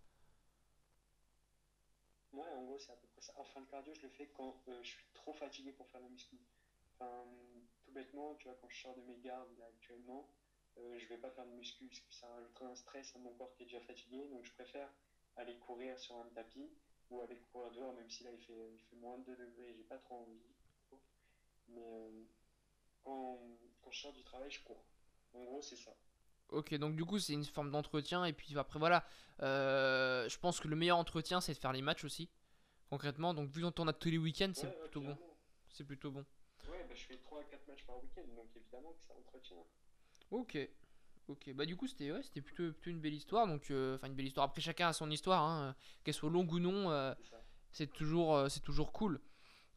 Ouais, 2.33 2.49
en 2.57 2.65
gros, 2.65 2.79
c'est 2.79 2.93
à 2.93 2.97
peu 2.97 3.07
près 3.09 3.23
ça. 3.23 3.33
Enfin, 3.37 3.61
le 3.61 3.67
cardio, 3.67 3.95
je 3.95 4.03
le 4.03 4.09
fais 4.09 4.27
quand 4.37 4.57
euh, 4.69 4.79
je 4.83 4.89
suis 4.89 5.05
trop 5.15 5.33
fatigué 5.33 5.73
pour 5.73 5.89
faire 5.89 6.01
la 6.01 6.09
muscu. 6.09 6.37
Enfin, 6.95 7.25
tout 7.85 7.93
bêtement, 7.93 8.35
tu 8.37 8.45
vois, 8.49 8.57
quand 8.61 8.69
je 8.69 8.81
sors 8.81 8.95
de 8.95 9.03
mes 9.03 9.19
gardes 9.19 9.49
actuellement, 9.69 10.29
euh, 10.79 10.99
je 10.99 11.07
vais 11.07 11.17
pas 11.17 11.31
faire 11.31 11.47
de 11.47 11.53
muscu 11.53 11.87
parce 11.87 12.01
que 12.01 12.13
ça 12.13 12.29
rajouterait 12.29 12.67
un 12.67 12.77
stress 12.77 13.17
à 13.17 13.19
mon 13.19 13.33
corps 13.35 13.53
qui 13.55 13.63
est 13.63 13.67
déjà 13.67 13.81
fatigué. 13.81 14.29
Donc, 14.29 14.45
je 14.45 14.53
préfère 14.53 14.89
aller 15.37 15.57
courir 15.59 15.99
sur 15.99 16.17
un 16.17 16.29
tapis 16.35 16.71
ou 17.11 17.21
aller 17.21 17.41
courir 17.53 17.71
dehors, 17.73 17.93
même 17.95 18.09
si 18.09 18.25
là 18.25 18.31
il 18.33 18.39
fait, 18.39 18.73
il 18.75 18.81
fait 18.81 18.97
moins 18.97 19.19
de 19.19 19.25
2 19.25 19.37
degrés 19.37 19.75
j'ai 19.77 19.85
pas 19.85 19.99
trop 19.99 20.17
envie. 20.17 20.41
Mais 21.69 21.83
euh, 21.83 22.25
quand, 23.05 23.39
quand 23.83 23.91
je 23.91 24.01
sors 24.01 24.13
du 24.13 24.23
travail, 24.25 24.51
je 24.51 24.63
cours. 24.63 24.85
En 25.33 25.45
gros, 25.45 25.63
c'est 25.63 25.77
ça. 25.77 25.95
Ok, 26.49 26.75
donc 26.75 26.97
du 26.97 27.05
coup, 27.05 27.19
c'est 27.19 27.33
une 27.33 27.45
forme 27.45 27.71
d'entretien, 27.71 28.25
et 28.25 28.33
puis 28.33 28.59
après, 28.59 28.79
voilà, 28.81 29.05
euh, 29.43 30.29
je 30.29 30.39
pense 30.39 30.59
que 30.59 30.67
le 30.67 30.75
meilleur 30.75 30.99
entretien, 30.99 31.41
c'est 31.41 31.55
de 31.55 31.59
faire 31.59 31.73
les 31.73 31.83
matchs 31.83 32.05
aussi, 32.05 32.29
concrètement. 32.89 33.35
Donc, 33.35 33.51
vu 33.51 33.63
qu'on 33.63 33.71
tourne 33.71 33.93
tous 33.93 34.11
les 34.11 34.19
week-ends, 34.19 34.51
c'est 34.55 34.67
Ouais, 34.67 34.73
ouais, 34.73 34.81
plutôt 34.83 35.01
bon. 35.03 35.19
C'est 35.69 35.85
plutôt 35.85 36.11
bon. 36.11 36.27
Ouais, 36.69 36.85
bah, 36.89 36.95
je 36.95 37.05
fais 37.05 37.17
3 37.19 37.41
à 37.41 37.45
4 37.45 37.69
matchs 37.69 37.85
par 37.87 38.03
week-end, 38.03 38.27
donc 38.35 38.49
évidemment 38.57 38.93
que 38.93 39.03
ça 39.07 39.15
entretient. 39.17 39.65
Ok. 40.33 40.59
Ok, 41.31 41.53
bah 41.55 41.65
du 41.65 41.77
coup 41.77 41.87
c'était 41.87 42.11
ouais, 42.11 42.23
c'était 42.25 42.41
plutôt, 42.41 42.73
plutôt 42.73 42.91
une 42.91 43.01
belle 43.01 43.15
histoire, 43.15 43.47
donc 43.47 43.71
euh, 43.71 43.95
enfin 43.95 44.09
une 44.09 44.15
belle 44.15 44.27
histoire. 44.27 44.47
Après 44.47 44.61
chacun 44.61 44.89
a 44.89 44.93
son 44.93 45.09
histoire, 45.11 45.43
hein, 45.45 45.69
euh, 45.69 45.73
qu'elle 46.03 46.15
soit 46.15 46.29
longue 46.29 46.53
ou 46.53 46.59
non, 46.59 46.91
euh, 46.91 47.15
C'est 47.71 47.93
toujours 47.93 48.51
c'est 48.51 48.61
toujours 48.63 48.91
cool. 48.93 49.21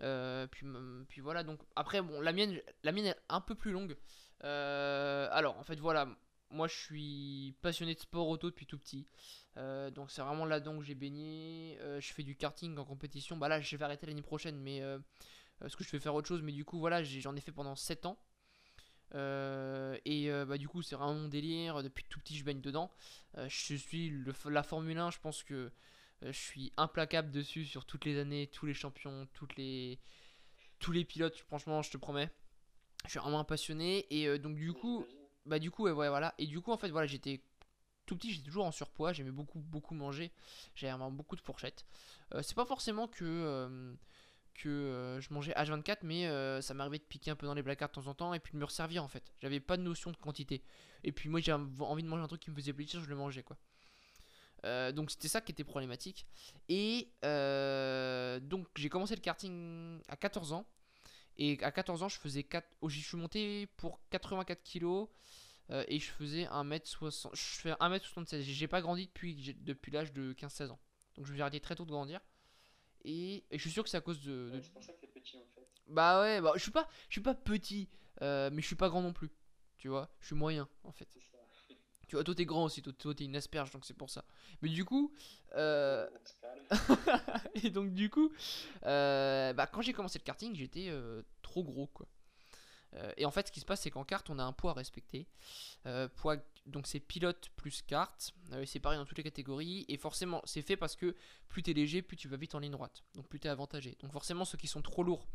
Euh, 0.02 0.48
puis 0.48 0.66
puis 1.08 1.22
voilà 1.22 1.44
donc 1.44 1.62
après 1.76 2.02
bon 2.02 2.20
la 2.22 2.34
mienne 2.34 2.60
la 2.84 2.92
mienne 2.92 3.06
est 3.08 3.16
un 3.30 3.40
peu 3.42 3.54
plus 3.56 3.72
longue. 3.72 3.96
Euh, 4.44 5.28
alors 5.32 5.58
en 5.60 5.64
fait 5.64 5.80
voilà 5.80 6.08
moi 6.50 6.68
je 6.68 6.76
suis 6.76 7.56
passionné 7.62 7.94
de 7.94 8.00
sport 8.00 8.28
auto 8.28 8.50
depuis 8.50 8.66
tout 8.66 8.80
petit, 8.80 9.08
Euh, 9.58 9.92
donc 9.92 10.10
c'est 10.12 10.24
vraiment 10.24 10.46
là-dedans 10.46 10.80
que 10.80 10.84
j'ai 10.86 10.96
baigné. 10.96 11.78
Je 12.00 12.14
fais 12.14 12.24
du 12.24 12.36
karting 12.36 12.76
en 12.80 12.86
compétition. 12.86 13.38
Bah 13.38 13.48
là 13.48 13.62
je 13.62 13.78
vais 13.78 13.86
arrêter 13.86 14.08
l'année 14.08 14.24
prochaine, 14.24 14.58
mais 14.60 14.82
parce 15.60 15.76
que 15.76 15.84
je 15.84 15.92
vais 15.92 16.00
faire 16.00 16.16
autre 16.16 16.28
chose. 16.28 16.42
Mais 16.42 16.52
du 16.54 16.66
coup 16.66 16.80
voilà 16.80 17.04
j'en 17.04 17.36
ai 17.36 17.42
fait 17.42 17.52
pendant 17.52 17.76
7 17.76 18.08
ans. 18.08 18.18
Euh, 19.16 19.98
et 20.06 20.32
euh, 20.32 20.46
bah, 20.46 20.58
du 20.58 20.68
coup, 20.68 20.82
c'est 20.82 20.96
vraiment 20.96 21.14
mon 21.14 21.28
délire. 21.28 21.84
Depuis 21.84 22.04
tout 22.10 22.20
petit, 22.20 22.38
je 22.38 22.44
baigne 22.44 22.62
dedans. 22.62 22.92
Euh, 23.38 23.48
je 23.50 23.76
suis 23.76 24.14
la 24.46 24.64
Formule 24.64 24.98
1, 24.98 25.12
je 25.12 25.20
pense 25.20 25.44
que 25.44 25.72
je 26.22 26.32
suis 26.32 26.72
implacable 26.78 27.32
dessus 27.32 27.66
sur 27.66 27.86
toutes 27.86 28.06
les 28.06 28.18
années, 28.18 28.48
tous 28.48 28.66
les 28.66 28.74
champions, 28.74 29.28
toutes 29.34 29.58
les, 29.58 30.00
tous 30.80 30.92
les 30.92 31.04
pilotes. 31.04 31.38
Franchement, 31.38 31.82
je 31.82 31.92
te 31.92 31.98
promets. 31.98 32.30
Je 33.06 33.10
suis 33.12 33.20
vraiment 33.20 33.44
passionné. 33.44 34.08
Et 34.10 34.40
donc, 34.40 34.56
du 34.56 34.74
coup, 34.74 35.06
bah, 35.46 35.60
du 35.60 35.70
coup, 35.70 35.84
ouais, 35.84 35.92
ouais, 35.92 36.10
voilà. 36.10 36.34
Et 36.38 36.48
du 36.48 36.62
coup, 36.62 36.72
en 36.72 36.78
fait, 36.78 36.90
voilà, 36.90 37.08
j'étais 37.08 37.42
tout 38.06 38.16
petit, 38.16 38.32
j'étais 38.32 38.46
toujours 38.46 38.66
en 38.66 38.72
surpoids. 38.72 39.12
J'aimais 39.12 39.32
beaucoup, 39.32 39.60
beaucoup 39.60 39.96
manger. 39.96 40.32
J'avais 40.76 40.92
vraiment 40.92 41.12
beaucoup 41.12 41.36
de 41.36 41.42
fourchettes. 41.42 41.86
C'est 42.42 42.56
pas 42.56 42.66
forcément 42.66 43.08
que. 43.08 43.96
Que 44.54 44.70
euh, 44.70 45.22
je 45.22 45.34
mangeais 45.34 45.54
H24, 45.54 46.00
mais 46.04 46.28
euh, 46.28 46.62
ça 46.62 46.74
m'arrivait 46.74 47.00
de 47.00 47.04
piquer 47.04 47.32
un 47.32 47.36
peu 47.36 47.46
dans 47.46 47.54
les 47.54 47.64
placards 47.64 47.90
de 47.90 47.94
temps 47.94 48.08
en 48.08 48.14
temps 48.14 48.34
et 48.34 48.40
puis 48.40 48.54
de 48.54 48.58
me 48.58 48.66
resservir 48.66 49.04
en 49.04 49.08
fait. 49.08 49.34
J'avais 49.42 49.60
pas 49.60 49.78
de 49.78 49.82
notion 49.82 50.12
de 50.12 50.18
quantité. 50.18 50.64
Et 51.04 51.12
puis 51.12 51.30
moi 51.30 51.40
j'ai 51.40 51.52
envie 51.52 52.04
de 52.04 52.08
manger 52.08 52.24
un 52.24 52.28
truc 52.28 52.42
qui 52.42 52.52
me 52.52 52.56
faisait 52.56 52.74
plaisir, 52.74 53.02
je 53.02 53.10
le 53.10 53.16
mangeais 53.16 53.44
quoi. 53.44 53.58
Euh, 54.66 54.92
donc 54.92 55.12
c'était 55.12 55.28
ça 55.28 55.42
qui 55.42 55.52
était 55.52 55.64
problématique. 55.64 56.26
Et 56.70 57.10
donc 57.22 58.68
j'ai 58.76 58.90
commencé 58.90 59.16
le 59.16 59.22
karting 59.22 60.02
à 60.08 60.16
14 60.16 60.54
ans. 60.54 60.66
Et 61.38 61.58
à 61.64 61.72
14 61.72 62.04
ans, 62.04 62.10
je 62.10 62.20
faisais 62.20 62.44
4. 62.44 62.68
oh, 62.82 62.90
j'y 62.90 63.02
suis 63.02 63.18
monté 63.18 63.66
pour 63.78 64.00
84 64.12 64.62
kilos. 64.62 65.10
et 65.88 66.00
je 66.00 66.12
faisais 66.12 66.46
1m60. 66.46 67.32
Je 67.34 67.62
fais 67.62 67.72
1m76. 67.72 68.42
J'ai 68.42 68.68
pas 68.68 68.82
grandi 68.82 69.08
depuis, 69.08 69.56
depuis 69.62 69.92
l'âge 69.92 70.14
de 70.14 70.34
15-16 70.34 70.70
ans. 70.70 70.80
Donc 71.16 71.26
je 71.26 71.32
me 71.32 71.36
suis 71.36 71.42
arrêté 71.42 71.60
très 71.60 71.76
tôt 71.76 71.86
de 71.86 71.92
grandir. 71.92 72.20
Et, 73.06 73.44
et 73.52 73.58
je 73.58 73.62
suis 73.62 73.72
sûr 73.72 73.84
que 73.84 73.90
c'est 73.90 73.98
à 73.98 74.02
cause 74.02 74.22
de, 74.22 74.50
de- 74.50 74.52
Ouais, 74.52 74.62
c'est 74.64 74.72
pour 74.74 74.84
ça 74.84 74.94
que 74.94 75.02
t'es 75.02 75.08
petit 75.08 75.38
en 75.38 75.46
fait. 75.56 75.68
bah 75.88 76.22
ouais, 76.22 76.42
bah, 76.42 76.54
je 76.56 76.62
suis 76.62 76.72
pas, 76.72 76.88
je 77.10 77.14
suis 77.16 77.22
pas 77.22 77.34
petit, 77.36 77.90
euh, 78.22 78.50
mais 78.52 78.62
je 78.62 78.68
suis 78.68 78.76
pas 78.76 78.90
grand 78.90 79.02
non 79.02 79.14
plus. 79.14 79.30
Tu 79.78 79.90
vois, 79.90 80.10
je 80.22 80.28
suis 80.28 80.36
moyen 80.36 80.68
en 80.84 80.92
fait. 80.92 81.08
Ça. 81.32 81.38
Tu 82.08 82.16
vois, 82.16 82.24
toi 82.24 82.36
t'es 82.36 82.46
grand 82.46 82.66
aussi, 82.66 82.82
toi, 82.84 82.94
toi 82.94 83.16
t'es 83.16 83.26
une 83.26 83.36
asperge, 83.36 83.72
donc 83.72 83.86
c'est 83.86 83.96
pour 83.96 84.10
ça. 84.10 84.24
Mais 84.62 84.70
du 84.70 84.86
coup, 84.86 85.14
euh, 85.56 86.08
et 87.64 87.70
donc 87.72 87.94
du 87.94 88.10
coup, 88.10 88.32
euh, 88.86 89.54
bah, 89.54 89.68
quand 89.68 89.82
j'ai 89.82 89.94
commencé 89.94 90.20
le 90.20 90.24
karting, 90.24 90.56
j'étais 90.56 90.92
trop 91.42 91.64
gros 91.64 91.88
quoi. 91.88 92.08
Euh, 92.96 93.12
et 93.18 93.26
en 93.26 93.32
fait, 93.32 93.48
ce 93.48 93.52
qui 93.52 93.60
se 93.60 93.66
passe, 93.66 93.82
c'est 93.82 93.92
qu'en 93.92 94.04
kart, 94.04 94.28
on 94.30 94.40
a 94.40 94.44
un 94.44 94.54
poids 94.54 94.72
à 94.72 94.74
respecter. 94.74 95.28
Euh, 95.86 96.08
poids, 96.08 96.38
donc 96.66 96.88
c'est 96.88 97.00
pilote 97.00 97.50
plus 97.56 97.82
kart. 97.82 98.34
Euh, 98.52 98.66
c'est 98.66 98.80
pareil 98.80 99.00
dans 99.00 99.06
toutes 99.06 99.18
les 99.18 99.24
catégories. 99.24 99.86
Et 99.88 99.98
forcément, 99.98 100.42
c'est 100.46 100.62
fait 100.62 100.78
parce 100.78 100.96
que 100.96 101.16
plus 101.50 101.64
t'es 101.64 101.74
léger, 101.74 102.02
plus 102.02 102.18
tu 102.18 102.28
vas 102.28 102.38
vite 102.38 102.56
en 102.56 102.60
ligne 102.60 102.72
droite. 102.72 103.04
Donc 103.16 103.28
plus 103.28 103.40
t'es 103.40 103.50
avantagé. 103.50 103.98
Donc 104.02 104.12
forcément, 104.12 104.46
ceux 104.46 104.58
qui 104.58 104.68
sont 104.68 104.82
trop 104.82 105.04
lourds. 105.04 105.28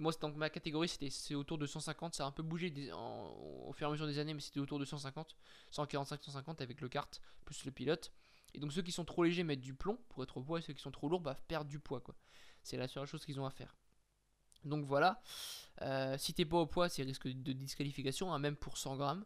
Moi, 0.00 0.12
dans 0.20 0.30
ma 0.32 0.50
catégorie, 0.50 0.88
c'était 0.88 1.34
autour 1.36 1.56
de 1.56 1.66
150. 1.66 2.14
Ça 2.14 2.24
a 2.24 2.26
un 2.26 2.32
peu 2.32 2.42
bougé 2.42 2.90
en- 2.92 3.28
au 3.68 3.72
fur 3.72 3.86
et 3.86 3.88
à 3.88 3.92
mesure 3.92 4.06
des 4.08 4.18
années, 4.18 4.34
mais 4.34 4.40
c'était 4.40 4.58
autour 4.58 4.80
de 4.80 4.84
150, 4.84 5.36
145, 5.70 6.20
150 6.24 6.60
avec 6.62 6.80
le 6.80 6.88
kart 6.88 7.20
plus 7.44 7.64
le 7.64 7.70
pilote. 7.70 8.12
Et 8.54 8.58
donc 8.60 8.72
ceux 8.72 8.82
qui 8.82 8.90
sont 8.92 9.04
trop 9.04 9.22
légers 9.22 9.44
mettent 9.44 9.60
du 9.60 9.74
plomb 9.74 9.98
pour 10.08 10.22
être 10.24 10.36
au 10.36 10.42
poids, 10.42 10.58
et 10.58 10.62
ceux 10.62 10.72
qui 10.72 10.82
sont 10.82 10.90
trop 10.90 11.08
lourds 11.08 11.20
bah, 11.20 11.36
perdent 11.46 11.68
du 11.68 11.78
poids. 11.78 12.02
C'est 12.64 12.76
la 12.76 12.88
seule 12.88 13.06
chose 13.06 13.24
qu'ils 13.24 13.38
ont 13.38 13.46
à 13.46 13.50
faire. 13.50 13.76
Donc 14.64 14.84
voilà. 14.84 15.20
Euh, 15.82 16.16
si 16.18 16.32
t'es 16.34 16.44
pas 16.44 16.58
au 16.58 16.66
poids, 16.66 16.88
c'est 16.88 17.02
risque 17.02 17.26
de 17.28 17.52
disqualification, 17.52 18.32
hein, 18.32 18.38
même 18.38 18.56
pour 18.56 18.78
100 18.78 18.96
grammes. 18.96 19.24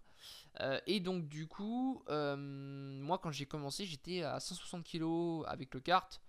Euh, 0.60 0.80
et 0.86 1.00
donc 1.00 1.28
du 1.28 1.46
coup, 1.46 2.02
euh, 2.08 2.36
moi 2.36 3.18
quand 3.18 3.30
j'ai 3.30 3.46
commencé, 3.46 3.84
j'étais 3.84 4.22
à 4.22 4.40
160 4.40 4.84
kg 4.84 5.44
avec 5.46 5.74
le 5.74 5.80
kart. 5.80 6.20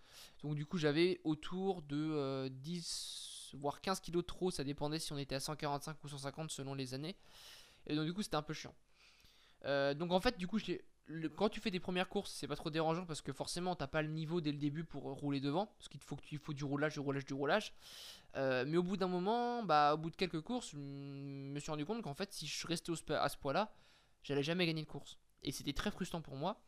Donc 0.44 0.56
du 0.56 0.66
coup, 0.66 0.78
j'avais 0.78 1.20
autour 1.24 1.82
de 1.84 1.98
euh, 1.98 2.50
10 2.50 3.52
voire 3.54 3.82
15 3.82 4.02
kg 4.02 4.12
de 4.18 4.22
trop, 4.22 4.52
ça 4.52 4.64
dépendait 4.64 5.00
si 5.00 5.12
on 5.12 5.18
était 5.18 5.36
à 5.36 5.40
145 5.40 6.04
ou 6.04 6.08
150 6.08 6.52
selon 6.52 6.76
les 6.76 6.94
années. 6.94 7.16
Et 7.88 7.96
donc 7.96 8.06
du 8.06 8.14
coup, 8.14 8.22
c'était 8.22 8.36
un 8.36 8.44
peu 8.44 8.54
chiant. 8.54 8.74
Donc 9.64 10.12
en 10.12 10.20
fait, 10.20 10.38
du 10.38 10.48
coup, 10.48 10.60
quand 11.36 11.50
tu 11.50 11.60
fais 11.60 11.72
des 11.72 11.80
premières 11.80 12.10
courses, 12.10 12.32
c'est 12.32 12.48
pas 12.48 12.56
trop 12.56 12.70
dérangeant 12.70 13.06
parce 13.06 13.22
que 13.22 13.34
forcément, 13.34 13.76
t'as 13.76 13.88
pas 13.88 14.02
le 14.02 14.10
niveau 14.10 14.42
dès 14.42 14.52
le 14.52 14.58
début 14.58 14.84
pour 14.84 15.04
rouler 15.04 15.40
devant, 15.40 15.68
parce 15.78 15.90
qu'il 15.90 16.00
faut 16.00 16.18
faut 16.42 16.54
du 16.54 16.64
roulage, 16.64 16.94
du 16.94 17.00
roulage, 17.00 17.26
du 17.26 17.34
roulage. 17.34 17.74
Euh, 18.36 18.64
mais 18.68 18.78
au 18.78 18.84
bout 18.84 18.98
d'un 18.98 19.08
moment, 19.08 19.64
bah, 19.64 19.94
au 19.96 19.98
bout 19.98 20.12
de 20.12 20.16
quelques 20.16 20.42
courses, 20.42 20.72
je 20.72 20.78
me 20.78 21.60
suis 21.60 21.72
rendu 21.72 21.86
compte 21.86 22.04
qu'en 22.04 22.14
fait, 22.14 22.32
si 22.32 22.46
je 22.46 22.68
restais 22.68 22.92
au 22.92 22.96
à 23.14 23.30
ce 23.30 23.38
poids-là, 23.38 23.74
j'allais 24.24 24.44
jamais 24.44 24.68
gagner 24.68 24.84
de 24.84 24.88
course. 24.88 25.18
Et 25.44 25.52
c'était 25.52 25.74
très 25.74 25.90
frustrant 25.92 26.22
pour 26.22 26.36
moi. 26.36 26.62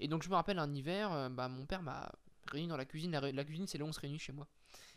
Et 0.00 0.08
donc, 0.08 0.22
je 0.22 0.30
me 0.30 0.34
rappelle 0.34 0.58
un 0.58 0.72
hiver, 0.74 1.12
euh, 1.12 1.28
bah, 1.28 1.48
mon 1.48 1.66
père 1.66 1.82
m'a 1.82 2.10
réuni 2.50 2.68
dans 2.68 2.76
la 2.76 2.84
cuisine. 2.86 3.12
La, 3.12 3.44
cuisine, 3.44 3.66
c'est 3.66 3.78
là 3.78 3.84
où 3.84 3.88
on 3.88 3.92
se 3.92 4.00
réunit 4.00 4.18
chez 4.18 4.32
moi. 4.32 4.48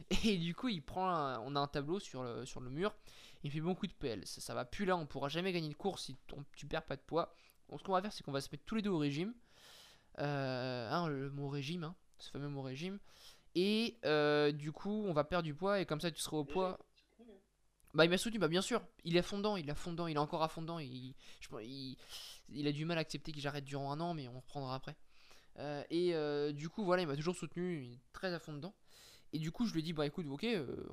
Et 0.25 0.38
du 0.38 0.55
coup, 0.55 0.69
il 0.69 0.81
prend, 0.81 1.07
un- 1.09 1.39
on 1.41 1.55
a 1.55 1.59
un 1.59 1.67
tableau 1.67 1.99
sur 1.99 2.23
le, 2.23 2.45
sur 2.45 2.62
le 2.62 2.69
mur. 2.69 2.95
Il 3.43 3.51
fait 3.51 3.59
bon 3.59 3.75
coup 3.75 3.88
de 3.88 3.93
PL. 3.93 4.25
Ça, 4.25 4.53
va 4.53 4.65
plus 4.65 4.86
là, 4.86 4.97
on 4.97 5.05
pourra 5.05 5.29
jamais 5.29 5.51
gagner 5.51 5.69
de 5.69 5.75
course 5.75 6.05
si 6.05 6.17
tu 6.55 6.65
perds 6.65 6.86
pas 6.86 6.95
de 6.95 7.01
poids. 7.01 7.36
Ce 7.77 7.83
qu'on 7.83 7.93
va 7.93 8.01
faire, 8.01 8.13
c'est 8.13 8.23
qu'on 8.23 8.31
va 8.31 8.41
se 8.41 8.49
mettre 8.51 8.63
tous 8.65 8.75
les 8.75 8.81
deux 8.81 8.89
au 8.89 8.97
régime. 8.97 9.33
Euh, 10.19 10.89
hein, 10.91 11.07
le 11.07 11.29
mot 11.31 11.49
régime, 11.49 11.83
hein, 11.83 11.95
ce 12.19 12.29
fameux 12.29 12.47
mot 12.47 12.62
régime. 12.62 12.99
Et 13.55 13.97
euh, 14.05 14.51
du 14.51 14.71
coup, 14.71 15.03
on 15.07 15.13
va 15.13 15.23
perdre 15.23 15.43
du 15.43 15.53
poids 15.53 15.79
et 15.79 15.86
comme 15.86 16.01
ça, 16.01 16.12
tu 16.12 16.21
seras 16.21 16.38
au 16.38 16.45
poids. 16.45 16.79
Bah, 17.93 18.05
il 18.05 18.09
m'a 18.09 18.17
soutenu, 18.17 18.39
bah, 18.39 18.47
bien 18.47 18.62
sûr. 18.62 18.81
Il 19.03 19.17
est 19.17 19.21
fondant, 19.21 19.55
il 19.55 19.69
est 19.69 19.75
fondant, 19.75 20.07
il 20.07 20.15
est 20.15 20.19
encore 20.19 20.43
à 20.43 20.47
fondant. 20.47 20.79
Il, 20.79 21.13
il, 22.49 22.67
a 22.67 22.71
du 22.71 22.86
mal 22.86 22.97
à 22.97 23.01
accepter 23.01 23.31
que 23.31 23.39
j'arrête 23.39 23.65
durant 23.65 23.91
un 23.91 23.99
an, 23.99 24.13
mais 24.13 24.27
on 24.27 24.38
reprendra 24.38 24.75
après. 24.75 24.95
Euh, 25.59 25.83
et 25.91 26.53
du 26.53 26.69
coup, 26.69 26.83
voilà, 26.83 27.03
il 27.03 27.07
m'a 27.07 27.15
toujours 27.15 27.36
soutenu, 27.36 27.99
très 28.12 28.33
à 28.33 28.39
fond 28.39 28.53
dedans. 28.53 28.73
Et 29.31 29.39
du 29.39 29.51
coup, 29.51 29.65
je 29.65 29.73
lui 29.73 29.79
ai 29.79 29.83
dit, 29.83 29.93
bah 29.93 30.05
écoute, 30.05 30.25
ok, 30.27 30.45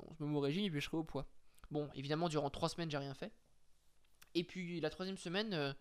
on 0.09 0.15
se 0.15 0.23
met 0.23 0.35
au 0.35 0.39
régime 0.39 0.65
et 0.65 0.71
puis 0.71 0.79
je 0.79 0.85
serai 0.85 0.97
au 0.97 1.03
poids. 1.03 1.27
Bon, 1.69 1.89
évidemment, 1.95 2.27
durant 2.27 2.49
trois 2.49 2.69
semaines, 2.69 2.89
j'ai 2.89 2.97
rien 2.97 3.13
fait. 3.13 3.31
Et 4.33 4.43
puis 4.43 4.79
la 4.79 4.89
troisième 4.89 5.17
semaine, 5.17 5.75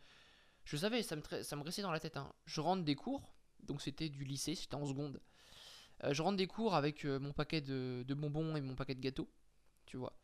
je 0.71 0.77
savais, 0.77 1.03
ça 1.03 1.17
me, 1.17 1.43
ça 1.43 1.57
me 1.57 1.63
restait 1.63 1.83
dans 1.83 1.91
la 1.91 1.99
tête. 1.99 2.17
Hein. 2.17 2.33
Je 2.47 2.61
rentre 2.61 2.85
des 2.85 2.95
cours, 2.95 3.35
donc 3.65 3.83
c'était 3.83 4.09
du 4.09 4.23
lycée, 4.23 4.55
c'était 4.55 4.77
en 4.77 4.87
seconde. 4.87 5.21
je 6.09 6.23
rentre 6.23 6.37
des 6.37 6.47
cours 6.47 6.77
avec 6.77 7.05
mon 7.05 7.33
paquet 7.33 7.61
de, 7.61 8.05
de, 8.07 8.15
bonbons 8.15 8.55
et 8.55 8.61
mon 8.61 8.77
paquet 8.77 8.95
de 8.95 9.01
gâteaux, 9.01 9.29
tu 9.85 9.97
vois. 9.97 10.15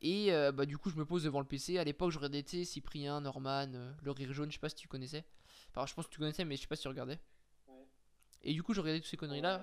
et 0.00 0.30
bah, 0.54 0.64
du 0.64 0.78
coup, 0.78 0.88
je 0.88 0.96
me 0.96 1.04
pose 1.04 1.24
devant 1.24 1.40
le 1.40 1.46
PC. 1.46 1.76
À 1.76 1.84
l'époque, 1.84 2.10
je 2.10 2.18
regardais 2.18 2.64
Cyprien, 2.64 3.20
Norman, 3.20 3.94
Le 4.02 4.10
Rire 4.10 4.32
Jaune, 4.32 4.50
je 4.50 4.54
sais 4.54 4.60
pas 4.60 4.70
si 4.70 4.76
tu 4.76 4.88
connaissais. 4.88 5.26
Enfin, 5.70 5.84
je 5.84 5.92
pense 5.92 6.06
que 6.06 6.12
tu 6.12 6.18
connaissais, 6.18 6.46
mais 6.46 6.56
je 6.56 6.62
sais 6.62 6.66
pas 6.66 6.76
si 6.76 6.82
tu 6.82 6.88
regardais. 6.88 7.20
Et 8.42 8.54
du 8.54 8.62
coup, 8.62 8.72
je 8.72 8.80
regardais 8.80 9.00
toutes 9.00 9.10
ces 9.10 9.18
conneries-là. 9.18 9.62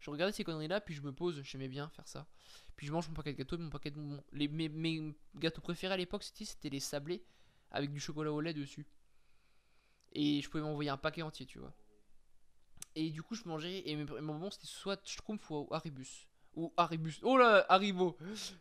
je 0.00 0.10
regardais 0.10 0.32
ces 0.32 0.42
conneries-là, 0.42 0.80
puis 0.80 0.94
je 0.94 1.02
me 1.02 1.12
pose, 1.12 1.42
j'aimais 1.42 1.68
bien 1.68 1.88
faire 1.90 2.08
ça. 2.08 2.26
Puis 2.74 2.88
je 2.88 2.92
mange 2.92 3.08
mon 3.08 3.14
paquet 3.14 3.34
de 3.34 3.38
gâteaux, 3.38 3.56
mon 3.56 3.70
paquet 3.70 3.90
de 3.90 3.94
bonbons. 3.94 4.24
Les, 4.32 4.48
mes, 4.48 4.68
mes 4.68 5.14
gâteaux 5.36 5.60
préférés 5.60 5.94
à 5.94 5.96
l'époque, 5.96 6.24
c'était 6.24 6.70
les 6.70 6.80
sablés 6.80 7.24
avec 7.74 7.92
du 7.92 8.00
chocolat 8.00 8.32
au 8.32 8.40
lait 8.40 8.54
dessus. 8.54 8.86
Et 10.12 10.40
je 10.40 10.48
pouvais 10.48 10.62
m'envoyer 10.62 10.90
un 10.90 10.96
paquet 10.96 11.22
entier, 11.22 11.44
tu 11.44 11.58
vois. 11.58 11.74
Et 12.94 13.10
du 13.10 13.22
coup, 13.22 13.34
je 13.34 13.42
mangeais, 13.46 13.82
et 13.88 13.96
mes, 13.96 14.04
bonbons, 14.04 14.50
c'était 14.50 14.68
soit 14.68 15.04
Schtroumpf 15.04 15.50
ou 15.50 15.66
Haribus. 15.72 16.28
Ou 16.54 16.72
Haribus. 16.76 17.18
Oh 17.22 17.36
là, 17.36 17.66
Haribo 17.68 18.16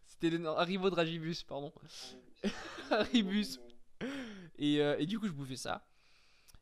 C'était 0.08 0.32
le 0.32 0.48
Haribo 0.48 0.90
de 0.90 0.96
Ragibus, 0.96 1.44
pardon. 1.44 1.72
Haribus. 2.90 3.60
Et, 4.58 4.82
euh, 4.82 4.98
et 4.98 5.06
du 5.06 5.20
coup, 5.20 5.28
je 5.28 5.32
bouffais 5.32 5.58
ça. 5.58 5.88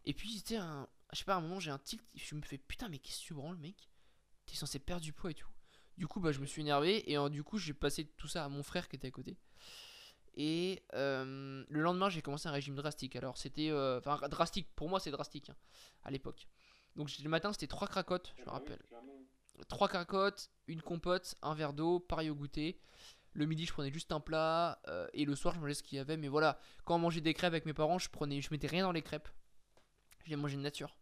Et 0.04 0.14
puis, 0.14 0.30
c'était 0.34 0.58
un, 0.58 0.90
je 1.14 1.20
sais 1.20 1.26
pas, 1.26 1.36
à 1.36 1.38
un 1.38 1.42
moment 1.42 1.62
j'ai 1.62 1.72
un 1.72 1.80
tic, 1.80 2.02
je 2.16 2.36
me 2.36 2.42
fais 2.42 2.58
putain, 2.58 2.90
mais 2.90 3.00
qu'est-ce 3.00 3.22
que 3.22 3.28
tu 3.28 3.34
branles, 3.34 3.58
mec? 3.58 3.90
T'es 4.46 4.56
censé 4.56 4.80
perdre 4.80 5.04
du 5.04 5.14
poids 5.14 5.32
et 5.32 5.36
tout. 5.36 5.48
Du 5.98 6.06
coup, 6.08 6.20
bah, 6.20 6.34
je 6.34 6.40
me 6.40 6.46
suis 6.46 6.62
énervé 6.62 7.10
et 7.10 7.30
du 7.30 7.44
coup, 7.44 7.58
j'ai 7.58 7.74
passé 7.74 8.06
tout 8.18 8.28
ça 8.28 8.44
à 8.44 8.50
mon 8.50 8.64
frère 8.64 8.90
qui 8.90 8.98
était 8.98 9.08
à 9.08 9.12
côté. 9.12 9.38
Et 10.36 10.84
euh, 10.94 11.64
le 11.68 11.82
lendemain, 11.82 12.10
j'ai 12.10 12.22
commencé 12.22 12.48
un 12.48 12.52
régime 12.52 12.76
drastique. 12.76 13.16
Alors, 13.16 13.38
c'était. 13.38 13.70
Euh, 13.70 14.00
enfin, 14.00 14.28
drastique, 14.30 14.68
pour 14.76 14.90
moi, 14.90 15.00
c'est 15.00 15.12
drastique 15.12 15.50
hein, 15.50 15.56
à 16.04 16.12
l'époque. 16.12 16.48
Donc, 16.96 17.10
le 17.20 17.30
matin, 17.30 17.52
c'était 17.54 17.68
trois 17.68 17.88
cracottes, 17.88 18.34
je 18.38 18.44
me 18.44 18.50
rappelle. 18.50 18.80
Trois 19.68 19.88
cracottes, 19.88 20.50
une 20.68 20.82
compote, 20.82 21.36
un 21.42 21.54
verre 21.54 21.74
d'eau, 21.74 22.00
pareil 22.00 22.30
au 22.30 22.36
goûter. 22.36 22.80
Le 23.34 23.46
midi, 23.46 23.66
je 23.66 23.72
prenais 23.72 23.92
juste 23.92 24.12
un 24.12 24.20
plat. 24.20 24.82
et 25.14 25.26
le 25.26 25.36
soir, 25.36 25.54
je 25.56 25.60
mangeais 25.60 25.74
ce 25.74 25.84
qu'il 25.84 25.98
y 25.98 26.00
avait. 26.00 26.18
Mais 26.18 26.28
voilà, 26.28 26.60
quand 26.86 26.96
on 26.96 27.00
mangeait 27.00 27.22
des 27.22 27.34
crêpes 27.34 27.54
avec 27.54 27.66
mes 27.66 27.74
parents, 27.74 28.00
je 28.00 28.10
prenais, 28.10 28.42
je 28.42 28.50
mettais 28.52 28.68
rien 28.68 28.84
dans 28.84 28.92
les 28.92 29.02
crêpes. 29.02 29.30
J'ai 30.26 30.36
mangé 30.36 30.58
de 30.58 30.62
nature. 30.62 30.96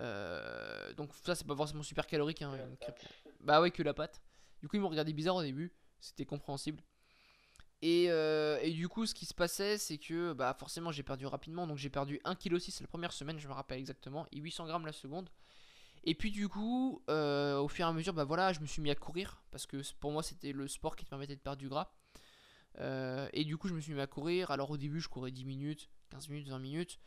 Euh, 0.00 0.92
donc 0.94 1.10
ça 1.24 1.36
c'est 1.36 1.46
pas 1.46 1.54
forcément 1.54 1.84
super 1.84 2.08
calorique 2.08 2.42
hein, 2.42 2.52
Bah 3.40 3.60
ouais 3.60 3.70
que 3.70 3.82
la 3.82 3.94
pâte. 3.94 4.20
Du 4.60 4.68
coup 4.68 4.76
ils 4.76 4.80
m'ont 4.80 4.88
regardé 4.88 5.12
bizarre 5.12 5.36
au 5.36 5.42
début, 5.42 5.72
c'était 6.00 6.24
compréhensible. 6.24 6.82
Et, 7.86 8.06
euh, 8.08 8.58
et, 8.62 8.70
du 8.70 8.88
coup 8.88 9.04
ce 9.04 9.12
qui 9.12 9.26
se 9.26 9.34
passait 9.34 9.76
c'est 9.76 9.98
que 9.98 10.32
bah 10.32 10.56
forcément 10.58 10.90
j'ai 10.90 11.02
perdu 11.02 11.26
rapidement 11.26 11.66
donc 11.66 11.76
j'ai 11.76 11.90
perdu 11.90 12.18
1,6 12.24 12.38
kg 12.38 12.80
la 12.80 12.86
première 12.86 13.12
semaine 13.12 13.38
je 13.38 13.46
me 13.46 13.52
rappelle 13.52 13.78
exactement 13.78 14.26
et 14.32 14.38
800 14.38 14.66
grammes 14.66 14.86
la 14.86 14.92
seconde. 14.92 15.28
Et 16.04 16.14
puis 16.14 16.30
du 16.30 16.48
coup 16.48 17.02
euh, 17.10 17.58
au 17.58 17.68
fur 17.68 17.84
et 17.84 17.88
à 17.88 17.92
mesure 17.92 18.14
bah 18.14 18.24
voilà 18.24 18.52
je 18.54 18.60
me 18.60 18.66
suis 18.66 18.80
mis 18.80 18.90
à 18.90 18.94
courir 18.94 19.42
parce 19.50 19.66
que 19.66 19.82
pour 20.00 20.12
moi 20.12 20.22
c'était 20.22 20.52
le 20.52 20.66
sport 20.66 20.96
qui 20.96 21.04
te 21.04 21.10
permettait 21.10 21.36
de 21.36 21.40
perdre 21.40 21.58
du 21.58 21.68
gras. 21.68 21.90
et 22.78 23.44
du 23.44 23.56
coup 23.58 23.68
je 23.68 23.74
me 23.74 23.80
suis 23.80 23.92
mis 23.92 24.00
à 24.00 24.06
courir 24.06 24.50
alors 24.50 24.70
au 24.70 24.78
début 24.78 25.00
je 25.00 25.08
courais 25.08 25.30
10 25.30 25.44
minutes, 25.44 25.90
15 26.10 26.28
minutes, 26.30 26.48
20 26.48 26.58
minutes. 26.58 26.98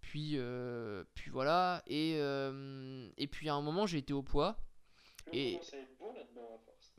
Puis, 0.00 0.32
euh, 0.36 1.04
puis 1.14 1.30
voilà. 1.30 1.82
Et, 1.86 2.16
euh, 2.16 3.08
et 3.16 3.26
puis 3.26 3.48
à 3.48 3.54
un 3.54 3.62
moment, 3.62 3.86
j'ai 3.86 3.98
été 3.98 4.12
au 4.12 4.22
poids. 4.22 4.56
Et... 5.32 5.60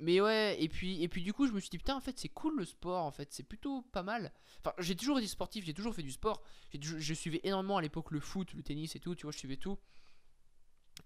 Mais 0.02 0.20
ouais, 0.20 0.62
et 0.62 0.68
puis, 0.68 1.02
et 1.04 1.08
puis 1.08 1.24
du 1.24 1.32
coup, 1.32 1.48
je 1.48 1.54
me 1.54 1.60
suis 1.60 1.70
dit, 1.70 1.78
putain, 1.78 1.96
en 1.96 2.02
fait, 2.02 2.18
c'est 2.20 2.30
cool 2.30 2.58
le 2.58 2.66
sport, 2.66 3.06
en 3.06 3.12
fait, 3.12 3.32
c'est 3.32 3.44
plutôt 3.44 3.84
pas 3.84 4.04
mal. 4.04 4.34
Enfin, 4.60 4.74
j'ai 4.80 4.96
toujours 4.96 5.20
été 5.20 5.28
sportif, 5.28 5.64
j'ai 5.64 5.74
toujours 5.74 5.94
fait 5.94 6.04
du 6.04 6.12
sport. 6.12 6.42
Je 6.74 7.14
suivais 7.14 7.40
énormément 7.44 7.78
à 7.78 7.82
l'époque 7.82 8.12
le 8.12 8.20
foot, 8.20 8.54
le 8.54 8.64
tennis 8.64 8.96
et 8.96 9.00
tout, 9.00 9.16
tu 9.16 9.24
vois, 9.24 9.32
je 9.32 9.38
suivais 9.38 9.58
tout. 9.58 9.78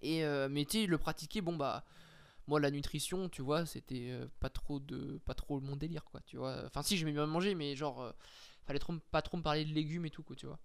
Et, 0.01 0.23
euh, 0.23 0.47
mais 0.49 0.65
tu 0.65 0.81
sais, 0.81 0.85
le 0.87 0.97
pratiquer, 0.97 1.41
bon, 1.41 1.55
bah, 1.55 1.83
moi, 2.47 2.59
la 2.59 2.71
nutrition, 2.71 3.29
tu 3.29 3.41
vois, 3.41 3.65
c'était 3.65 4.17
pas 4.39 4.49
trop 4.49 4.79
de 4.79 5.19
pas 5.25 5.33
trop 5.33 5.59
mon 5.59 5.75
délire, 5.75 6.05
quoi, 6.05 6.21
tu 6.21 6.37
vois. 6.37 6.63
Enfin, 6.65 6.81
si, 6.81 6.95
j'aimais 6.97 7.11
bien 7.11 7.25
manger, 7.25 7.53
mais 7.53 7.75
genre, 7.75 8.13
fallait 8.65 8.79
trop, 8.79 8.93
pas 9.11 9.21
trop 9.21 9.37
me 9.37 9.43
parler 9.43 9.65
de 9.65 9.73
légumes 9.73 10.05
et 10.05 10.09
tout, 10.09 10.23
quoi, 10.23 10.35
tu 10.35 10.45
vois. 10.45 10.59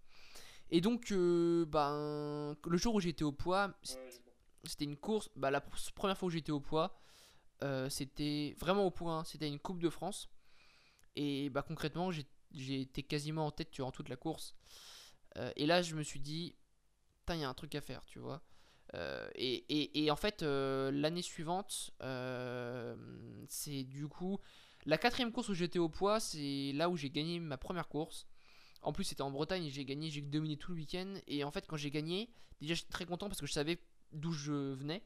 Et 0.70 0.80
donc, 0.80 1.10
euh, 1.10 1.64
ben, 1.66 2.56
le 2.64 2.76
jour 2.76 2.94
où 2.94 3.00
j'étais 3.00 3.24
au 3.24 3.32
poids, 3.32 3.74
c'était 4.64 4.84
une 4.84 4.96
course. 4.96 5.28
Bah, 5.36 5.50
la 5.50 5.60
première 5.60 6.16
fois 6.16 6.28
où 6.28 6.30
j'étais 6.30 6.52
au 6.52 6.60
poids, 6.60 6.84
euh, 6.84 7.09
c'était 7.88 8.54
vraiment 8.58 8.84
au 8.84 8.90
point. 8.90 9.20
Hein. 9.20 9.24
C'était 9.24 9.48
une 9.48 9.58
Coupe 9.58 9.80
de 9.80 9.90
France. 9.90 10.28
Et 11.16 11.50
bah, 11.50 11.62
concrètement, 11.62 12.10
j'ai 12.10 12.80
été 12.80 13.02
quasiment 13.02 13.46
en 13.46 13.50
tête 13.50 13.72
durant 13.72 13.90
toute 13.90 14.08
la 14.08 14.16
course. 14.16 14.54
Euh, 15.36 15.52
et 15.56 15.66
là, 15.66 15.82
je 15.82 15.94
me 15.94 16.02
suis 16.02 16.20
dit, 16.20 16.54
il 17.28 17.38
y 17.38 17.44
a 17.44 17.48
un 17.48 17.54
truc 17.54 17.74
à 17.74 17.80
faire, 17.80 18.04
tu 18.06 18.18
vois. 18.18 18.42
Et, 19.36 19.64
et, 19.68 20.04
et, 20.04 20.10
en 20.10 20.16
fait, 20.16 20.42
l'année 20.42 21.22
suivante, 21.22 21.92
c'est 23.48 23.84
du 23.84 24.08
coup 24.08 24.40
la 24.86 24.98
quatrième 24.98 25.32
course 25.32 25.48
où 25.48 25.54
j'étais 25.54 25.78
au 25.78 25.88
poids, 25.88 26.20
c'est 26.20 26.72
là 26.74 26.88
où 26.88 26.96
j'ai 26.96 27.10
gagné 27.10 27.38
ma 27.38 27.58
première 27.58 27.88
course. 27.88 28.26
En 28.82 28.92
plus, 28.92 29.04
c'était 29.04 29.22
en 29.22 29.30
Bretagne 29.30 29.64
et 29.64 29.70
j'ai 29.70 29.84
gagné, 29.84 30.10
j'ai 30.10 30.22
dominé 30.22 30.56
tout 30.56 30.72
le 30.72 30.78
week-end. 30.78 31.14
Et 31.26 31.44
en 31.44 31.50
fait, 31.50 31.66
quand 31.66 31.76
j'ai 31.76 31.90
gagné, 31.90 32.30
déjà 32.60 32.74
j'étais 32.74 32.90
très 32.90 33.04
content 33.04 33.28
parce 33.28 33.40
que 33.40 33.46
je 33.46 33.52
savais 33.52 33.78
d'où 34.12 34.32
je 34.32 34.52
venais. 34.52 35.02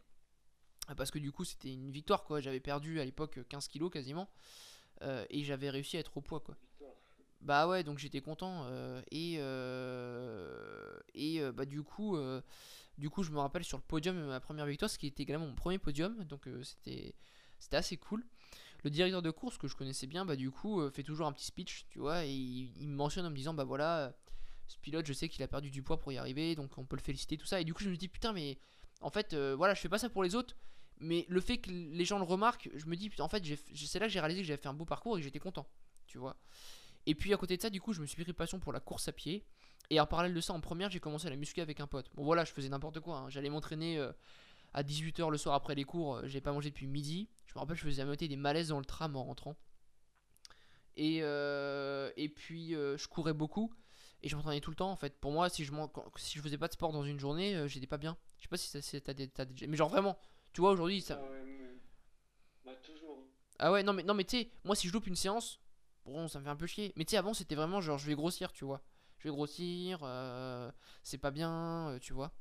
Parce 0.97 1.11
que 1.11 1.19
du 1.19 1.33
coup, 1.33 1.45
c'était 1.45 1.73
une 1.73 1.91
victoire 1.91 2.25
quoi. 2.25 2.41
J'avais 2.41 2.61
perdu 2.61 3.01
à 3.01 3.05
l'époque 3.05 3.41
15 3.49 3.69
kilos 3.69 3.91
quasiment. 3.91 4.29
Euh, 5.03 5.25
et 5.31 5.45
j'avais 5.45 5.71
réussi 5.71 5.97
à 5.97 6.01
être 6.01 6.17
au 6.17 6.21
poids 6.21 6.41
quoi. 6.41 6.57
Bah 7.41 7.69
ouais, 7.69 7.85
donc 7.85 7.99
j'étais 7.99 8.21
content. 8.21 8.65
Euh, 8.67 9.03
et 9.11 9.37
euh, 9.39 10.99
et 11.15 11.41
bah 11.53 11.67
du 11.67 11.83
coup, 11.83 12.17
du 12.99 13.11
coup, 13.11 13.23
je 13.23 13.31
me 13.31 13.39
rappelle 13.39 13.65
sur 13.65 13.79
le 13.79 13.83
podium 13.83 14.17
ma 14.27 14.41
première 14.41 14.67
victoire, 14.67 14.91
ce 14.91 14.99
qui 14.99 15.07
était 15.07 15.23
également 15.23 15.47
mon 15.47 15.55
premier 15.55 15.79
podium. 15.79 16.25
Donc 16.25 16.49
c'était 16.63 17.15
c'était 17.59 17.77
assez 17.77 17.97
cool 17.97 18.25
le 18.83 18.91
directeur 18.91 19.23
de 19.23 19.31
course 19.31 19.57
que 19.57 19.67
je 19.67 19.75
connaissais 19.75 20.07
bien, 20.07 20.27
bah 20.27 20.37
du 20.37 20.51
coup, 20.51 20.87
fait 20.91 21.03
toujours 21.03 21.27
un 21.27 21.33
petit 21.33 21.47
speech, 21.47 21.87
tu 21.89 22.01
vois, 22.01 22.27
et 22.27 22.35
il, 22.35 22.87
me 22.87 22.95
mentionne 22.95 23.25
en 23.25 23.31
me 23.31 23.35
disant, 23.35 23.55
bah 23.55 23.65
voilà, 23.65 24.13
ce 24.67 24.77
pilote, 24.77 25.07
je 25.07 25.15
sais 25.15 25.31
qu'il 25.31 25.43
a 25.43 25.49
perdu 25.49 25.71
du 25.71 25.83
poids 25.83 25.99
pour 25.99 26.13
y 26.13 26.19
arriver, 26.19 26.55
donc 26.55 26.77
on 26.77 26.85
peut 26.85 26.97
le 26.97 27.01
féliciter, 27.01 27.39
tout 27.39 27.47
ça. 27.47 27.63
Et 27.63 27.65
du 27.65 27.73
coup, 27.73 27.83
je 27.83 27.89
me 27.89 27.97
dis, 27.97 28.09
putain, 28.09 28.35
mais 28.35 28.59
en 29.01 29.09
fait, 29.09 29.35
voilà, 29.35 29.73
je 29.73 29.81
fais 29.81 29.89
pas 29.89 29.97
ça 29.97 30.11
pour 30.11 30.23
les 30.23 30.35
autres, 30.35 30.55
mais 30.99 31.27
le 31.29 31.41
fait 31.41 31.59
que 31.59 31.71
les 31.71 32.05
gens 32.05 32.19
le 32.19 32.25
remarquent, 32.25 32.71
je 32.75 32.87
me 32.87 32.97
dis, 32.97 33.11
en 33.19 33.29
fait, 33.29 33.43
c'est 33.75 33.99
là 33.99 34.07
que 34.07 34.13
j'ai 34.13 34.21
réalisé 34.21 34.43
que 34.43 34.47
j'avais 34.47 34.61
fait 34.61 34.69
un 34.69 34.75
beau 34.75 34.85
parcours 34.85 35.17
et 35.17 35.21
que 35.21 35.25
j'étais 35.25 35.39
content, 35.39 35.67
tu 36.07 36.19
vois. 36.19 36.37
Et 37.07 37.15
puis 37.15 37.35
à 37.35 37.37
côté 37.37 37.57
de 37.57 37.63
ça, 37.63 37.71
du 37.71 37.81
coup, 37.81 37.93
je 37.93 38.01
me 38.01 38.07
suis 38.07 38.23
pris 38.23 38.33
passion 38.33 38.59
pour 38.59 38.73
la 38.73 38.81
course 38.81 39.09
à 39.09 39.13
pied. 39.13 39.45
Et 39.91 40.01
en 40.01 40.07
parallèle 40.07 40.33
de 40.33 40.41
ça, 40.41 40.55
en 40.55 40.61
première, 40.61 40.91
j'ai 40.91 41.01
commencé 41.01 41.27
à 41.27 41.31
la 41.31 41.37
muscu 41.37 41.61
avec 41.61 41.81
un 41.81 41.87
pote. 41.87 42.11
Bon 42.15 42.25
voilà, 42.25 42.45
je 42.45 42.53
faisais 42.53 42.71
n'importe 42.71 43.01
quoi. 43.01 43.19
Hein. 43.19 43.29
J'allais 43.29 43.51
m'entraîner 43.51 43.99
à 44.75 44.83
18h 44.83 45.31
le 45.31 45.39
soir 45.39 45.55
après 45.55 45.75
les 45.75 45.85
cours, 45.85 46.21
j'ai 46.25 46.41
pas 46.41 46.53
mangé 46.53 46.71
depuis 46.71 46.87
midi. 46.87 47.29
Je 47.47 47.55
me 47.55 47.61
rappelle, 47.61 47.77
je 47.77 47.85
faisais 47.85 48.03
à 48.03 48.17
des 48.17 48.37
malaises 48.37 48.69
dans 48.69 48.79
le 48.79 48.85
tram 48.85 49.15
en 49.17 49.25
rentrant. 49.25 49.57
Et, 50.97 51.21
euh, 51.23 52.11
et 52.17 52.29
puis, 52.29 52.75
euh, 52.75 52.97
je 52.97 53.09
courais 53.09 53.33
beaucoup. 53.33 53.73
Et 54.23 54.29
je 54.29 54.37
m'entraînais 54.37 54.61
tout 54.61 54.71
le 54.71 54.77
temps 54.77 54.91
en 54.91 54.97
fait. 54.97 55.21
Pour 55.21 55.33
moi, 55.33 55.51
si 55.51 55.65
je, 55.65 55.73
si 56.17 56.39
je 56.39 56.43
faisais 56.43 56.57
pas 56.57 56.67
de 56.67 56.73
sport 56.73 56.93
dans 56.93 57.05
une 57.05 57.19
journée, 57.21 57.55
euh, 57.55 57.69
j'étais 57.69 57.87
pas 57.87 57.99
bien. 57.99 58.17
Je 58.39 58.45
sais 58.45 58.49
pas 58.49 58.57
si 58.57 59.01
t'as 59.01 59.13
des, 59.13 59.31
Mais 59.69 59.77
genre 59.77 59.91
vraiment, 59.91 60.19
tu 60.55 60.63
vois, 60.63 60.71
aujourd'hui 60.71 61.03
ça. 61.03 61.21
Ah 61.21 61.31
ouais, 61.31 61.77
bah, 62.65 62.73
toujours. 62.77 63.19
Hein. 63.21 63.29
Ah 63.59 63.73
ouais, 63.73 63.83
non 63.83 63.93
mais, 63.93 64.03
non, 64.03 64.15
mais 64.15 64.25
tu 64.25 64.39
sais, 64.39 64.51
moi 64.65 64.75
si 64.75 64.89
je 64.89 64.93
loupe 64.95 65.07
une 65.07 65.17
séance, 65.17 65.61
bon, 66.07 66.27
ça 66.29 66.39
me 66.39 66.45
fait 66.45 66.51
un 66.51 66.57
peu 66.57 66.67
chier. 66.67 66.95
Mais 66.97 67.05
tu 67.05 67.11
sais, 67.11 67.19
avant 67.19 67.35
c'était 67.35 67.55
vraiment 67.55 67.83
genre 67.83 67.99
je 67.99 68.07
vais 68.07 68.15
grossir, 68.15 68.53
tu 68.53 68.65
vois. 68.65 68.81
Je 69.19 69.29
vais 69.29 69.35
grossir, 69.35 69.99
c'est 71.03 71.19
pas 71.19 71.31
bien, 71.31 71.99
tu 72.01 72.15
vois. 72.15 72.33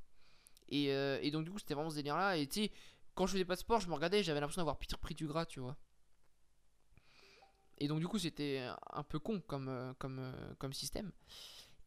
Et, 0.70 0.86
et, 0.86 1.32
donc 1.32 1.44
du 1.44 1.52
coup, 1.52 1.60
c'était 1.60 1.74
vraiment 1.74 1.90
ce 1.90 1.96
délire 1.96 2.16
là. 2.16 2.38
Et 2.38 2.48
tu 2.48 2.64
sais, 2.64 2.72
quand 3.16 3.28
je 3.28 3.34
faisais 3.34 3.46
pas 3.46 3.56
de 3.56 3.60
sport, 3.60 3.82
je 3.82 3.90
me 3.90 3.94
regardais 3.94 4.24
j'avais 4.24 4.40
l'impression 4.40 4.62
d'avoir 4.62 4.78
pris 4.78 5.16
du 5.16 5.28
gras, 5.28 5.46
tu 5.46 5.60
vois. 5.60 5.78
Et 7.84 7.88
donc 7.88 8.00
du 8.00 8.08
coup 8.08 8.20
c'était 8.20 8.66
un 8.92 9.04
peu 9.04 9.20
con 9.20 9.42
comme, 9.46 9.68
euh, 9.68 9.94
comme, 9.98 10.20
euh, 10.20 10.54
comme 10.58 10.74
système. 10.74 11.12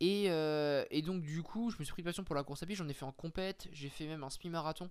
Et, 0.00 0.26
euh, 0.28 0.84
et, 0.90 1.00
donc 1.00 1.22
du 1.22 1.42
coup 1.42 1.70
je 1.70 1.78
me 1.78 1.84
suis 1.84 1.92
pris 1.92 2.02
passion 2.02 2.22
pour 2.22 2.34
la 2.34 2.44
course 2.44 2.62
à 2.62 2.66
pied, 2.66 2.76
j'en 2.76 2.88
ai 2.88 2.92
fait 2.92 3.04
en 3.04 3.12
compète, 3.12 3.68
j'ai 3.72 3.88
fait 3.88 4.06
même 4.06 4.22
un 4.22 4.28
semi-marathon 4.28 4.90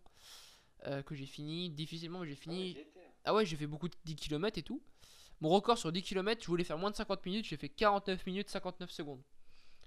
que 1.06 1.16
j'ai 1.16 1.26
fini 1.26 1.70
difficilement 1.70 2.20
mais 2.20 2.28
j'ai 2.28 2.36
fini... 2.36 2.78
Ah 3.24 3.34
ouais 3.34 3.46
j'ai 3.46 3.56
fait 3.56 3.68
beaucoup 3.68 3.88
de 3.88 3.96
10 4.06 4.16
km 4.16 4.58
et 4.58 4.64
tout. 4.64 4.82
Mon 5.42 5.50
record 5.50 5.78
sur 5.78 5.92
10 5.92 6.04
km 6.04 6.42
je 6.42 6.48
voulais 6.48 6.64
faire 6.64 6.78
moins 6.78 6.92
de 6.92 6.96
50 6.96 7.26
minutes, 7.26 7.46
j'ai 7.46 7.58
fait 7.58 7.70
49 7.70 8.26
minutes 8.26 8.50
59 8.50 8.92
secondes. 8.92 9.22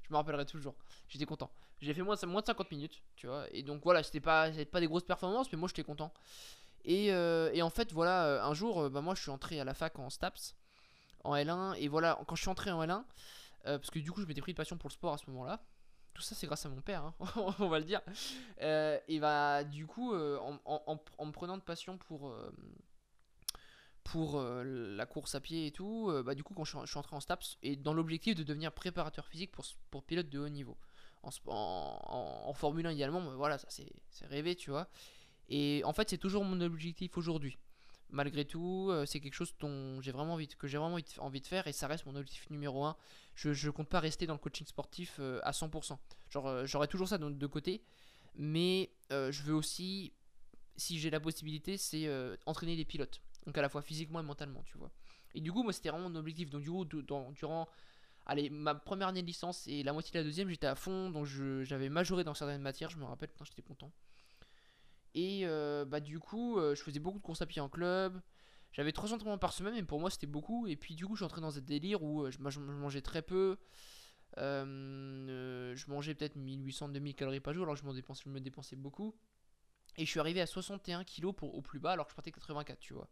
Je 0.08 0.12
me 0.12 0.16
rappellerai 0.16 0.46
toujours. 0.46 0.74
J'étais 1.08 1.26
content. 1.26 1.50
J'ai 1.80 1.94
fait 1.94 2.02
moins 2.02 2.16
de, 2.16 2.26
moins 2.26 2.40
de 2.40 2.46
50 2.46 2.70
minutes, 2.70 3.02
tu 3.14 3.26
vois. 3.26 3.46
Et 3.52 3.62
donc 3.62 3.82
voilà, 3.84 4.02
c'était 4.02 4.20
pas, 4.20 4.50
pas 4.70 4.80
des 4.80 4.86
grosses 4.86 5.04
performances, 5.04 5.52
mais 5.52 5.58
moi 5.58 5.68
j'étais 5.68 5.84
content. 5.84 6.12
Et, 6.84 7.12
euh, 7.12 7.50
et, 7.52 7.60
en 7.60 7.70
fait, 7.70 7.92
voilà, 7.92 8.44
un 8.44 8.54
jour, 8.54 8.88
bah, 8.88 9.00
moi 9.00 9.14
je 9.14 9.20
suis 9.20 9.30
entré 9.30 9.60
à 9.60 9.64
la 9.64 9.74
fac 9.74 9.98
en 9.98 10.08
STAPS, 10.08 10.54
en 11.24 11.34
L1. 11.34 11.76
Et 11.78 11.88
voilà, 11.88 12.18
quand 12.26 12.34
je 12.34 12.40
suis 12.40 12.50
entré 12.50 12.70
en 12.70 12.82
L1, 12.82 13.04
parce 13.64 13.90
que 13.90 13.98
du 13.98 14.10
coup 14.10 14.22
je 14.22 14.26
m'étais 14.26 14.40
pris 14.40 14.52
de 14.52 14.56
passion 14.56 14.78
pour 14.78 14.88
le 14.88 14.94
sport 14.94 15.12
à 15.12 15.18
ce 15.18 15.30
moment-là. 15.30 15.62
Tout 16.18 16.24
ça 16.24 16.34
c'est 16.34 16.48
grâce 16.48 16.66
à 16.66 16.68
mon 16.68 16.80
père, 16.80 17.04
hein, 17.04 17.14
on 17.60 17.68
va 17.68 17.78
le 17.78 17.84
dire. 17.84 18.00
et 18.60 19.20
bah 19.20 19.62
du 19.62 19.86
coup, 19.86 20.12
en, 20.12 20.58
en, 20.64 21.00
en, 21.16 21.26
me 21.26 21.30
prenant 21.30 21.56
de 21.56 21.62
passion 21.62 21.96
pour 21.96 22.34
pour 24.10 24.38
euh, 24.38 24.64
la 24.96 25.06
course 25.06 25.34
à 25.34 25.40
pied 25.40 25.66
et 25.66 25.70
tout, 25.70 26.08
euh, 26.10 26.22
bah, 26.22 26.34
du 26.34 26.42
coup, 26.42 26.54
quand 26.54 26.64
je 26.64 26.76
suis, 26.86 26.98
entré 26.98 27.14
en 27.14 27.20
STAPS, 27.20 27.58
et 27.62 27.76
dans 27.76 27.92
l'objectif 27.92 28.34
de 28.34 28.42
devenir 28.42 28.72
préparateur 28.72 29.26
physique 29.26 29.52
pour, 29.52 29.64
pour 29.90 30.02
pilote 30.02 30.30
de 30.30 30.38
haut 30.38 30.48
niveau. 30.48 30.76
En, 31.22 31.30
en, 32.46 32.52
Formule 32.54 32.86
1 32.86 32.92
idéalement, 32.92 33.20
voilà, 33.36 33.58
ça 33.58 33.66
c'est 33.68 34.26
rêvé, 34.26 34.54
tu 34.56 34.70
vois. 34.70 34.88
Et 35.48 35.82
en 35.84 35.92
fait, 35.92 36.08
c'est 36.08 36.18
toujours 36.18 36.44
mon 36.44 36.60
objectif 36.60 37.18
aujourd'hui. 37.18 37.58
Malgré 38.10 38.44
tout, 38.44 38.88
euh, 38.90 39.04
c'est 39.04 39.20
quelque 39.20 39.34
chose 39.34 39.54
dont 39.60 40.00
j'ai 40.00 40.12
vraiment 40.12 40.34
envie, 40.34 40.48
que 40.48 40.66
j'ai 40.66 40.78
vraiment 40.78 40.98
envie 41.18 41.40
de 41.40 41.46
faire 41.46 41.66
et 41.66 41.72
ça 41.72 41.86
reste 41.86 42.06
mon 42.06 42.16
objectif 42.16 42.48
numéro 42.50 42.84
1. 42.84 42.96
Je, 43.34 43.52
je 43.52 43.70
compte 43.70 43.88
pas 43.88 44.00
rester 44.00 44.26
dans 44.26 44.32
le 44.34 44.38
coaching 44.38 44.66
sportif 44.66 45.20
à 45.42 45.50
100%. 45.50 45.98
Genre, 46.30 46.66
j'aurai 46.66 46.88
toujours 46.88 47.08
ça 47.08 47.18
de, 47.18 47.28
de 47.28 47.46
côté, 47.46 47.82
mais 48.34 48.90
je 49.10 49.42
veux 49.42 49.54
aussi, 49.54 50.12
si 50.76 50.98
j'ai 50.98 51.10
la 51.10 51.20
possibilité, 51.20 51.76
c'est 51.76 52.08
entraîner 52.46 52.76
des 52.76 52.84
pilotes. 52.84 53.20
Donc 53.46 53.56
à 53.58 53.62
la 53.62 53.68
fois 53.68 53.82
physiquement 53.82 54.20
et 54.20 54.24
mentalement, 54.24 54.62
tu 54.64 54.78
vois. 54.78 54.90
Et 55.34 55.40
du 55.40 55.52
coup, 55.52 55.62
moi, 55.62 55.72
c'était 55.72 55.90
vraiment 55.90 56.08
mon 56.08 56.16
objectif. 56.16 56.50
Donc 56.50 56.62
du 56.62 56.70
coup, 56.70 56.84
durant 56.84 57.68
allez, 58.28 58.50
ma 58.50 58.74
première 58.74 59.08
année 59.08 59.22
de 59.22 59.26
licence 59.26 59.66
et 59.66 59.82
la 59.82 59.92
moitié 59.92 60.12
de 60.12 60.18
la 60.18 60.24
deuxième, 60.24 60.48
j'étais 60.48 60.66
à 60.66 60.74
fond. 60.76 61.10
Donc 61.10 61.26
j'avais 61.26 61.88
majoré 61.88 62.22
dans 62.22 62.34
certaines 62.34 62.62
matières, 62.62 62.90
je 62.90 62.98
me 62.98 63.04
rappelle, 63.04 63.30
j'étais 63.42 63.62
content. 63.62 63.90
Et 65.14 65.42
euh, 65.44 65.84
bah 65.84 66.00
du 66.00 66.18
coup, 66.18 66.58
euh, 66.58 66.74
je 66.74 66.82
faisais 66.82 67.00
beaucoup 67.00 67.18
de 67.18 67.22
courses 67.22 67.42
à 67.42 67.46
pied 67.46 67.60
en 67.60 67.68
club. 67.68 68.20
J'avais 68.72 68.92
3 68.92 69.14
entraînements 69.14 69.38
par 69.38 69.52
semaine, 69.52 69.74
mais 69.74 69.82
pour 69.82 69.98
moi 70.00 70.10
c'était 70.10 70.26
beaucoup. 70.26 70.66
Et 70.66 70.76
puis 70.76 70.94
du 70.94 71.06
coup, 71.06 71.14
je 71.14 71.20
suis 71.20 71.24
entré 71.24 71.40
dans 71.40 71.56
un 71.56 71.60
délire 71.60 72.02
où 72.02 72.24
euh, 72.24 72.30
je, 72.30 72.60
mangeais 72.60 73.00
très 73.00 73.22
peu. 73.22 73.56
je 74.36 75.90
mangeais 75.90 76.14
peut-être 76.14 76.36
1800-2000 76.36 77.14
calories 77.14 77.40
par 77.40 77.54
jour, 77.54 77.64
alors 77.64 77.74
que 77.74 77.80
je, 77.80 78.20
je 78.24 78.28
me 78.28 78.40
dépensais 78.40 78.76
beaucoup. 78.76 79.14
Et 79.96 80.04
je 80.04 80.10
suis 80.10 80.20
arrivé 80.20 80.40
à 80.40 80.46
61 80.46 81.04
kg 81.04 81.32
pour, 81.32 81.54
au 81.54 81.62
plus 81.62 81.80
bas, 81.80 81.92
alors 81.92 82.06
que 82.06 82.12
je 82.12 82.16
partais 82.16 82.30
84, 82.30 82.78
tu 82.78 82.94
vois. 82.94 83.08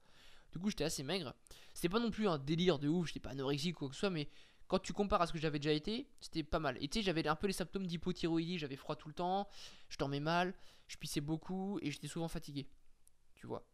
Du 0.52 0.60
coup, 0.60 0.70
j'étais 0.70 0.84
assez 0.84 1.02
maigre. 1.02 1.34
C'était 1.74 1.88
pas 1.88 1.98
non 1.98 2.10
plus 2.10 2.28
un 2.28 2.38
délire 2.38 2.78
de 2.78 2.88
ouf, 2.88 3.08
j'étais 3.08 3.20
pas 3.20 3.30
anorexique 3.30 3.76
ou 3.76 3.78
quoi 3.80 3.88
que 3.88 3.94
ce 3.94 4.00
soit, 4.00 4.10
mais 4.10 4.28
quand 4.68 4.78
tu 4.78 4.92
compares 4.92 5.22
à 5.22 5.26
ce 5.26 5.32
que 5.32 5.38
j'avais 5.38 5.58
déjà 5.58 5.72
été, 5.72 6.08
c'était 6.20 6.42
pas 6.42 6.58
mal. 6.58 6.76
Et 6.82 6.88
tu 6.88 6.98
sais, 6.98 7.02
j'avais 7.02 7.26
un 7.26 7.36
peu 7.36 7.46
les 7.46 7.52
symptômes 7.52 7.86
d'hypothyroïdie, 7.86 8.58
j'avais 8.58 8.76
froid 8.76 8.96
tout 8.96 9.08
le 9.08 9.14
temps, 9.14 9.48
je 9.88 9.98
dormais 9.98 10.20
mal, 10.20 10.54
je 10.88 10.96
pissais 10.96 11.20
beaucoup 11.20 11.78
et 11.82 11.90
j'étais 11.90 12.08
souvent 12.08 12.28
fatigué. 12.28 12.68
Tu 13.34 13.46
vois. 13.46 13.66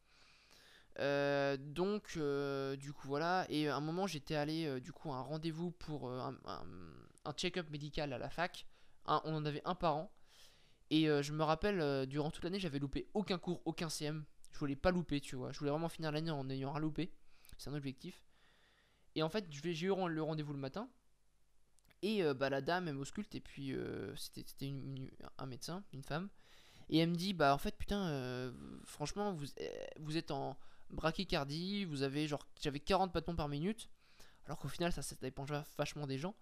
Euh, 0.98 1.56
donc, 1.58 2.14
euh, 2.16 2.76
du 2.76 2.92
coup, 2.92 3.08
voilà. 3.08 3.46
Et 3.48 3.68
à 3.68 3.76
un 3.76 3.80
moment, 3.80 4.06
j'étais 4.06 4.34
allé 4.34 4.66
euh, 4.66 4.80
du 4.80 4.92
coup 4.92 5.12
à 5.12 5.16
un 5.16 5.22
rendez-vous 5.22 5.70
pour 5.70 6.10
un, 6.10 6.36
check-up 7.36 7.70
médical 7.70 8.12
à 8.12 8.18
la 8.18 8.28
fac. 8.28 8.66
on 9.06 9.34
en 9.34 9.44
avait 9.44 9.62
un 9.64 9.74
par 9.74 9.96
an. 9.96 10.12
Et 10.90 11.06
je 11.06 11.32
me 11.32 11.42
rappelle, 11.42 12.06
durant 12.06 12.30
toute 12.30 12.44
l'année, 12.44 12.60
j'avais 12.60 12.78
loupé 12.78 13.08
aucun 13.14 13.38
cours, 13.38 13.62
aucun 13.64 13.88
CM. 13.88 14.26
Je 14.52 14.58
voulais 14.58 14.76
pas 14.76 14.90
louper, 14.90 15.22
tu 15.22 15.36
vois. 15.36 15.50
Je 15.50 15.58
voulais 15.58 15.70
vraiment 15.70 15.88
finir 15.88 16.12
l'année 16.12 16.30
en 16.30 16.50
ayant 16.50 16.70
rien 16.70 16.80
loupé. 16.82 17.10
C'est 17.56 17.70
un 17.70 17.74
objectif. 17.74 18.22
Et 19.14 19.22
en 19.22 19.28
fait, 19.28 19.46
j'ai 19.50 19.86
eu 19.86 20.08
le 20.08 20.22
rendez-vous 20.22 20.52
le 20.52 20.58
matin. 20.58 20.88
Et 22.02 22.22
euh, 22.22 22.34
bah, 22.34 22.50
la 22.50 22.60
dame, 22.60 22.88
elle 22.88 22.94
m'ausculte. 22.94 23.34
Et 23.34 23.40
puis, 23.40 23.72
euh, 23.72 24.14
c'était 24.16 24.72
un 25.38 25.46
médecin, 25.46 25.84
une 25.92 26.02
femme. 26.02 26.28
Et 26.88 26.98
elle 26.98 27.10
me 27.10 27.14
dit 27.14 27.32
Bah, 27.32 27.54
en 27.54 27.58
fait, 27.58 27.76
putain, 27.76 28.08
euh, 28.08 28.52
franchement, 28.84 29.32
vous, 29.32 29.46
vous 30.00 30.16
êtes 30.16 30.30
en 30.30 30.56
brachycardie. 30.90 31.84
Vous 31.84 32.02
avez 32.02 32.26
genre, 32.26 32.46
j'avais 32.60 32.80
40 32.80 33.12
battements 33.12 33.36
par 33.36 33.48
minute. 33.48 33.88
Alors 34.46 34.58
qu'au 34.58 34.68
final, 34.68 34.92
ça, 34.92 35.02
ça 35.02 35.14
dépend 35.22 35.44
vachement 35.76 36.06
des 36.06 36.18
gens. 36.18 36.34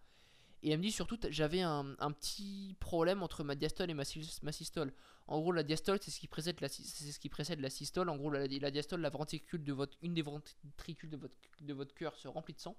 Et 0.63 0.71
elle 0.71 0.79
me 0.79 0.83
dit 0.83 0.93
surtout, 0.93 1.19
j'avais 1.31 1.63
un, 1.63 1.95
petit 2.13 2.77
problème 2.81 3.23
entre 3.23 3.45
ma 3.45 3.55
diastole 3.55 3.91
et 3.91 3.95
ma, 3.95 4.05
systole. 4.05 4.93
En 5.27 5.41
gros, 5.41 5.53
la 5.53 5.63
diastole, 5.63 5.99
c'est 6.03 6.11
ce 6.11 6.21
qui 6.21 6.29
précède 6.29 6.61
la, 6.61 6.69
c'est 6.69 6.83
ce 6.83 7.19
qui 7.19 7.29
précède 7.29 7.61
la 7.61 7.71
systole. 7.71 8.11
En 8.11 8.17
gros, 8.17 8.31
la, 8.31 8.47
diastole, 8.71 9.01
la 9.01 9.11
ventricule 9.11 9.65
de 9.65 9.73
votre, 9.73 9.97
une 10.03 10.13
des 10.13 10.23
ventricules 10.23 11.09
de 11.09 11.17
votre, 11.17 11.35
de 11.61 11.73
votre 11.73 11.95
cœur 11.95 12.15
se 12.17 12.29
remplit 12.29 12.55
de 12.55 12.61
sang. 12.61 12.77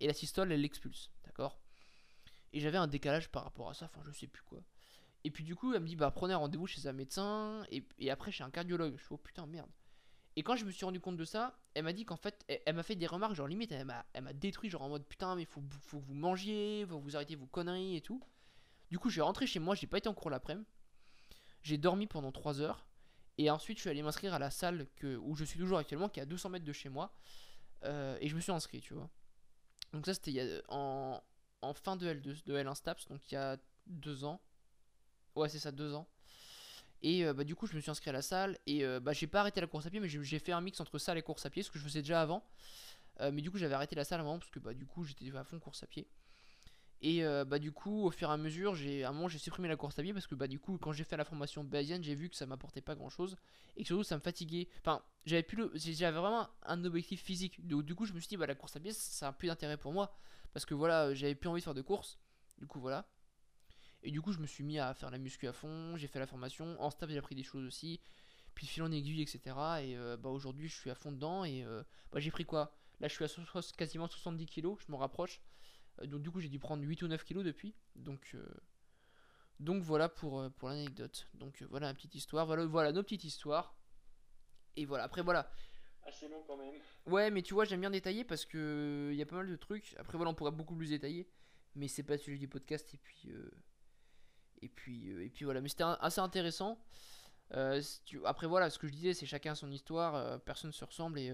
Et 0.00 0.06
la 0.06 0.12
systole, 0.12 0.52
elle 0.52 0.60
l'expulse. 0.60 1.10
D'accord? 1.24 1.58
Et 2.52 2.60
j'avais 2.60 2.78
un 2.78 2.86
décalage 2.88 3.30
par 3.30 3.44
rapport 3.44 3.70
à 3.70 3.74
ça. 3.74 3.86
Enfin, 3.86 4.02
je 4.04 4.12
sais 4.12 4.26
plus 4.26 4.42
quoi. 4.42 4.60
Et 5.24 5.30
puis 5.30 5.44
du 5.44 5.56
coup, 5.56 5.72
elle 5.72 5.80
me 5.80 5.86
dit, 5.86 5.96
bah 5.96 6.10
prenez 6.10 6.34
un 6.34 6.38
rendez-vous 6.38 6.66
chez 6.66 6.86
un 6.86 6.92
médecin. 6.92 7.64
Et, 7.70 7.82
et 7.98 8.10
après, 8.10 8.32
chez 8.32 8.44
un 8.44 8.50
cardiologue. 8.50 8.96
Je 8.98 9.02
fais, 9.02 9.14
oh 9.14 9.18
putain, 9.18 9.46
merde. 9.46 9.70
Et 10.38 10.44
quand 10.44 10.54
je 10.54 10.64
me 10.64 10.70
suis 10.70 10.84
rendu 10.84 11.00
compte 11.00 11.16
de 11.16 11.24
ça, 11.24 11.58
elle 11.74 11.82
m'a 11.82 11.92
dit 11.92 12.04
qu'en 12.04 12.16
fait, 12.16 12.44
elle, 12.64 12.76
m'a 12.76 12.84
fait 12.84 12.94
des 12.94 13.08
remarques, 13.08 13.34
genre 13.34 13.48
limite, 13.48 13.72
elle 13.72 13.84
m'a, 13.84 14.32
détruit, 14.34 14.70
genre 14.70 14.82
en 14.82 14.88
mode 14.88 15.04
putain, 15.04 15.34
mais 15.34 15.44
faut, 15.44 15.60
faut 15.80 15.98
que 15.98 16.04
vous 16.04 16.14
mangiez, 16.14 16.86
faut 16.88 17.00
que 17.00 17.02
vous 17.02 17.16
arrêtiez 17.16 17.34
vos 17.34 17.46
conneries 17.46 17.96
et 17.96 18.00
tout. 18.00 18.22
Du 18.88 19.00
coup, 19.00 19.10
j'ai 19.10 19.20
rentré 19.20 19.48
chez 19.48 19.58
moi, 19.58 19.74
j'ai 19.74 19.88
pas 19.88 19.98
été 19.98 20.08
en 20.08 20.14
cours 20.14 20.30
l'après-midi. 20.30 20.64
J'ai 21.62 21.76
dormi 21.76 22.06
pendant 22.06 22.30
3 22.30 22.60
heures. 22.60 22.86
Et 23.36 23.50
ensuite, 23.50 23.78
je 23.78 23.80
suis 23.80 23.90
allé 23.90 24.00
m'inscrire 24.00 24.32
à 24.32 24.38
la 24.38 24.52
salle 24.52 24.86
que, 24.94 25.16
où 25.16 25.34
je 25.34 25.44
suis 25.44 25.58
toujours 25.58 25.78
actuellement, 25.78 26.08
qui 26.08 26.20
est 26.20 26.22
à 26.22 26.26
200 26.26 26.50
mètres 26.50 26.64
de 26.64 26.72
chez 26.72 26.88
moi. 26.88 27.12
Euh, 27.82 28.16
et 28.20 28.28
je 28.28 28.36
me 28.36 28.40
suis 28.40 28.52
inscrit, 28.52 28.80
tu 28.80 28.94
vois. 28.94 29.10
Donc, 29.92 30.06
ça, 30.06 30.14
c'était 30.14 30.62
en, 30.68 31.20
en 31.62 31.74
fin 31.74 31.96
de 31.96 32.14
L2, 32.14 32.44
de 32.44 32.56
L1 32.56 32.76
Staps, 32.76 33.08
donc 33.08 33.28
il 33.28 33.34
y 33.34 33.38
a 33.38 33.56
2 33.88 34.22
ans. 34.22 34.40
Ouais, 35.34 35.48
c'est 35.48 35.58
ça, 35.58 35.72
2 35.72 35.94
ans. 35.94 36.06
Et 37.02 37.24
euh, 37.24 37.32
bah, 37.32 37.44
du 37.44 37.54
coup, 37.54 37.66
je 37.66 37.74
me 37.74 37.80
suis 37.80 37.90
inscrit 37.90 38.10
à 38.10 38.12
la 38.12 38.22
salle. 38.22 38.58
Et 38.66 38.84
euh, 38.84 39.00
bah, 39.00 39.12
j'ai 39.12 39.26
pas 39.26 39.40
arrêté 39.40 39.60
la 39.60 39.66
course 39.66 39.86
à 39.86 39.90
pied, 39.90 40.00
mais 40.00 40.08
j'ai 40.08 40.38
fait 40.38 40.52
un 40.52 40.60
mix 40.60 40.80
entre 40.80 40.98
salle 40.98 41.18
et 41.18 41.22
course 41.22 41.46
à 41.46 41.50
pied, 41.50 41.62
ce 41.62 41.70
que 41.70 41.78
je 41.78 41.84
faisais 41.84 42.02
déjà 42.02 42.20
avant. 42.20 42.44
Euh, 43.20 43.30
mais 43.32 43.42
du 43.42 43.50
coup, 43.50 43.58
j'avais 43.58 43.74
arrêté 43.74 43.96
la 43.96 44.04
salle 44.04 44.20
avant 44.20 44.38
parce 44.38 44.50
que 44.50 44.58
bah, 44.58 44.74
du 44.74 44.86
coup, 44.86 45.04
j'étais 45.04 45.34
à 45.36 45.44
fond 45.44 45.58
course 45.58 45.82
à 45.82 45.86
pied. 45.86 46.06
Et 47.00 47.22
bah, 47.46 47.60
du 47.60 47.70
coup, 47.70 48.06
au 48.06 48.10
fur 48.10 48.28
et 48.28 48.32
à 48.32 48.36
mesure, 48.36 48.74
j'ai 48.74 49.04
à 49.04 49.10
un 49.10 49.12
moment, 49.12 49.28
j'ai 49.28 49.38
supprimé 49.38 49.68
la 49.68 49.76
course 49.76 49.96
à 50.00 50.02
pied 50.02 50.12
parce 50.12 50.26
que 50.26 50.34
bah, 50.34 50.48
du 50.48 50.58
coup, 50.58 50.78
quand 50.78 50.90
j'ai 50.90 51.04
fait 51.04 51.16
la 51.16 51.24
formation 51.24 51.62
bayesienne, 51.62 52.02
j'ai 52.02 52.16
vu 52.16 52.28
que 52.28 52.34
ça 52.34 52.44
m'apportait 52.44 52.80
pas 52.80 52.96
grand 52.96 53.08
chose 53.08 53.36
et 53.76 53.82
que 53.82 53.86
surtout, 53.86 54.02
ça 54.02 54.16
me 54.16 54.20
fatiguait. 54.20 54.66
Enfin, 54.80 55.00
j'avais 55.24 55.44
plus 55.44 55.56
le... 55.56 55.70
j'avais 55.76 56.18
vraiment 56.18 56.48
un 56.64 56.84
objectif 56.84 57.22
physique. 57.22 57.64
Du 57.64 57.94
coup, 57.94 58.04
je 58.04 58.12
me 58.14 58.18
suis 58.18 58.30
dit, 58.30 58.36
bah, 58.36 58.48
la 58.48 58.56
course 58.56 58.74
à 58.74 58.80
pied, 58.80 58.92
ça 58.92 59.28
a 59.28 59.32
plus 59.32 59.46
d'intérêt 59.46 59.76
pour 59.76 59.92
moi 59.92 60.12
parce 60.52 60.66
que 60.66 60.74
voilà, 60.74 61.14
j'avais 61.14 61.36
plus 61.36 61.48
envie 61.48 61.60
de 61.60 61.64
faire 61.64 61.74
de 61.74 61.82
course. 61.82 62.18
Du 62.58 62.66
coup, 62.66 62.80
voilà. 62.80 63.06
Et 64.02 64.10
du 64.10 64.20
coup, 64.20 64.32
je 64.32 64.38
me 64.38 64.46
suis 64.46 64.64
mis 64.64 64.78
à 64.78 64.94
faire 64.94 65.10
la 65.10 65.18
muscu 65.18 65.48
à 65.48 65.52
fond, 65.52 65.96
j'ai 65.96 66.06
fait 66.06 66.18
la 66.18 66.26
formation. 66.26 66.80
En 66.80 66.90
staff, 66.90 67.10
j'ai 67.10 67.18
appris 67.18 67.34
des 67.34 67.42
choses 67.42 67.66
aussi. 67.66 68.00
Puis 68.54 68.66
fil 68.66 68.82
en 68.82 68.92
aiguille, 68.92 69.22
etc. 69.22 69.40
Et 69.82 69.96
euh, 69.96 70.16
bah, 70.16 70.30
aujourd'hui, 70.30 70.68
je 70.68 70.76
suis 70.76 70.90
à 70.90 70.94
fond 70.94 71.12
dedans. 71.12 71.44
Et 71.44 71.64
euh, 71.64 71.82
bah, 72.12 72.20
j'ai 72.20 72.30
pris 72.30 72.44
quoi? 72.44 72.72
Là, 73.00 73.08
je 73.08 73.14
suis 73.14 73.24
à 73.24 73.28
quasiment 73.76 74.08
70 74.08 74.46
kg, 74.46 74.76
je 74.78 74.90
me 74.90 74.96
rapproche. 74.96 75.40
Euh, 76.00 76.06
donc, 76.06 76.22
du 76.22 76.30
coup, 76.30 76.40
j'ai 76.40 76.48
dû 76.48 76.58
prendre 76.58 76.82
8 76.82 77.02
ou 77.02 77.08
9 77.08 77.24
kg 77.24 77.42
depuis. 77.42 77.74
Donc, 77.96 78.36
donc 79.58 79.82
voilà 79.82 80.08
pour, 80.08 80.48
pour 80.58 80.68
l'anecdote. 80.68 81.26
Donc, 81.34 81.62
voilà 81.70 81.90
une 81.90 81.96
petite 81.96 82.14
histoire. 82.14 82.46
Voilà, 82.46 82.66
voilà 82.66 82.92
nos 82.92 83.02
petites 83.02 83.24
histoires. 83.24 83.74
Et 84.76 84.84
voilà, 84.84 85.04
après, 85.04 85.22
voilà. 85.22 85.50
Assez 86.06 86.28
long 86.28 86.42
quand 86.46 86.56
même. 86.56 86.74
Ouais, 87.06 87.30
mais 87.30 87.42
tu 87.42 87.52
vois, 87.52 87.64
j'aime 87.64 87.80
bien 87.80 87.90
détailler 87.90 88.24
parce 88.24 88.44
que 88.46 89.10
il 89.12 89.18
y 89.18 89.22
a 89.22 89.26
pas 89.26 89.36
mal 89.36 89.48
de 89.48 89.56
trucs. 89.56 89.94
Après, 89.98 90.16
voilà, 90.16 90.30
on 90.30 90.34
pourrait 90.34 90.52
beaucoup 90.52 90.76
plus 90.76 90.90
détailler. 90.90 91.28
Mais 91.74 91.88
c'est 91.88 92.04
pas 92.04 92.14
le 92.14 92.20
sujet 92.20 92.38
du 92.38 92.48
podcast. 92.48 92.94
Et 92.94 92.98
puis. 92.98 93.30
Et 94.62 94.68
puis, 94.68 95.10
euh, 95.10 95.24
et 95.24 95.28
puis 95.28 95.44
voilà, 95.44 95.60
mais 95.60 95.68
c'était 95.68 95.84
assez 95.84 96.20
intéressant. 96.20 96.78
Euh, 97.54 97.80
après 98.24 98.46
voilà, 98.46 98.70
ce 98.70 98.78
que 98.78 98.86
je 98.86 98.92
disais, 98.92 99.14
c'est 99.14 99.26
chacun 99.26 99.54
son 99.54 99.70
histoire, 99.70 100.14
euh, 100.14 100.38
personne 100.38 100.72
se 100.72 100.84
ressemble 100.84 101.18
et 101.18 101.32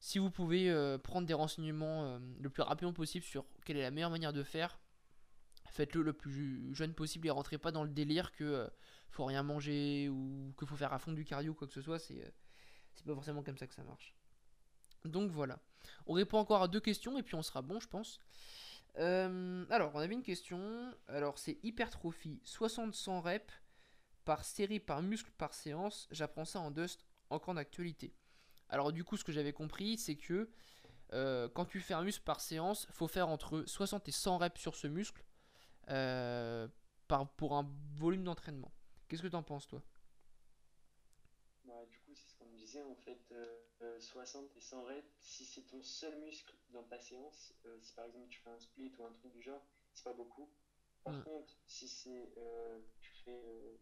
si 0.00 0.18
vous 0.18 0.30
pouvez 0.30 0.74
prendre 1.04 1.28
des 1.28 1.34
renseignements 1.34 2.18
le 2.40 2.50
plus 2.50 2.62
rapidement 2.62 2.92
possible 2.92 3.24
sur 3.24 3.44
quelle 3.64 3.76
est 3.76 3.82
la 3.82 3.92
meilleure 3.92 4.10
manière 4.10 4.32
de 4.32 4.42
faire, 4.42 4.80
faites-le 5.70 6.02
le 6.02 6.12
plus 6.12 6.74
jeune 6.74 6.92
possible 6.92 7.28
et 7.28 7.30
rentrez 7.30 7.56
pas 7.56 7.70
dans 7.70 7.84
le 7.84 7.90
délire 7.90 8.32
que 8.32 8.68
faut 9.10 9.24
rien 9.26 9.44
manger 9.44 10.08
ou 10.08 10.52
que 10.56 10.66
faut 10.66 10.74
faire 10.74 10.92
à 10.92 10.98
fond 10.98 11.12
du 11.12 11.24
cardio 11.24 11.52
ou 11.52 11.54
quoi 11.54 11.68
que 11.68 11.74
ce 11.74 11.82
soit, 11.82 12.00
c'est 12.00 12.32
pas 13.06 13.14
forcément 13.14 13.44
comme 13.44 13.56
ça 13.56 13.68
que 13.68 13.74
ça 13.74 13.84
marche. 13.84 14.12
Donc 15.04 15.30
voilà. 15.30 15.60
On 16.06 16.14
répond 16.14 16.38
encore 16.38 16.62
à 16.62 16.68
deux 16.68 16.80
questions 16.80 17.16
et 17.16 17.22
puis 17.22 17.36
on 17.36 17.42
sera 17.42 17.62
bon, 17.62 17.78
je 17.78 17.88
pense. 17.88 18.18
Euh, 18.98 19.64
alors, 19.70 19.92
on 19.94 20.00
avait 20.00 20.14
une 20.14 20.22
question. 20.22 20.94
Alors, 21.08 21.38
c'est 21.38 21.58
hypertrophie 21.62 22.40
60-100 22.44 23.20
reps 23.20 23.54
par 24.24 24.44
série, 24.44 24.80
par 24.80 25.02
muscle, 25.02 25.30
par 25.38 25.54
séance. 25.54 26.08
J'apprends 26.10 26.44
ça 26.44 26.60
en 26.60 26.70
Dust, 26.70 27.04
encore 27.30 27.54
d'actualité. 27.54 28.14
Alors, 28.68 28.92
du 28.92 29.04
coup, 29.04 29.16
ce 29.16 29.24
que 29.24 29.32
j'avais 29.32 29.52
compris, 29.52 29.98
c'est 29.98 30.16
que 30.16 30.50
euh, 31.12 31.48
quand 31.54 31.64
tu 31.64 31.80
fais 31.80 31.94
un 31.94 32.02
muscle 32.02 32.24
par 32.24 32.40
séance, 32.40 32.86
faut 32.90 33.08
faire 33.08 33.28
entre 33.28 33.64
60 33.66 34.08
et 34.08 34.12
100 34.12 34.38
reps 34.38 34.60
sur 34.60 34.74
ce 34.74 34.86
muscle 34.86 35.24
euh, 35.90 36.68
pour 37.36 37.56
un 37.56 37.70
volume 37.96 38.24
d'entraînement. 38.24 38.72
Qu'est-ce 39.08 39.22
que 39.22 39.28
tu 39.28 39.36
en 39.36 39.42
penses, 39.42 39.66
toi? 39.66 39.82
En 42.82 42.94
fait. 42.96 43.34
60 43.98 44.50
et 44.56 44.60
100 44.60 44.84
reps, 44.84 45.06
si 45.20 45.44
c'est 45.44 45.62
ton 45.62 45.82
seul 45.82 46.16
muscle 46.20 46.54
dans 46.70 46.84
ta 46.84 46.98
séance, 47.00 47.52
euh, 47.66 47.78
si 47.80 47.92
par 47.94 48.06
exemple 48.06 48.28
tu 48.28 48.40
fais 48.40 48.50
un 48.50 48.58
split 48.58 48.92
ou 48.98 49.04
un 49.04 49.12
truc 49.12 49.32
du 49.32 49.42
genre, 49.42 49.64
c'est 49.92 50.04
pas 50.04 50.12
beaucoup. 50.12 50.48
Par 51.04 51.12
Mm. 51.12 51.24
contre, 51.24 51.54
si 51.66 51.88
c'est 51.88 52.32
euh, 52.38 52.80
tu 53.00 53.12
fais 53.24 53.42
euh, 53.44 53.76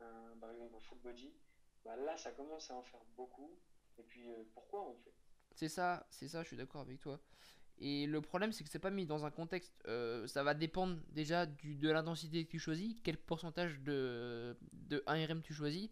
un, 0.00 0.36
par 0.40 0.50
exemple 0.52 0.74
un 0.76 0.80
full 0.80 0.98
body, 0.98 1.32
bah 1.84 1.96
là 1.96 2.16
ça 2.16 2.32
commence 2.32 2.70
à 2.70 2.76
en 2.76 2.82
faire 2.82 3.04
beaucoup. 3.16 3.58
Et 3.98 4.02
puis 4.04 4.30
euh, 4.30 4.44
pourquoi 4.54 4.82
en 4.88 4.96
fait? 4.96 5.14
C'est 5.54 5.68
ça, 5.68 6.06
c'est 6.10 6.28
ça, 6.28 6.42
je 6.42 6.48
suis 6.48 6.56
d'accord 6.56 6.80
avec 6.82 7.00
toi. 7.00 7.20
Et 7.78 8.06
le 8.06 8.20
problème, 8.22 8.52
c'est 8.52 8.64
que 8.64 8.70
c'est 8.70 8.78
pas 8.80 8.90
mis 8.90 9.06
dans 9.06 9.26
un 9.26 9.30
contexte. 9.30 9.74
euh, 9.88 10.26
ça 10.26 10.42
va 10.44 10.54
dépendre 10.54 10.98
déjà 11.10 11.46
du, 11.46 11.76
de 11.76 11.90
l'intensité 11.90 12.44
que 12.44 12.50
tu 12.50 12.58
choisis, 12.58 12.96
quel 13.04 13.18
pourcentage 13.18 13.80
de, 13.80 14.56
de 14.72 15.02
1RM 15.06 15.42
tu 15.42 15.54
choisis. 15.54 15.90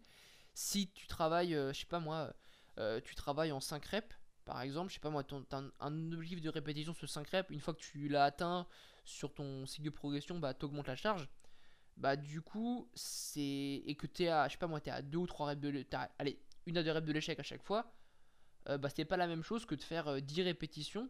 Si 0.59 0.87
tu 0.87 1.05
travailles, 1.05 1.53
euh, 1.53 1.71
je 1.71 1.81
sais 1.81 1.85
pas 1.85 1.99
moi, 1.99 2.33
euh, 2.79 2.99
tu 3.03 3.13
travailles 3.13 3.51
en 3.51 3.59
5 3.59 3.85
reps, 3.85 4.15
par 4.43 4.59
exemple, 4.61 4.89
je 4.89 4.95
sais 4.95 4.99
pas 4.99 5.11
moi, 5.11 5.23
ton, 5.23 5.45
un, 5.79 6.11
objectif 6.11 6.41
de 6.41 6.49
répétition 6.49 6.95
sur 6.95 7.07
5 7.07 7.29
reps, 7.29 7.49
une 7.51 7.59
fois 7.59 7.75
que 7.75 7.79
tu 7.79 8.07
l'as 8.07 8.23
atteint 8.23 8.65
sur 9.05 9.35
ton 9.35 9.67
cycle 9.67 9.85
de 9.85 9.91
progression, 9.91 10.39
bah 10.39 10.55
t'augmentes 10.55 10.87
la 10.87 10.95
charge. 10.95 11.29
Bah 11.95 12.15
du 12.15 12.41
coup, 12.41 12.89
c'est. 12.95 13.83
Et 13.85 13.95
que 13.95 14.07
t'es 14.07 14.29
à, 14.29 14.47
je 14.47 14.53
sais 14.53 14.57
pas 14.57 14.65
moi, 14.65 14.81
t'es 14.81 14.89
à 14.89 15.03
2 15.03 15.19
ou 15.19 15.27
3 15.27 15.49
reps 15.49 15.61
de. 15.61 15.85
Allez, 16.17 16.41
une 16.65 16.79
à 16.79 16.81
2 16.83 16.91
reps 16.91 17.05
de 17.07 17.13
l'échec 17.13 17.39
à 17.39 17.43
chaque 17.43 17.61
fois 17.61 17.93
euh, 18.69 18.79
bah, 18.79 18.89
c'est 18.89 19.05
pas 19.05 19.17
la 19.17 19.27
même 19.27 19.43
chose 19.43 19.63
que 19.67 19.75
de 19.75 19.83
faire 19.83 20.07
euh, 20.07 20.21
10 20.21 20.41
répétitions 20.41 21.07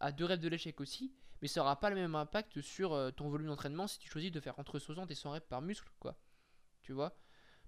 à 0.00 0.10
2 0.10 0.24
reps 0.24 0.42
de 0.42 0.48
l'échec 0.48 0.80
aussi, 0.80 1.14
mais 1.40 1.46
ça 1.48 1.60
aura 1.60 1.78
pas 1.78 1.90
le 1.90 1.96
même 1.96 2.16
impact 2.16 2.60
sur 2.60 2.92
euh, 2.92 3.12
ton 3.12 3.28
volume 3.28 3.46
d'entraînement 3.46 3.86
si 3.86 4.00
tu 4.00 4.10
choisis 4.10 4.32
de 4.32 4.40
faire 4.40 4.58
entre 4.58 4.80
60 4.80 5.08
et 5.12 5.14
100 5.14 5.30
reps 5.30 5.46
par 5.46 5.62
muscle, 5.62 5.92
quoi. 6.00 6.18
Tu 6.82 6.92
vois? 6.92 7.16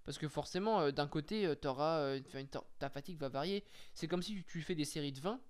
Parce 0.06 0.18
que 0.18 0.28
forcément, 0.28 0.80
euh, 0.80 0.92
d'un 0.92 1.08
côté, 1.08 1.46
euh, 1.46 1.56
t'auras, 1.56 1.98
euh, 1.98 2.20
enfin, 2.28 2.44
ta 2.78 2.88
fatigue 2.88 3.18
va 3.18 3.28
varier. 3.28 3.64
C'est 3.92 4.06
comme 4.06 4.22
si 4.22 4.44
tu, 4.44 4.62
fais 4.62 4.76
des 4.76 4.84
séries 4.84 5.12
de 5.12 5.20
20, 5.20 5.40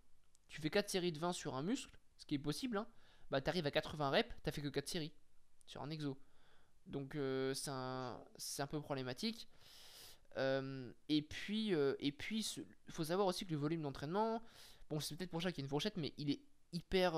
tu 0.48 0.62
fais 0.62 0.70
4 0.70 0.88
séries 0.88 1.12
de 1.12 1.18
20 1.18 1.34
sur 1.34 1.54
un 1.54 1.62
muscle, 1.62 1.96
ce 2.16 2.24
qui 2.24 2.34
est 2.34 2.38
possible, 2.38 2.78
hein, 2.78 2.88
bah 3.30 3.42
t'arrives 3.42 3.66
à 3.66 3.70
80 3.70 4.10
reps, 4.10 4.34
t'as 4.42 4.50
fait 4.50 4.62
que 4.62 4.68
4 4.68 4.88
séries 4.88 5.12
sur 5.66 5.82
un 5.82 5.90
exo. 5.90 6.16
Donc 6.86 7.18
c'est 7.54 7.70
un, 7.70 8.18
un 8.58 8.66
peu 8.66 8.80
problématique. 8.80 9.48
Et 10.38 11.22
puis, 11.28 11.72
et 11.72 12.12
puis, 12.12 12.64
faut 12.88 13.04
savoir 13.04 13.26
aussi 13.26 13.44
que 13.44 13.50
le 13.50 13.56
volume 13.56 13.82
d'entraînement, 13.82 14.40
bon, 14.88 15.00
c'est 15.00 15.16
peut-être 15.16 15.30
pour 15.30 15.42
ça 15.42 15.50
qu'il 15.50 15.62
y 15.62 15.64
a 15.64 15.66
une 15.66 15.70
fourchette, 15.70 15.96
mais 15.96 16.14
il 16.16 16.30
est 16.30 16.40
hyper 16.72 17.14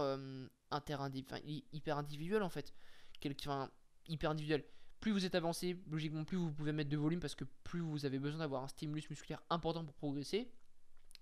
hyper 0.72 1.98
individuel 1.98 2.42
en 2.42 2.48
fait. 2.48 2.72
Quelqu'un, 3.20 3.70
hyper 4.08 4.30
individuel. 4.30 4.64
Plus 5.00 5.12
vous 5.12 5.24
êtes 5.24 5.34
avancé, 5.34 5.76
logiquement, 5.90 6.24
plus 6.24 6.36
vous 6.36 6.50
pouvez 6.50 6.72
mettre 6.72 6.90
de 6.90 6.96
volume 6.96 7.20
parce 7.20 7.36
que 7.36 7.44
plus 7.62 7.80
vous 7.80 8.04
avez 8.04 8.18
besoin 8.18 8.40
d'avoir 8.40 8.64
un 8.64 8.68
stimulus 8.68 9.08
musculaire 9.08 9.42
important 9.48 9.84
pour 9.84 9.94
progresser. 9.94 10.50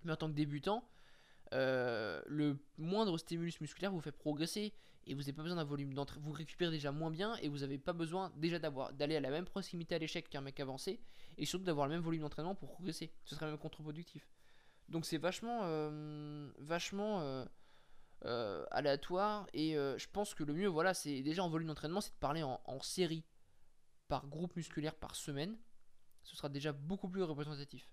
Mais 0.03 0.11
en 0.11 0.15
tant 0.15 0.29
que 0.29 0.35
débutant, 0.35 0.83
euh, 1.53 2.21
le 2.25 2.57
moindre 2.77 3.17
stimulus 3.17 3.61
musculaire 3.61 3.91
vous 3.91 4.01
fait 4.01 4.11
progresser 4.11 4.73
et 5.05 5.13
vous 5.13 5.21
n'avez 5.21 5.33
pas 5.33 5.43
besoin 5.43 5.57
d'un 5.57 5.63
volume 5.63 5.93
d'entraînement. 5.93 6.27
Vous 6.27 6.33
récupérez 6.33 6.71
déjà 6.71 6.91
moins 6.91 7.11
bien 7.11 7.35
et 7.37 7.49
vous 7.49 7.59
n'avez 7.59 7.77
pas 7.77 7.93
besoin 7.93 8.31
déjà 8.35 8.59
d'aller 8.59 9.15
à 9.15 9.19
la 9.19 9.29
même 9.29 9.45
proximité 9.45 9.95
à 9.95 9.99
l'échec 9.99 10.27
qu'un 10.29 10.41
mec 10.41 10.59
avancé 10.59 10.99
et 11.37 11.45
surtout 11.45 11.65
d'avoir 11.65 11.87
le 11.87 11.93
même 11.93 12.03
volume 12.03 12.21
d'entraînement 12.21 12.55
pour 12.55 12.69
progresser. 12.69 13.11
Ce 13.25 13.35
serait 13.35 13.45
même 13.45 13.57
contre-productif. 13.57 14.27
Donc 14.89 15.05
c'est 15.05 15.17
vachement, 15.17 15.61
euh, 15.63 16.49
vachement 16.57 17.45
euh, 18.25 18.65
aléatoire 18.71 19.47
et 19.53 19.73
je 19.73 20.07
pense 20.11 20.33
que 20.33 20.43
le 20.43 20.53
mieux, 20.53 20.67
voilà, 20.67 20.93
c'est 20.93 21.21
déjà 21.21 21.43
en 21.43 21.49
volume 21.49 21.67
d'entraînement, 21.67 22.01
c'est 22.01 22.13
de 22.13 22.19
parler 22.19 22.43
en 22.43 22.81
série 22.81 23.23
par 24.07 24.27
groupe 24.27 24.55
musculaire 24.55 24.95
par 24.95 25.15
semaine. 25.15 25.57
Ce 26.23 26.35
sera 26.35 26.49
déjà 26.49 26.71
beaucoup 26.71 27.09
plus 27.09 27.23
représentatif 27.23 27.89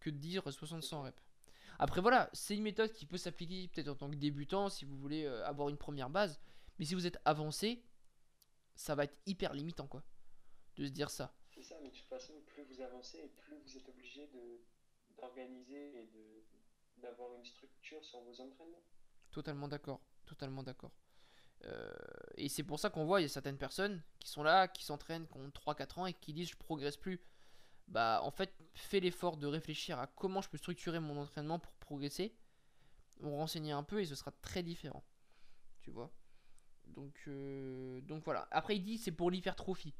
que 0.00 0.10
de 0.10 0.16
dire 0.16 0.46
60-100 0.46 1.02
reps. 1.02 1.22
Après 1.78 2.00
voilà, 2.00 2.28
c'est 2.32 2.54
une 2.56 2.62
méthode 2.62 2.92
qui 2.92 3.06
peut 3.06 3.16
s'appliquer 3.16 3.68
peut-être 3.68 3.88
en 3.88 3.94
tant 3.94 4.10
que 4.10 4.16
débutant 4.16 4.68
si 4.68 4.84
vous 4.84 4.96
voulez 4.98 5.24
euh, 5.24 5.46
avoir 5.46 5.68
une 5.68 5.78
première 5.78 6.10
base, 6.10 6.40
mais 6.78 6.84
si 6.84 6.94
vous 6.94 7.06
êtes 7.06 7.18
avancé, 7.24 7.82
ça 8.74 8.94
va 8.94 9.04
être 9.04 9.18
hyper 9.26 9.54
limitant 9.54 9.86
quoi, 9.86 10.02
de 10.76 10.84
se 10.84 10.90
dire 10.90 11.10
ça. 11.10 11.34
C'est 11.48 11.62
ça, 11.62 11.76
mais 11.82 11.90
de 11.90 11.94
toute 11.94 12.08
façon, 12.08 12.34
plus 12.46 12.64
vous 12.64 12.80
avancez 12.80 13.18
et 13.18 13.28
plus 13.28 13.56
vous 13.58 13.76
êtes 13.76 13.88
obligé 13.88 14.26
de 14.28 14.60
d'organiser 15.16 16.02
et 16.02 16.06
de 16.06 16.44
d'avoir 16.98 17.34
une 17.34 17.44
structure 17.44 18.04
sur 18.04 18.20
vos 18.20 18.40
entraînements. 18.40 18.82
Totalement 19.30 19.68
d'accord, 19.68 20.00
totalement 20.26 20.62
d'accord. 20.62 20.92
Euh, 21.64 21.92
et 22.44 22.48
c'est 22.48 22.62
pour 22.64 22.78
ça 22.80 22.90
qu'on 22.90 23.04
voit, 23.04 23.20
il 23.20 23.24
y 23.24 23.26
a 23.26 23.28
certaines 23.28 23.58
personnes 23.58 24.02
qui 24.20 24.28
sont 24.30 24.42
là, 24.42 24.68
qui 24.68 24.84
s'entraînent, 24.84 25.26
qui 25.28 25.36
ont 25.38 25.50
3-4 25.50 25.98
ans 26.00 26.06
et 26.06 26.14
qui 26.14 26.32
disent 26.32 26.50
je 26.50 26.56
progresse 26.56 26.96
plus. 26.96 27.20
Bah 27.88 28.20
en 28.22 28.30
fait, 28.30 28.54
fais 28.74 29.00
l'effort 29.00 29.36
de 29.36 29.46
réfléchir 29.46 29.98
à 29.98 30.06
comment 30.08 30.42
je 30.42 30.48
peux 30.48 30.58
structurer 30.58 31.00
mon 31.00 31.16
entraînement 31.18 31.58
pour 31.58 31.72
progresser. 31.74 32.34
On 33.22 33.36
renseigner 33.36 33.72
un 33.72 33.82
peu 33.82 34.00
et 34.00 34.06
ce 34.06 34.14
sera 34.14 34.32
très 34.42 34.62
différent. 34.62 35.04
Tu 35.80 35.90
vois? 35.90 36.12
Donc, 36.86 37.14
euh, 37.28 38.00
donc 38.02 38.24
voilà. 38.24 38.48
Après 38.50 38.76
il 38.76 38.82
dit 38.82 38.98
c'est 38.98 39.12
pour 39.12 39.30
l'hypertrophie. 39.30 39.94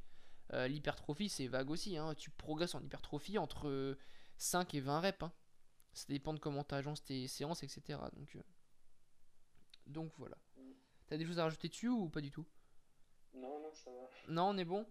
Euh, 0.53 0.68
l'hypertrophie 0.68 1.28
c'est 1.28 1.47
vague 1.49 1.70
aussi. 1.70 1.97
hein. 1.97 2.14
Tu 2.16 2.30
progresses 2.30 2.74
en 2.74 2.82
hypertrophie 2.82 3.38
entre 3.38 3.97
5 4.38 4.74
et 4.74 4.80
20 4.80 5.01
reps. 5.01 5.22
hein. 5.22 5.32
Ça 5.93 6.07
dépend 6.09 6.34
de 6.34 6.38
comment 6.38 6.64
tu 6.64 6.74
agences 6.74 7.03
tes 7.05 7.28
séances, 7.28 7.62
etc. 7.64 7.99
Donc, 8.14 8.36
euh, 8.36 8.43
donc 9.86 10.12
voilà. 10.18 10.36
T'as 11.11 11.16
des 11.16 11.26
choses 11.26 11.40
à 11.40 11.42
rajouter 11.42 11.68
dessus 11.68 11.88
ou 11.88 12.08
pas 12.08 12.20
du 12.20 12.30
tout? 12.30 12.46
Non, 13.34 13.58
non, 13.61 13.74
ça 13.74 13.90
va. 13.90 14.08
Non, 14.28 14.50
on 14.50 14.56
est 14.56 14.64
bon. 14.64 14.86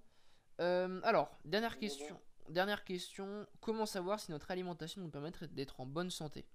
Euh, 0.59 0.99
alors, 1.03 1.31
dernière 1.45 1.71
On 1.71 1.77
est 1.77 1.79
question. 1.79 2.19
Dernière 2.49 2.83
question. 2.83 3.47
Comment 3.61 3.85
savoir 3.85 4.19
si 4.19 4.29
notre 4.31 4.51
alimentation 4.51 5.01
nous 5.01 5.09
permet 5.09 5.31
d'être 5.51 5.79
en 5.79 5.85
bonne 5.85 6.09
santé? 6.09 6.45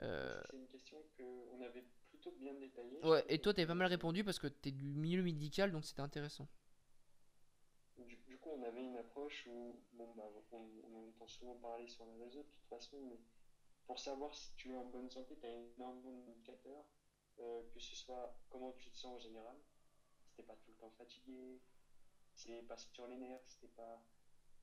Euh, 0.00 0.42
C'est 0.50 0.56
une 0.56 0.66
question 0.66 0.98
qu'on 1.16 1.60
avait 1.60 1.84
plutôt 2.08 2.32
bien 2.32 2.54
détaillée. 2.54 2.98
Ouais, 3.04 3.24
et 3.28 3.38
toi 3.38 3.54
t'avais 3.54 3.68
pas 3.68 3.74
mal 3.74 3.86
répondu 3.86 4.24
parce 4.24 4.40
que 4.40 4.48
t'es 4.48 4.72
du 4.72 4.84
milieu 4.84 5.22
médical 5.22 5.70
donc 5.70 5.84
c'était 5.84 6.00
intéressant. 6.00 6.48
Du, 7.98 8.16
du 8.16 8.36
coup, 8.38 8.50
on 8.50 8.62
avait 8.64 8.82
une 8.82 8.96
approche 8.96 9.46
où, 9.48 9.80
bon, 9.92 10.12
bah, 10.16 10.24
on, 10.50 10.56
on 10.92 11.08
entend 11.08 11.28
souvent 11.28 11.54
parler 11.54 11.86
sur 11.86 12.04
les 12.06 12.24
réseaux 12.24 12.42
de 12.42 12.48
toute 12.48 12.66
façon, 12.66 12.96
mais 13.08 13.20
pour 13.86 14.00
savoir 14.00 14.34
si 14.34 14.52
tu 14.56 14.72
es 14.72 14.76
en 14.76 14.86
bonne 14.86 15.08
santé, 15.08 15.36
tu 15.38 15.46
as 15.46 15.50
énormément 15.76 16.18
d'indicateurs, 16.26 16.84
euh, 17.38 17.62
que 17.72 17.80
ce 17.80 17.94
soit 17.94 18.36
comment 18.48 18.72
tu 18.72 18.90
te 18.90 18.96
sens 18.96 19.16
en 19.16 19.18
général, 19.18 19.56
si 20.24 20.34
t'es 20.34 20.42
pas 20.42 20.56
tout 20.56 20.70
le 20.70 20.76
temps 20.76 20.90
fatigué, 20.90 21.60
si 22.34 22.46
t'es 22.46 22.62
pas 22.62 22.76
sur 22.76 23.06
les 23.06 23.16
nerfs, 23.16 23.42
si 23.46 23.58
t'es 23.58 23.68
pas 23.68 24.02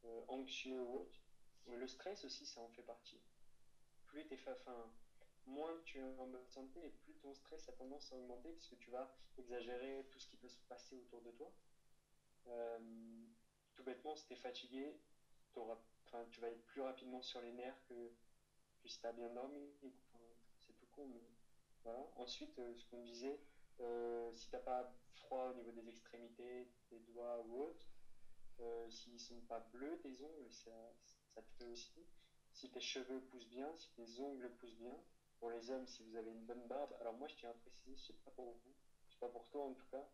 euh, 0.05 0.21
anxieux 0.27 0.81
ou 0.81 0.99
autre. 1.01 1.19
Le 1.67 1.87
stress 1.87 2.23
aussi, 2.23 2.45
ça 2.45 2.61
en 2.61 2.69
fait 2.69 2.83
partie. 2.83 3.21
Plus 4.05 4.25
t'es 4.25 4.37
moins 5.45 5.77
tu 5.83 5.99
es 5.99 6.03
en 6.03 6.27
bonne 6.27 6.47
santé 6.47 6.79
et 6.85 6.89
plus 6.89 7.13
ton 7.15 7.33
stress 7.33 7.67
a 7.69 7.73
tendance 7.73 8.11
à 8.11 8.15
augmenter 8.15 8.51
parce 8.51 8.67
que 8.67 8.75
tu 8.75 8.91
vas 8.91 9.11
exagérer 9.37 10.05
tout 10.11 10.19
ce 10.19 10.27
qui 10.27 10.37
peut 10.37 10.49
se 10.49 10.59
passer 10.67 10.95
autour 10.95 11.21
de 11.21 11.31
toi. 11.31 11.51
Euh, 12.47 13.27
tout 13.75 13.83
bêtement, 13.83 14.15
si 14.15 14.25
tu 14.27 14.33
es 14.33 14.35
fatigué, 14.35 14.99
tu 15.53 16.41
vas 16.41 16.49
être 16.49 16.65
plus 16.65 16.81
rapidement 16.81 17.21
sur 17.21 17.41
les 17.41 17.51
nerfs 17.51 17.81
que, 17.87 18.11
que 18.81 18.87
si 18.87 18.99
tu 18.99 19.07
as 19.07 19.11
bien 19.11 19.29
dormi. 19.29 19.71
C'est 20.59 20.73
tout 20.77 20.87
con, 20.87 21.07
mais 21.07 21.21
Ensuite, 22.15 22.57
euh, 22.59 22.73
ce 22.75 22.85
qu'on 22.85 22.99
disait, 22.99 23.39
euh, 23.79 24.31
si 24.33 24.49
t'as 24.49 24.59
pas 24.59 24.91
froid 25.13 25.49
au 25.49 25.53
niveau 25.53 25.71
des 25.71 25.87
extrémités, 25.89 26.67
des 26.91 26.99
doigts 26.99 27.39
ou 27.39 27.61
autre, 27.63 27.87
euh, 28.59 28.89
s'ils 28.89 29.19
sont 29.19 29.41
pas 29.41 29.59
bleus, 29.59 29.97
tes 30.01 30.21
ongles, 30.21 30.51
ça, 30.51 30.93
ça 31.33 31.41
te 31.41 31.49
fait 31.57 31.65
aussi. 31.65 32.05
Si 32.51 32.69
tes 32.69 32.81
cheveux 32.81 33.21
poussent 33.21 33.47
bien, 33.47 33.73
si 33.75 33.89
tes 33.91 34.19
ongles 34.19 34.49
poussent 34.55 34.75
bien. 34.75 34.99
Pour 35.39 35.49
les 35.49 35.69
hommes, 35.69 35.87
si 35.87 36.03
vous 36.03 36.17
avez 36.17 36.31
une 36.31 36.43
bonne 36.43 36.67
barbe, 36.67 36.93
alors 36.99 37.13
moi 37.13 37.27
je 37.29 37.35
tiens 37.35 37.51
à 37.51 37.53
préciser, 37.53 37.95
je 37.95 38.07
sais 38.07 38.13
pas 38.25 38.31
pour 38.31 38.51
vous, 38.51 38.75
je 39.07 39.13
sais 39.13 39.19
pas 39.19 39.29
pour 39.29 39.47
toi 39.47 39.63
en 39.63 39.73
tout 39.73 39.85
cas, 39.89 40.05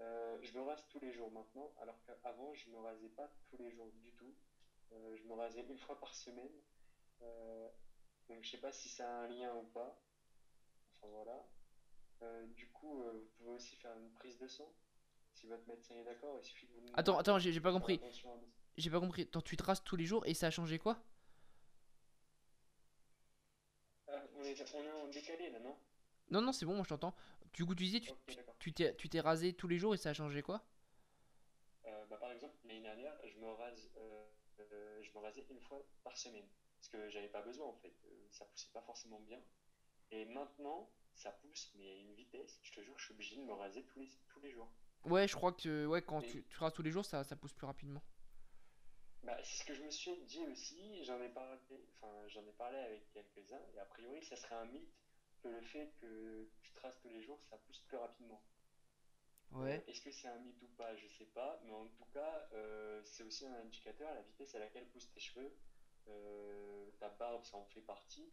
euh, 0.00 0.36
je 0.42 0.52
me 0.52 0.62
rase 0.62 0.84
tous 0.88 0.98
les 0.98 1.12
jours 1.12 1.30
maintenant, 1.30 1.72
alors 1.76 1.96
qu'avant 2.04 2.52
je 2.54 2.68
me 2.70 2.78
rasais 2.78 3.08
pas 3.10 3.30
tous 3.48 3.56
les 3.58 3.70
jours 3.70 3.88
du 3.92 4.12
tout. 4.14 4.34
Euh, 4.92 5.16
je 5.16 5.22
me 5.24 5.34
rasais 5.34 5.64
une 5.68 5.78
fois 5.78 5.98
par 6.00 6.12
semaine. 6.14 6.60
Donc 8.28 8.42
je 8.42 8.50
sais 8.50 8.58
pas 8.58 8.72
si 8.72 8.88
ça 8.88 9.06
a 9.06 9.12
un 9.22 9.28
lien 9.28 9.54
ou 9.54 9.64
pas. 9.66 9.96
Enfin 11.04 11.12
voilà. 11.12 11.44
Euh, 12.22 12.46
du 12.54 12.68
coup, 12.68 13.02
euh, 13.02 13.12
vous 13.12 13.28
pouvez 13.36 13.50
aussi 13.50 13.76
faire 13.76 13.92
une 13.96 14.10
prise 14.12 14.38
de 14.38 14.46
sang. 14.46 14.72
Si 15.34 15.46
votre 15.46 15.66
médecin 15.66 15.94
est 15.96 16.04
d'accord, 16.04 16.38
il 16.40 16.44
suffit 16.44 16.66
que 16.66 16.72
vous 16.72 16.80
Attends, 16.94 17.18
attends, 17.18 17.38
j'ai 17.38 17.60
pas 17.60 17.72
compris. 17.72 18.00
J'ai 18.76 18.90
pas 18.90 19.00
compris. 19.00 19.22
Attends, 19.22 19.42
tu 19.42 19.56
te 19.56 19.62
rases 19.62 19.82
tous 19.84 19.96
les 19.96 20.04
jours 20.04 20.24
et 20.26 20.34
ça 20.34 20.46
a 20.46 20.50
changé 20.50 20.78
quoi? 20.78 20.98
Ah, 24.08 24.22
on, 24.36 24.44
est, 24.44 24.74
on 24.74 24.82
est 24.84 24.90
en 24.92 25.08
décalé 25.08 25.50
là, 25.50 25.58
non? 25.60 25.76
Non, 26.30 26.40
non, 26.40 26.52
c'est 26.52 26.64
bon, 26.64 26.74
moi 26.74 26.84
je 26.84 26.88
t'entends. 26.88 27.14
Du 27.52 27.64
coup, 27.64 27.74
tu 27.74 27.84
disais, 27.84 28.00
tu 28.58 28.72
tu 28.72 29.08
t'es 29.08 29.20
rasé 29.20 29.52
tous 29.52 29.68
les 29.68 29.78
jours 29.78 29.94
et 29.94 29.98
ça 29.98 30.10
a 30.10 30.14
changé 30.14 30.42
quoi? 30.42 30.64
Euh, 31.86 32.04
bah, 32.06 32.16
par 32.16 32.32
exemple, 32.32 32.54
l'année 32.64 32.80
dernière, 32.80 33.14
je 33.26 33.38
me 33.38 33.50
rase, 33.52 33.90
je 35.02 35.10
me 35.12 35.18
rasais 35.18 35.44
une 35.50 35.60
fois 35.60 35.84
par 36.02 36.16
semaine 36.16 36.46
parce 36.76 36.88
que 36.88 37.08
j'avais 37.08 37.28
pas 37.28 37.42
besoin 37.42 37.66
en 37.66 37.74
fait. 37.74 37.94
Ça 38.30 38.44
poussait 38.46 38.70
pas 38.72 38.82
forcément 38.82 39.20
bien. 39.20 39.40
Et 40.10 40.24
maintenant, 40.26 40.90
ça 41.14 41.30
pousse, 41.32 41.72
mais 41.76 41.88
à 41.90 41.94
une 41.94 42.14
vitesse. 42.14 42.60
Je 42.62 42.72
te 42.72 42.80
jure, 42.82 42.98
je 42.98 43.04
suis 43.04 43.14
obligé 43.14 43.36
de 43.36 43.42
me 43.42 43.52
raser 43.52 43.84
tous 43.84 43.98
les, 44.00 44.08
tous 44.28 44.40
les 44.40 44.50
jours. 44.50 44.70
Ouais, 45.04 45.28
je 45.28 45.34
crois 45.36 45.52
que 45.52 45.86
ouais, 45.86 46.02
quand 46.02 46.20
Et- 46.20 46.26
tu, 46.26 46.44
tu 46.48 46.58
rases 46.58 46.72
tous 46.72 46.82
les 46.82 46.90
jours, 46.90 47.04
ça, 47.04 47.24
ça 47.24 47.36
pousse 47.36 47.52
plus 47.52 47.66
rapidement. 47.66 48.02
Bah, 49.22 49.36
c'est 49.42 49.62
ce 49.62 49.64
que 49.64 49.74
je 49.74 49.82
me 49.82 49.90
suis 49.90 50.16
dit 50.24 50.44
aussi. 50.46 51.02
J'en 51.04 51.20
ai 51.22 51.28
parlé, 51.30 51.58
enfin, 51.96 52.12
j'en 52.28 52.46
ai 52.46 52.52
parlé 52.52 52.78
avec 52.78 53.10
quelques-uns. 53.12 53.60
Et 53.74 53.78
a 53.78 53.84
priori, 53.86 54.22
ça 54.24 54.36
serait 54.36 54.54
un 54.54 54.66
mythe 54.66 54.94
que 55.42 55.48
le 55.48 55.60
fait 55.62 55.92
que 56.00 56.48
tu 56.62 56.72
te 56.72 56.80
rases 56.80 56.98
tous 57.00 57.08
les 57.08 57.22
jours, 57.22 57.42
ça 57.44 57.56
pousse 57.58 57.80
plus 57.80 57.96
rapidement. 57.96 58.42
Ouais. 59.52 59.84
Est-ce 59.86 60.00
que 60.00 60.10
c'est 60.10 60.28
un 60.28 60.38
mythe 60.38 60.60
ou 60.62 60.68
pas? 60.76 60.94
Je 60.96 61.06
sais 61.08 61.26
pas, 61.26 61.60
mais 61.64 61.72
en 61.72 61.86
tout 61.86 62.04
cas, 62.12 62.48
c'est 63.04 63.22
aussi 63.22 63.46
un 63.46 63.54
indicateur 63.60 64.12
la 64.14 64.22
vitesse 64.22 64.54
à 64.54 64.58
laquelle 64.58 64.86
poussent 64.88 65.10
tes 65.12 65.20
cheveux. 65.20 65.54
ta 66.98 67.08
barbe, 67.10 67.44
ça 67.44 67.56
en 67.56 67.64
fait 67.66 67.80
partie. 67.82 68.30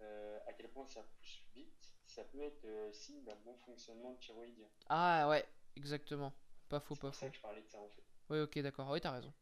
À 0.00 0.52
quel 0.52 0.68
point 0.70 0.86
ça 0.86 1.02
pousse 1.02 1.42
vite, 1.54 1.92
ça 2.06 2.24
peut 2.24 2.40
être 2.42 2.66
signe 2.92 3.24
d'un 3.24 3.36
bon 3.36 3.56
fonctionnement 3.58 4.12
de 4.12 4.18
thyroïdien. 4.20 4.68
Ah 4.88 5.28
ouais, 5.28 5.44
exactement. 5.76 6.32
Pas 6.68 6.80
faux, 6.80 6.96
pas 6.96 7.12
C'est 7.12 7.12
pour 7.12 7.14
ça 7.14 7.26
faux. 7.26 7.30
que 7.30 7.36
je 7.36 7.42
parlais 7.42 7.62
de 7.62 7.68
ça 7.68 7.78
en 7.80 7.88
fait. 7.88 8.02
Ouais, 8.28 8.40
ok, 8.40 8.58
d'accord. 8.60 8.90
Oui, 8.90 9.00
t'as 9.00 9.12
raison. 9.12 9.32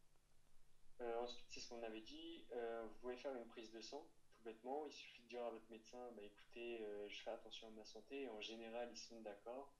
Euh, 1.00 1.18
ensuite, 1.20 1.46
c'est 1.50 1.60
ce 1.60 1.68
qu'on 1.68 1.82
avait 1.82 2.00
dit. 2.02 2.46
euh, 2.52 2.86
vous 2.86 2.94
pouvez 3.00 3.16
faire 3.16 3.34
une 3.34 3.46
prise 3.48 3.70
de 3.72 3.80
sang, 3.80 4.06
tout 4.36 4.42
bêtement. 4.44 4.86
Il 4.86 4.92
suffit 4.92 5.22
de 5.22 5.28
dire 5.28 5.42
à 5.42 5.50
votre 5.50 5.68
médecin, 5.70 6.10
bah, 6.12 6.22
écoutez, 6.22 6.80
euh, 6.82 7.08
je 7.08 7.22
fais 7.22 7.30
attention 7.30 7.68
à 7.68 7.70
ma 7.70 7.84
santé. 7.84 8.28
En 8.28 8.40
général, 8.40 8.88
ils 8.92 8.98
sont 8.98 9.20
d'accord. 9.22 9.74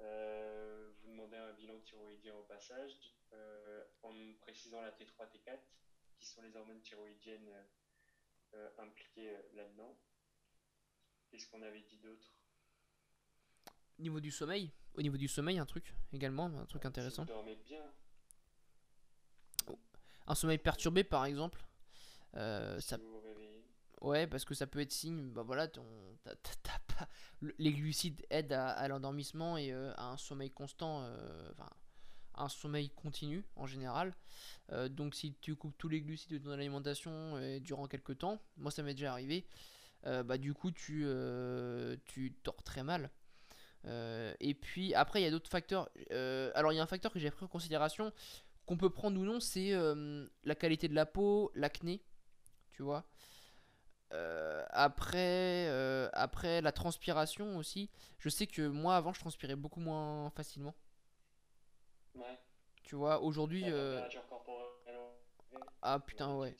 Euh, 0.00 0.92
vous 1.02 1.08
demandez 1.10 1.36
un 1.36 1.52
bilan 1.54 1.78
thyroïdien 1.80 2.34
au 2.36 2.44
passage, 2.44 2.92
euh, 3.32 3.84
en 4.02 4.12
précisant 4.40 4.80
la 4.80 4.92
T3, 4.92 5.26
T4, 5.26 5.58
qui 6.18 6.26
sont 6.26 6.42
les 6.42 6.54
hormones 6.56 6.80
thyroïdiennes 6.82 7.52
euh, 8.54 8.70
impliquées 8.78 9.30
euh, 9.30 9.42
là-dedans. 9.54 9.96
Qu'est-ce 11.30 11.46
qu'on 11.48 11.62
avait 11.62 11.82
dit 11.82 11.98
d'autre? 11.98 12.32
Au 13.98 14.02
niveau 14.02 14.20
du 14.20 14.30
sommeil, 14.30 14.70
au 14.94 15.02
niveau 15.02 15.16
du 15.16 15.28
sommeil, 15.28 15.58
un 15.58 15.66
truc 15.66 15.94
également, 16.12 16.46
un 16.46 16.66
truc 16.66 16.84
intéressant. 16.84 17.24
Si 17.24 17.28
vous 17.32 17.34
dormez 17.34 17.56
bien, 17.56 17.82
Un 20.26 20.34
sommeil 20.34 20.58
perturbé, 20.58 21.04
par 21.04 21.24
exemple. 21.24 21.64
euh, 22.34 22.78
si 22.80 22.88
ça, 22.88 22.96
vous 22.98 23.10
vous 23.12 23.20
réveillez? 23.20 23.64
ouais, 24.02 24.26
parce 24.26 24.44
que 24.44 24.54
ça 24.54 24.66
peut 24.66 24.80
être 24.80 24.92
signe, 24.92 25.30
bah 25.32 25.42
voilà, 25.42 25.68
ton, 25.68 25.84
pas, 26.24 27.08
les 27.58 27.72
glucides 27.72 28.24
aident 28.30 28.52
à, 28.52 28.68
à 28.70 28.88
l'endormissement 28.88 29.56
et 29.56 29.72
euh, 29.72 29.92
à 29.96 30.10
un 30.10 30.16
sommeil 30.18 30.50
constant, 30.50 31.02
euh, 31.02 31.50
enfin, 31.52 31.70
un 32.38 32.48
sommeil 32.48 32.90
continu 32.90 33.44
en 33.56 33.66
général. 33.66 34.14
Euh, 34.72 34.88
donc 34.88 35.14
si 35.14 35.34
tu 35.40 35.56
coupes 35.56 35.76
tous 35.78 35.88
les 35.88 36.00
glucides 36.00 36.32
de 36.32 36.38
ton 36.38 36.50
alimentation 36.50 37.10
euh, 37.36 37.58
durant 37.60 37.86
quelques 37.86 38.18
temps, 38.18 38.40
moi 38.56 38.70
ça 38.70 38.82
m'est 38.82 38.94
déjà 38.94 39.12
arrivé, 39.12 39.46
euh, 40.06 40.22
bah 40.22 40.38
du 40.38 40.54
coup 40.54 40.70
tu, 40.70 41.06
tu 42.04 42.36
dors 42.44 42.62
très 42.62 42.82
mal. 42.82 43.10
Et 44.40 44.54
puis 44.54 44.94
après 44.94 45.20
il 45.20 45.24
y 45.24 45.26
a 45.26 45.30
d'autres 45.30 45.50
facteurs. 45.50 45.88
Alors 46.54 46.72
il 46.72 46.76
y 46.76 46.78
a 46.78 46.82
un 46.82 46.86
facteur 46.86 47.12
que 47.12 47.18
j'ai 47.18 47.30
pris 47.30 47.44
en 47.44 47.48
considération 47.48 48.12
qu'on 48.66 48.76
peut 48.76 48.90
prendre 48.90 49.18
ou 49.18 49.24
non, 49.24 49.40
c'est 49.40 49.72
la 50.44 50.54
qualité 50.54 50.88
de 50.88 50.94
la 50.94 51.06
peau, 51.06 51.50
l'acné, 51.54 52.02
tu 52.70 52.82
vois. 52.82 53.06
Après, 54.10 55.68
après 56.12 56.60
la 56.60 56.72
transpiration 56.72 57.56
aussi. 57.56 57.88
Je 58.18 58.28
sais 58.28 58.46
que 58.46 58.68
moi 58.68 58.96
avant 58.96 59.14
je 59.14 59.20
transpirais 59.20 59.56
beaucoup 59.56 59.80
moins 59.80 60.30
facilement. 60.30 60.74
Ouais. 62.14 62.38
Tu 62.84 62.94
vois, 62.96 63.20
aujourd'hui, 63.20 63.64
euh, 63.66 64.00
ah 65.82 66.00
putain 66.00 66.34
ouais. 66.36 66.54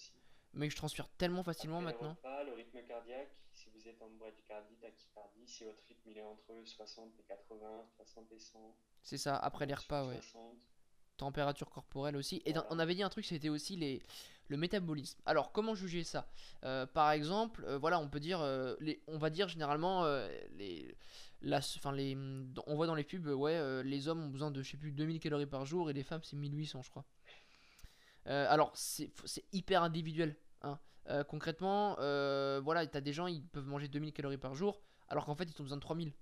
Mais 0.55 0.71
je 0.71 0.77
transpire 0.77 1.09
tellement 1.11 1.43
facilement 1.43 1.79
Après 1.79 1.93
maintenant. 1.93 2.11
repas, 2.15 2.43
le 2.45 2.53
rythme 2.55 2.83
cardiaque, 2.83 3.31
si 3.53 3.69
vous 3.71 3.87
êtes 3.89 4.01
en 4.03 4.09
bradycardie, 4.19 4.75
tachycardie, 4.77 5.47
si 5.47 5.65
votre 5.65 5.83
rythme 5.89 6.11
il 6.11 6.19
est 6.19 6.23
entre 6.23 6.63
60 6.65 7.13
et 7.19 7.23
80, 7.25 7.87
60 7.97 8.33
et 8.33 8.39
100, 8.39 8.75
C'est 9.03 9.19
ça, 9.19 9.37
après 9.37 9.67
les 9.67 9.75
repas, 9.75 10.07
ouais. 10.07 10.15
60, 10.21 10.57
Température 11.17 11.69
corporelle 11.71 12.17
aussi. 12.17 12.43
Et 12.47 12.53
Voilà. 12.53 12.69
on 12.71 12.79
avait 12.79 12.95
dit 12.95 13.03
un 13.03 13.09
truc, 13.09 13.25
c'était 13.25 13.49
aussi 13.49 13.77
les, 13.77 14.01
le 14.47 14.57
métabolisme. 14.57 15.21
Alors, 15.27 15.51
comment 15.53 15.75
juger 15.75 16.05
ça? 16.05 16.29
Euh, 16.65 16.87
Par 16.87 17.11
exemple, 17.11 17.65
euh, 17.65 17.77
voilà, 17.77 17.99
on 17.99 18.09
peut 18.09 18.21
dire, 18.21 18.41
euh, 18.41 18.77
les, 18.81 19.03
on 19.09 19.19
va 19.19 19.29
dire 19.29 19.49
généralement, 19.49 20.05
euh, 20.05 20.29
les, 20.53 20.97
les, 21.43 22.15
dans- 22.15 22.65
on 22.67 22.75
voit 22.77 22.87
dans 22.87 22.95
les 22.95 23.05
pubs, 23.05 23.27
euh, 23.27 23.35
ouais, 23.35 23.55
euh, 23.57 23.83
les 23.83 24.09
hommes 24.09 24.23
ont 24.25 24.29
besoin 24.29 24.51
de, 24.51 24.63
je 24.63 24.71
sais 24.71 24.77
plus, 24.77 24.93
2000 24.93 25.21
calories 25.21 25.47
par 25.47 25.65
jour 25.65 25.91
et 25.91 25.93
les 25.93 26.03
femmes 26.03 26.23
c'est 26.25 26.37
1800, 26.37 26.83
je 26.83 26.91
crois. 26.91 27.05
Euh, 28.27 28.47
alors, 28.51 28.73
c'est 28.75 29.11
hyper 29.53 29.83
individuel. 29.83 30.37
hein. 30.63 30.79
Concrètement, 31.29 31.95
voilà, 32.61 32.87
t'as 32.87 33.01
des 33.01 33.13
gens, 33.13 33.27
ils 33.27 33.43
peuvent 33.47 33.67
manger 33.67 33.89
2000 33.89 34.13
calories 34.13 34.37
par 34.37 34.55
jour, 34.55 34.81
alors 35.09 35.25
qu'en 35.25 35.35
fait, 35.35 35.45
ils 35.45 35.61
ont 35.61 35.65
besoin 35.65 35.79
de 35.79 35.83
3000. 35.83 36.13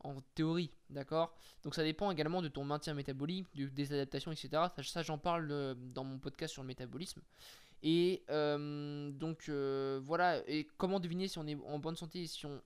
En 0.00 0.20
théorie, 0.34 0.70
d'accord? 0.90 1.34
Donc 1.64 1.74
ça 1.74 1.82
dépend 1.82 2.10
également 2.10 2.42
de 2.42 2.48
ton 2.48 2.62
maintien 2.64 2.92
métabolique, 2.94 3.46
de- 3.56 3.66
des 3.68 3.92
adaptations, 3.94 4.30
etc. 4.30 4.70
Ça, 4.76 4.82
ça, 4.82 5.02
j'en 5.02 5.16
parle 5.18 5.74
dans 5.94 6.04
mon 6.04 6.18
podcast 6.18 6.52
sur 6.52 6.62
le 6.62 6.66
métabolisme. 6.68 7.22
Et 7.82 8.22
donc 8.28 9.48
voilà, 9.48 10.42
et 10.48 10.68
comment 10.76 11.00
deviner 11.00 11.28
si 11.28 11.38
on 11.38 11.46
est 11.46 11.56
en 11.64 11.78
bonne 11.78 11.96
santé, 11.96 12.26
si 12.26 12.44
on, 12.46 12.60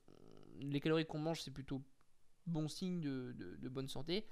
les 0.60 0.80
calories 0.80 1.06
qu'on 1.06 1.18
mange 1.18 1.40
c'est 1.42 1.50
plutôt 1.50 1.82
bon 2.46 2.68
signe 2.68 3.00
de, 3.00 3.68
bonne 3.68 3.88
santé 3.88 4.26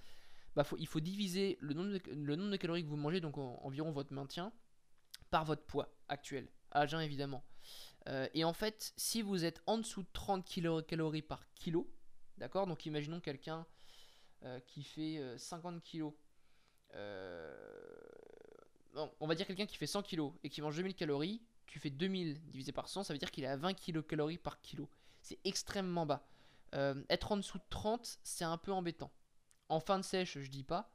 bah, 0.56 0.64
il 0.78 0.86
faut 0.88 1.00
diviser 1.00 1.56
le 1.60 1.74
nombre, 1.74 1.92
de, 1.92 2.56
calories 2.56 2.82
que 2.82 2.88
vous 2.88 2.96
mangez, 2.96 3.20
donc 3.20 3.38
en- 3.38 3.60
environ 3.62 3.92
votre 3.92 4.12
maintien, 4.12 4.52
par 5.30 5.44
votre 5.44 5.62
poids 5.62 5.88
actuel, 6.08 6.48
à 6.72 6.86
jeun 6.86 7.00
évidemment. 7.00 7.44
Euh, 8.08 8.26
et 8.34 8.42
en 8.44 8.52
fait, 8.52 8.92
si 8.96 9.22
vous 9.22 9.44
êtes 9.44 9.62
en 9.66 9.78
dessous 9.78 10.02
de 10.02 10.08
30 10.12 10.44
kilo- 10.44 10.82
calories 10.82 11.22
par 11.22 11.44
kilo, 11.54 11.88
d'accord 12.38 12.66
Donc 12.66 12.86
imaginons 12.86 13.20
quelqu'un 13.20 13.66
euh, 14.42 14.58
qui 14.60 14.82
fait 14.82 15.18
euh, 15.18 15.38
50 15.38 15.82
kilos. 15.82 16.12
euh, 16.94 17.54
non, 18.94 19.12
on 19.20 19.26
va 19.26 19.34
dire 19.34 19.46
quelqu'un 19.46 19.66
qui 19.66 19.76
fait 19.76 19.86
100 19.86 20.02
kilos 20.02 20.32
et 20.42 20.48
qui 20.48 20.60
mange 20.62 20.74
2000 20.76 20.94
calories, 20.94 21.40
tu 21.66 21.78
fais 21.78 21.90
2000 21.90 22.40
divisé 22.50 22.72
par 22.72 22.88
100, 22.88 23.04
ça 23.04 23.12
veut 23.12 23.18
dire 23.18 23.30
qu'il 23.30 23.44
est 23.44 23.48
à 23.48 23.56
20 23.56 23.74
kilocalories 23.74 24.38
par 24.38 24.60
kilo. 24.60 24.88
C'est 25.28 25.38
extrêmement 25.44 26.06
bas. 26.06 26.26
Euh, 26.74 27.02
être 27.10 27.32
en 27.32 27.36
dessous 27.36 27.58
de 27.58 27.64
30, 27.68 28.18
c'est 28.22 28.46
un 28.46 28.56
peu 28.56 28.72
embêtant. 28.72 29.10
En 29.68 29.78
fin 29.78 29.98
de 29.98 30.02
sèche, 30.02 30.38
je 30.38 30.48
dis 30.48 30.64
pas. 30.64 30.90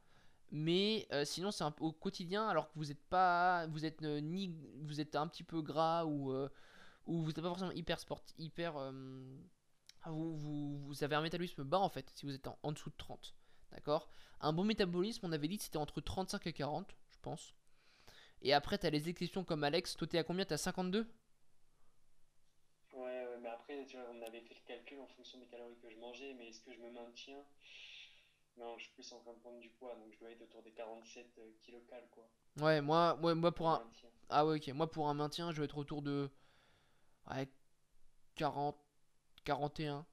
Mais 0.50 1.06
euh, 1.12 1.24
sinon, 1.24 1.52
c'est 1.52 1.62
au 1.78 1.92
quotidien, 1.92 2.48
alors 2.48 2.66
que 2.68 2.76
vous 2.76 2.90
êtes 2.90 3.02
pas, 3.04 3.68
vous 3.68 3.84
êtes 3.84 4.02
euh, 4.02 4.18
ni, 4.18 4.52
vous 4.82 5.00
êtes 5.00 5.14
un 5.14 5.28
petit 5.28 5.44
peu 5.44 5.62
gras 5.62 6.04
ou 6.04 6.34
ou 7.06 7.22
vous 7.22 7.28
n'êtes 7.28 7.36
pas 7.36 7.48
forcément 7.48 7.70
hyper 7.72 8.00
sport, 8.00 8.24
hyper, 8.38 8.74
vous, 10.06 10.94
avez 11.02 11.14
un 11.14 11.20
métabolisme 11.20 11.62
bas 11.62 11.78
en 11.78 11.90
fait, 11.90 12.10
si 12.14 12.26
vous 12.26 12.34
êtes 12.34 12.48
en, 12.62 12.72
dessous 12.72 12.90
de 12.90 12.96
30, 12.96 13.36
d'accord? 13.70 14.10
Un 14.40 14.52
bon 14.52 14.64
métabolisme, 14.64 15.26
on 15.26 15.32
avait 15.32 15.46
dit 15.46 15.58
que 15.58 15.64
c'était 15.64 15.76
entre 15.76 16.00
35 16.00 16.46
et 16.46 16.52
40, 16.52 16.96
je 17.10 17.18
pense. 17.20 17.54
Et 18.42 18.52
après, 18.52 18.78
t'as 18.78 18.90
les 18.90 19.08
exceptions 19.08 19.44
comme 19.44 19.64
Alex. 19.64 19.96
Toi, 19.96 20.06
t'es 20.06 20.18
à 20.18 20.24
combien? 20.24 20.44
52 20.44 21.00
Ouais, 21.00 21.04
ouais, 21.04 21.06
mais 21.06 21.23
après, 23.64 23.84
tu 23.86 23.96
vois, 23.96 24.06
on 24.10 24.22
avait 24.22 24.40
fait 24.40 24.54
le 24.54 24.66
calcul 24.66 25.00
en 25.00 25.06
fonction 25.06 25.38
des 25.38 25.46
calories 25.46 25.76
que 25.82 25.90
je 25.90 25.96
mangeais, 25.96 26.34
mais 26.38 26.48
est-ce 26.48 26.60
que 26.60 26.72
je 26.72 26.78
me 26.80 26.90
maintiens? 26.90 27.42
Non, 28.56 28.76
je 28.78 28.84
suis 28.84 28.92
plus 28.92 29.12
en 29.12 29.18
train 29.20 29.32
de 29.32 29.38
prendre 29.38 29.58
du 29.58 29.70
poids, 29.70 29.94
donc 29.96 30.12
je 30.12 30.18
dois 30.18 30.30
être 30.30 30.42
autour 30.42 30.62
des 30.62 30.70
47 30.72 31.26
euh, 31.38 31.50
kilocales, 31.60 32.06
quoi. 32.10 32.28
Ouais, 32.60 32.80
moi, 32.80 33.18
ouais, 33.22 33.34
moi 33.34 33.52
pour 33.52 33.68
un, 33.70 33.82
ah 34.28 34.46
ouais, 34.46 34.58
ok, 34.58 34.68
moi 34.74 34.90
pour 34.90 35.08
un 35.08 35.14
maintien, 35.14 35.50
je 35.50 35.58
vais 35.58 35.64
être 35.64 35.78
autour 35.78 36.02
de 36.02 36.30
ouais, 37.30 37.48
40, 38.36 38.76
41, 39.44 40.06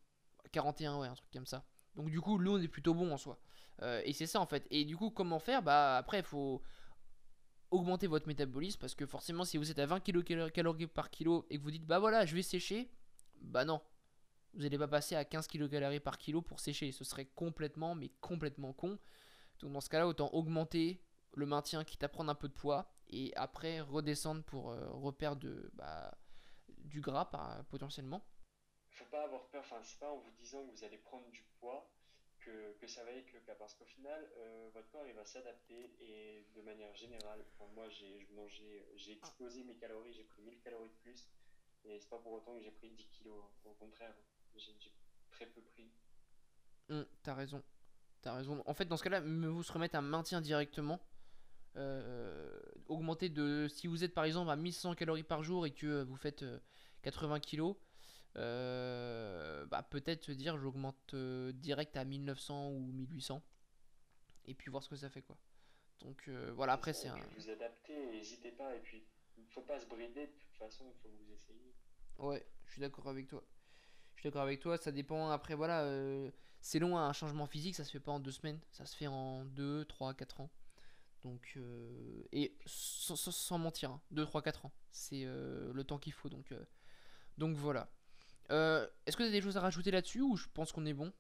41, 0.52 1.00
ouais, 1.00 1.08
un 1.08 1.14
truc 1.14 1.30
comme 1.32 1.46
ça. 1.46 1.64
Donc 1.96 2.10
du 2.10 2.20
coup, 2.20 2.38
l'eau 2.38 2.58
est 2.58 2.68
plutôt 2.68 2.96
bon 2.96 3.12
en 3.12 3.18
soi. 3.18 3.38
Euh, 3.84 4.02
et 4.06 4.14
c'est 4.14 4.26
ça 4.26 4.40
en 4.40 4.48
fait. 4.48 4.66
Et 4.72 4.86
du 4.86 4.98
coup, 4.98 5.12
comment 5.12 5.40
faire? 5.40 5.62
Bah 5.62 5.98
après, 5.98 6.20
il 6.20 6.26
faut 6.26 6.64
augmenter 7.70 8.08
votre 8.08 8.28
métabolisme 8.28 8.80
parce 8.80 8.96
que 8.96 9.06
forcément, 9.06 9.46
si 9.46 9.58
vous 9.58 9.70
êtes 9.70 9.80
à 9.80 9.86
20 9.86 10.00
kcal 10.00 10.88
par 10.88 11.12
kilo 11.12 11.46
et 11.50 11.58
que 11.58 11.64
vous 11.64 11.72
dites 11.72 11.86
bah 11.86 12.00
voilà, 12.00 12.26
je 12.26 12.36
vais 12.36 12.42
sécher, 12.42 12.90
bah 13.42 13.66
non. 13.66 13.82
Vous 14.54 14.62
n'allez 14.62 14.78
pas 14.78 14.88
passer 14.88 15.16
à 15.16 15.24
15 15.24 15.48
kcal 15.48 16.02
par 16.02 16.18
kilo 16.18 16.42
pour 16.42 16.60
sécher. 16.60 16.92
Ce 16.92 17.04
serait 17.04 17.26
complètement, 17.26 17.96
mais 17.96 18.10
complètement 18.22 18.74
con. 18.74 19.00
Donc 19.60 19.72
dans 19.74 19.82
ce 19.82 19.90
cas-là, 19.90 20.08
autant 20.08 20.30
augmenter 20.34 21.02
le 21.34 21.46
maintien, 21.46 21.84
quitte 21.84 22.04
à 22.04 22.10
prendre 22.10 22.32
un 22.32 22.36
peu 22.36 22.48
de 22.48 22.54
poids, 22.54 22.94
et 23.10 23.32
après 23.36 23.82
redescendre 23.82 24.44
pour 24.44 24.72
euh, 24.72 24.90
repère 24.90 25.36
de, 25.36 25.70
bah, 25.74 26.18
du 26.78 27.02
gras 27.02 27.26
par, 27.26 27.64
potentiellement. 27.66 28.26
Faut 28.90 29.06
pas 29.06 29.24
avoir 29.24 29.48
peur, 29.48 29.62
enfin, 29.62 29.82
c'est 29.84 30.00
pas 30.00 30.12
en 30.12 30.18
vous 30.18 30.32
disant 30.32 30.66
que 30.66 30.72
vous 30.72 30.84
allez 30.84 30.98
prendre 30.98 31.30
du 31.30 31.44
poids 31.60 31.90
que, 32.40 32.74
que 32.80 32.88
ça 32.88 33.04
va 33.04 33.12
être 33.12 33.32
le 33.34 33.40
cas, 33.42 33.56
parce 33.56 33.76
qu'au 33.76 33.86
final, 33.86 34.30
euh, 34.38 34.70
votre 34.74 34.90
corps 34.90 35.08
il 35.08 35.14
va 35.14 35.26
s'adapter 35.26 35.94
et 36.00 36.48
de 36.56 36.62
manière 36.62 36.94
générale, 36.96 37.46
enfin, 37.54 37.70
moi 37.74 37.88
j'ai 37.90 38.28
mangeais, 38.34 38.88
j'ai 38.96 39.14
explosé 39.14 39.64
mes 39.64 39.76
calories, 39.76 40.14
j'ai 40.14 40.24
pris 40.24 40.42
1000 40.42 40.60
calories 40.60 40.90
de 40.90 40.96
plus, 41.04 41.30
et 41.86 42.00
c'est 42.00 42.10
pas 42.10 42.18
pour 42.18 42.34
autant 42.34 42.58
que 42.58 42.64
j'ai 42.64 42.72
pris 42.72 42.90
10 42.90 43.06
kilos, 43.08 43.44
au 43.66 43.74
contraire, 43.74 44.14
j'ai 44.56 44.74
très 45.30 45.46
peu 45.46 45.62
pris. 45.62 45.92
Hum, 46.90 47.06
t'as 47.24 47.34
raison. 47.34 47.64
T'as 48.22 48.36
raison. 48.36 48.62
En 48.66 48.74
fait, 48.74 48.86
dans 48.86 48.98
ce 48.98 49.04
cas-là, 49.04 49.22
vous 49.22 49.64
se 49.64 49.72
remettre 49.72 49.96
un 49.96 50.02
maintien 50.02 50.42
directement. 50.42 51.00
Euh, 51.78 52.60
augmenter 52.88 53.30
de. 53.30 53.68
Si 53.70 53.88
vous 53.88 54.04
êtes 54.04 54.14
par 54.14 54.26
exemple 54.26 54.52
à 54.52 54.56
1100 54.58 54.96
calories 54.96 55.24
par 55.24 55.42
jour 55.42 55.66
et 55.66 55.72
que 55.72 55.88
euh, 55.88 56.04
vous 56.04 56.18
faites 56.18 56.44
euh, 56.44 56.60
80 57.04 57.40
kilos, 57.40 57.78
euh, 58.36 59.66
bah, 59.68 59.82
peut-être 59.84 60.26
se 60.26 60.32
dire 60.34 60.58
j'augmente 60.58 61.14
euh, 61.14 61.52
direct 61.54 61.96
à 61.96 62.04
1900 62.04 62.72
ou 62.72 62.80
1800 62.80 63.42
et 64.46 64.54
puis 64.54 64.70
voir 64.70 64.84
ce 64.84 64.90
que 64.90 64.96
ça 64.98 65.10
fait 65.10 65.22
quoi. 65.22 65.38
Donc 66.02 66.28
euh, 66.28 66.52
voilà, 66.56 66.74
après 66.74 66.94
c'est 66.94 67.08
un. 67.08 67.18
Vous 67.38 67.50
adaptez, 67.50 68.08
n'hésitez 68.08 68.52
pas, 68.52 68.76
et 68.76 68.80
puis 68.80 69.04
faut 69.50 69.62
pas 69.62 69.80
se 69.80 69.86
brider, 69.86 70.28
de 70.28 70.32
toute 70.32 70.58
façon, 70.58 70.86
il 70.88 71.02
faut 71.02 71.10
vous 71.10 71.34
essayiez. 71.34 71.74
Ouais, 72.18 72.46
je 72.66 72.72
suis 72.74 72.82
d'accord 72.82 73.08
avec 73.08 73.28
toi. 73.28 73.44
Je 74.16 74.22
suis 74.22 74.30
d'accord 74.30 74.44
avec 74.44 74.60
toi, 74.60 74.78
ça 74.78 74.92
dépend 74.92 75.30
après 75.30 75.56
voilà, 75.56 75.84
euh, 75.84 76.30
c'est 76.60 76.80
long, 76.80 76.98
hein, 76.98 77.08
un 77.08 77.14
changement 77.14 77.48
physique, 77.48 77.76
ça 77.76 77.84
se 77.84 77.92
fait 77.92 78.00
pas 78.00 78.12
en 78.12 78.20
deux 78.20 78.32
semaines, 78.32 78.60
ça 78.72 78.86
se 78.86 78.96
fait 78.96 79.08
en 79.08 79.46
2, 79.46 79.86
3, 79.86 80.14
4 80.14 80.42
ans. 80.42 80.50
Donc, 81.24 81.54
euh, 81.58 82.24
et 82.32 82.56
sans, 82.66 83.58
mentir, 83.58 84.00
2, 84.12 84.26
3, 84.26 84.42
4 84.42 84.66
ans, 84.66 84.72
c'est 84.92 85.24
euh, 85.26 85.72
le 85.74 85.84
temps 85.84 85.98
qu'il 85.98 86.14
faut. 86.14 86.30
Donc, 86.30 86.54
donc 87.38 87.56
voilà. 87.56 87.90
Est-ce 88.50 89.16
que 89.16 89.24
tu 89.24 89.30
as 89.30 89.32
des 89.32 89.42
choses 89.42 89.58
à 89.58 89.62
rajouter 89.62 89.92
là-dessus 89.92 90.22
ou 90.22 90.36
je 90.36 90.48
pense 90.54 90.72
qu'on 90.72 90.86
est 90.86 90.94
bon? 90.94 91.14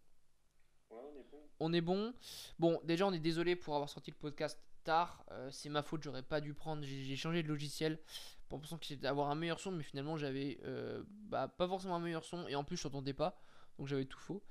Ouais, 0.89 0.99
on 1.01 1.19
est 1.19 1.23
bon. 1.31 1.39
On 1.59 1.73
est 1.73 1.81
bon? 1.81 2.13
Bon, 2.59 2.81
déjà, 2.83 3.07
on 3.07 3.13
est 3.13 3.19
désolé 3.19 3.55
pour 3.55 3.73
avoir 3.75 3.89
sorti 3.89 4.11
le 4.11 4.17
podcast 4.17 4.59
tard. 4.83 5.25
c'est 5.51 5.69
ma 5.69 5.81
faute, 5.83 6.03
j'aurais 6.03 6.23
pas 6.23 6.41
dû 6.41 6.53
prendre. 6.53 6.83
J'ai 6.83 7.15
changé 7.15 7.43
de 7.43 7.47
logiciel 7.47 7.99
pour 8.49 8.59
pensant 8.59 8.77
que 8.77 8.85
c'était 8.85 9.07
avoir 9.07 9.29
un 9.29 9.35
meilleur 9.35 9.59
son, 9.59 9.71
mais 9.71 9.83
finalement, 9.83 10.17
j'avais 10.17 10.59
bah, 11.29 11.47
pas 11.47 11.67
forcément 11.67 11.95
un 11.95 11.99
meilleur 11.99 12.25
son 12.25 12.47
et 12.47 12.55
en 12.55 12.63
plus, 12.63 12.77
je 12.77 12.87
n'entendais 12.87 13.13
pas 13.13 13.41
donc 13.81 13.87
j'avais 13.87 14.05
tout 14.05 14.19
faux. 14.19 14.43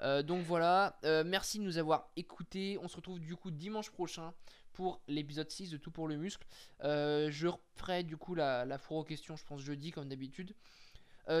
Euh, 0.00 0.22
donc 0.22 0.44
voilà, 0.44 0.96
euh, 1.04 1.24
merci 1.26 1.58
de 1.58 1.64
nous 1.64 1.76
avoir 1.76 2.08
écoutés. 2.16 2.78
On 2.80 2.86
se 2.86 2.96
retrouve 2.96 3.18
du 3.18 3.34
coup 3.34 3.50
dimanche 3.50 3.90
prochain 3.90 4.32
pour 4.72 5.00
l'épisode 5.08 5.50
6 5.50 5.70
de 5.70 5.76
Tout 5.76 5.90
pour 5.90 6.06
le 6.06 6.16
muscle. 6.16 6.46
Euh, 6.84 7.28
je 7.30 7.48
referai 7.48 8.04
du 8.04 8.16
coup 8.16 8.36
la, 8.36 8.64
la 8.64 8.78
aux 8.90 9.02
questions, 9.04 9.34
je 9.34 9.44
pense 9.44 9.60
jeudi 9.60 9.90
comme 9.90 10.08
d'habitude. 10.08 10.54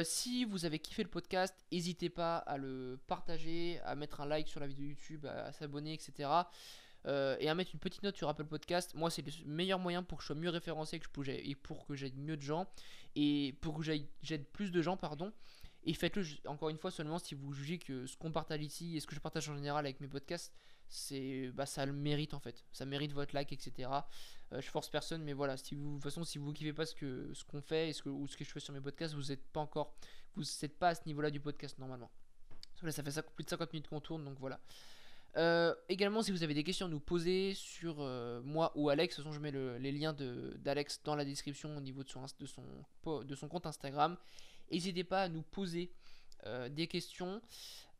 si 0.02 0.44
vous 0.44 0.64
avez 0.64 0.80
kiffé 0.80 1.04
le 1.04 1.08
podcast, 1.08 1.54
n'hésitez 1.70 2.10
pas 2.10 2.38
à 2.38 2.56
le 2.56 2.98
partager, 3.06 3.78
à 3.84 3.94
mettre 3.94 4.20
un 4.20 4.26
like 4.26 4.48
sur 4.48 4.58
la 4.58 4.66
vidéo 4.66 4.86
YouTube, 4.86 5.26
à, 5.26 5.52
s'abonner, 5.52 5.92
etc. 5.92 6.28
et 7.06 7.48
à 7.48 7.54
mettre 7.54 7.70
une 7.72 7.80
petite 7.80 8.02
note 8.02 8.16
sur 8.16 8.28
Apple 8.28 8.46
Podcast. 8.46 8.94
Moi, 8.94 9.10
c'est 9.10 9.22
le 9.22 9.46
meilleur 9.46 9.78
moyen 9.78 10.02
pour 10.02 10.18
que 10.18 10.22
je 10.22 10.26
sois 10.26 10.36
mieux 10.36 10.50
référencé 10.50 10.98
que 10.98 11.06
je 11.22 11.30
et 11.30 11.54
pour 11.54 11.86
que 11.86 11.94
j'aide 11.94 12.16
mieux 12.18 12.36
de 12.36 12.42
gens 12.42 12.66
et 13.14 13.54
pour 13.60 13.78
que 13.78 13.82
j'aide 13.84 14.46
plus 14.52 14.70
de 14.70 14.82
gens, 14.82 14.96
pardon. 14.96 15.32
Et 15.86 15.94
faites-le 15.94 16.24
encore 16.46 16.68
une 16.68 16.78
fois 16.78 16.90
seulement 16.90 17.18
si 17.18 17.36
vous 17.36 17.52
jugez 17.52 17.78
que 17.78 18.06
ce 18.06 18.16
qu'on 18.16 18.32
partage 18.32 18.60
ici 18.60 18.96
et 18.96 19.00
ce 19.00 19.06
que 19.06 19.14
je 19.14 19.20
partage 19.20 19.48
en 19.48 19.54
général 19.54 19.86
avec 19.86 20.00
mes 20.00 20.08
podcasts, 20.08 20.52
c'est 20.88 21.48
bah 21.54 21.64
ça 21.64 21.86
le 21.86 21.92
mérite 21.92 22.34
en 22.34 22.40
fait. 22.40 22.64
Ça 22.72 22.84
mérite 22.84 23.12
votre 23.12 23.34
like, 23.34 23.52
etc. 23.52 23.88
Euh, 24.52 24.60
je 24.60 24.68
force 24.68 24.90
personne, 24.90 25.22
mais 25.22 25.32
voilà. 25.32 25.56
Si 25.56 25.76
vous, 25.76 25.90
de 25.90 25.94
toute 25.94 26.02
façon, 26.02 26.24
si 26.24 26.38
vous 26.38 26.52
kiffez 26.52 26.72
pas 26.72 26.86
ce 26.86 26.94
que 26.94 27.32
ce 27.34 27.44
qu'on 27.44 27.62
fait 27.62 27.88
et 27.88 27.92
ce 27.92 28.02
que, 28.02 28.08
ou 28.08 28.26
ce 28.26 28.36
que 28.36 28.44
je 28.44 28.50
fais 28.50 28.60
sur 28.60 28.74
mes 28.74 28.80
podcasts, 28.80 29.14
vous 29.14 29.28
n'êtes 29.28 29.46
pas 29.48 29.60
encore, 29.60 29.94
vous 30.34 30.42
n'êtes 30.42 30.76
pas 30.76 30.88
à 30.88 30.94
ce 30.96 31.02
niveau-là 31.06 31.30
du 31.30 31.40
podcast 31.40 31.78
normalement. 31.78 32.10
Ça 32.90 33.02
fait 33.02 33.22
plus 33.34 33.44
de 33.44 33.50
50 33.50 33.72
minutes 33.72 33.88
qu'on 33.88 34.00
tourne, 34.00 34.24
donc 34.24 34.38
voilà. 34.40 34.60
Euh, 35.36 35.74
également, 35.88 36.22
si 36.22 36.32
vous 36.32 36.42
avez 36.42 36.54
des 36.54 36.64
questions 36.64 36.86
à 36.86 36.88
nous 36.88 37.00
poser 37.00 37.52
sur 37.54 37.96
euh, 38.00 38.40
moi 38.42 38.72
ou 38.74 38.88
Alex, 38.88 39.16
de 39.16 39.22
toute 39.22 39.24
façon, 39.24 39.34
je 39.34 39.40
mets 39.40 39.78
les 39.78 39.92
liens 39.92 40.14
d'Alex 40.14 41.02
dans 41.04 41.14
la 41.14 41.24
description 41.24 41.76
au 41.76 41.80
niveau 41.80 42.02
de 42.04 42.08
son, 42.08 42.24
de 42.38 42.46
son, 42.46 42.64
de 43.22 43.34
son 43.34 43.48
compte 43.48 43.66
Instagram. 43.66 44.16
N'hésitez 44.70 45.04
pas 45.04 45.22
à 45.22 45.28
nous 45.28 45.42
poser 45.42 45.92
euh, 46.46 46.68
des 46.68 46.86
questions. 46.86 47.42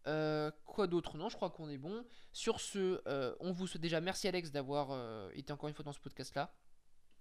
Quoi 0.05 0.87
d'autre? 0.87 1.19
Non, 1.19 1.29
je 1.29 1.37
crois 1.37 1.51
qu'on 1.51 1.69
est 1.69 1.79
bon. 1.79 2.05
Sur 2.33 2.61
ce, 2.61 3.03
on 3.41 3.53
vous 3.53 3.67
souhaite 3.67 3.83
déjà 3.83 4.01
merci 4.01 4.29
Alex 4.29 4.53
d'avoir 4.53 5.31
été 5.33 5.53
encore 5.53 5.69
une 5.69 5.75
fois 5.75 5.85
dans 5.85 5.93
ce 5.93 6.01
podcast-là. 6.01 6.55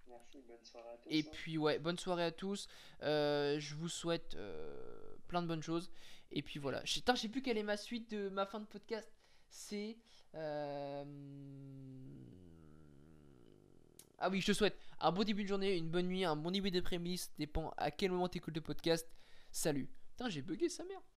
Merci, 0.07 0.39
bonne 0.47 0.63
soirée 0.63 0.89
à 0.93 0.97
tous. 0.97 1.09
Et 1.09 1.23
puis 1.23 1.57
ouais, 1.57 1.79
bonne 1.79 1.97
soirée 1.97 2.25
à 2.25 2.31
tous. 2.31 2.67
je 3.01 3.75
vous 3.75 3.89
souhaite 3.89 4.37
plein 5.27 5.41
de 5.41 5.47
bonnes 5.47 5.63
choses. 5.63 5.89
Et 6.31 6.43
puis 6.43 6.59
voilà. 6.59 6.85
Je 6.85 6.99
sais 7.15 7.29
plus 7.29 7.41
quelle 7.41 7.57
est 7.57 7.63
ma 7.63 7.77
suite 7.77 8.11
de 8.11 8.29
ma 8.29 8.45
fin 8.45 8.59
de 8.59 8.65
podcast. 8.65 9.14
C'est... 9.57 9.95
Ah 10.33 11.05
oui, 14.29 14.41
je 14.41 14.47
te 14.47 14.51
souhaite 14.51 14.77
un 14.99 15.13
bon 15.13 15.23
début 15.23 15.43
de 15.43 15.47
journée, 15.47 15.77
une 15.77 15.89
bonne 15.89 16.07
nuit, 16.07 16.25
un 16.25 16.35
bon 16.35 16.51
début 16.51 16.71
d'après-midi. 16.71 17.29
Dépend 17.39 17.73
à 17.77 17.89
quel 17.89 18.11
moment 18.11 18.27
tu 18.27 18.39
écoutes 18.39 18.55
le 18.55 18.61
podcast. 18.61 19.07
Salut. 19.51 19.87
Putain, 20.09 20.27
j'ai 20.29 20.41
bugué 20.41 20.67
sa 20.67 20.83
mère. 20.83 20.99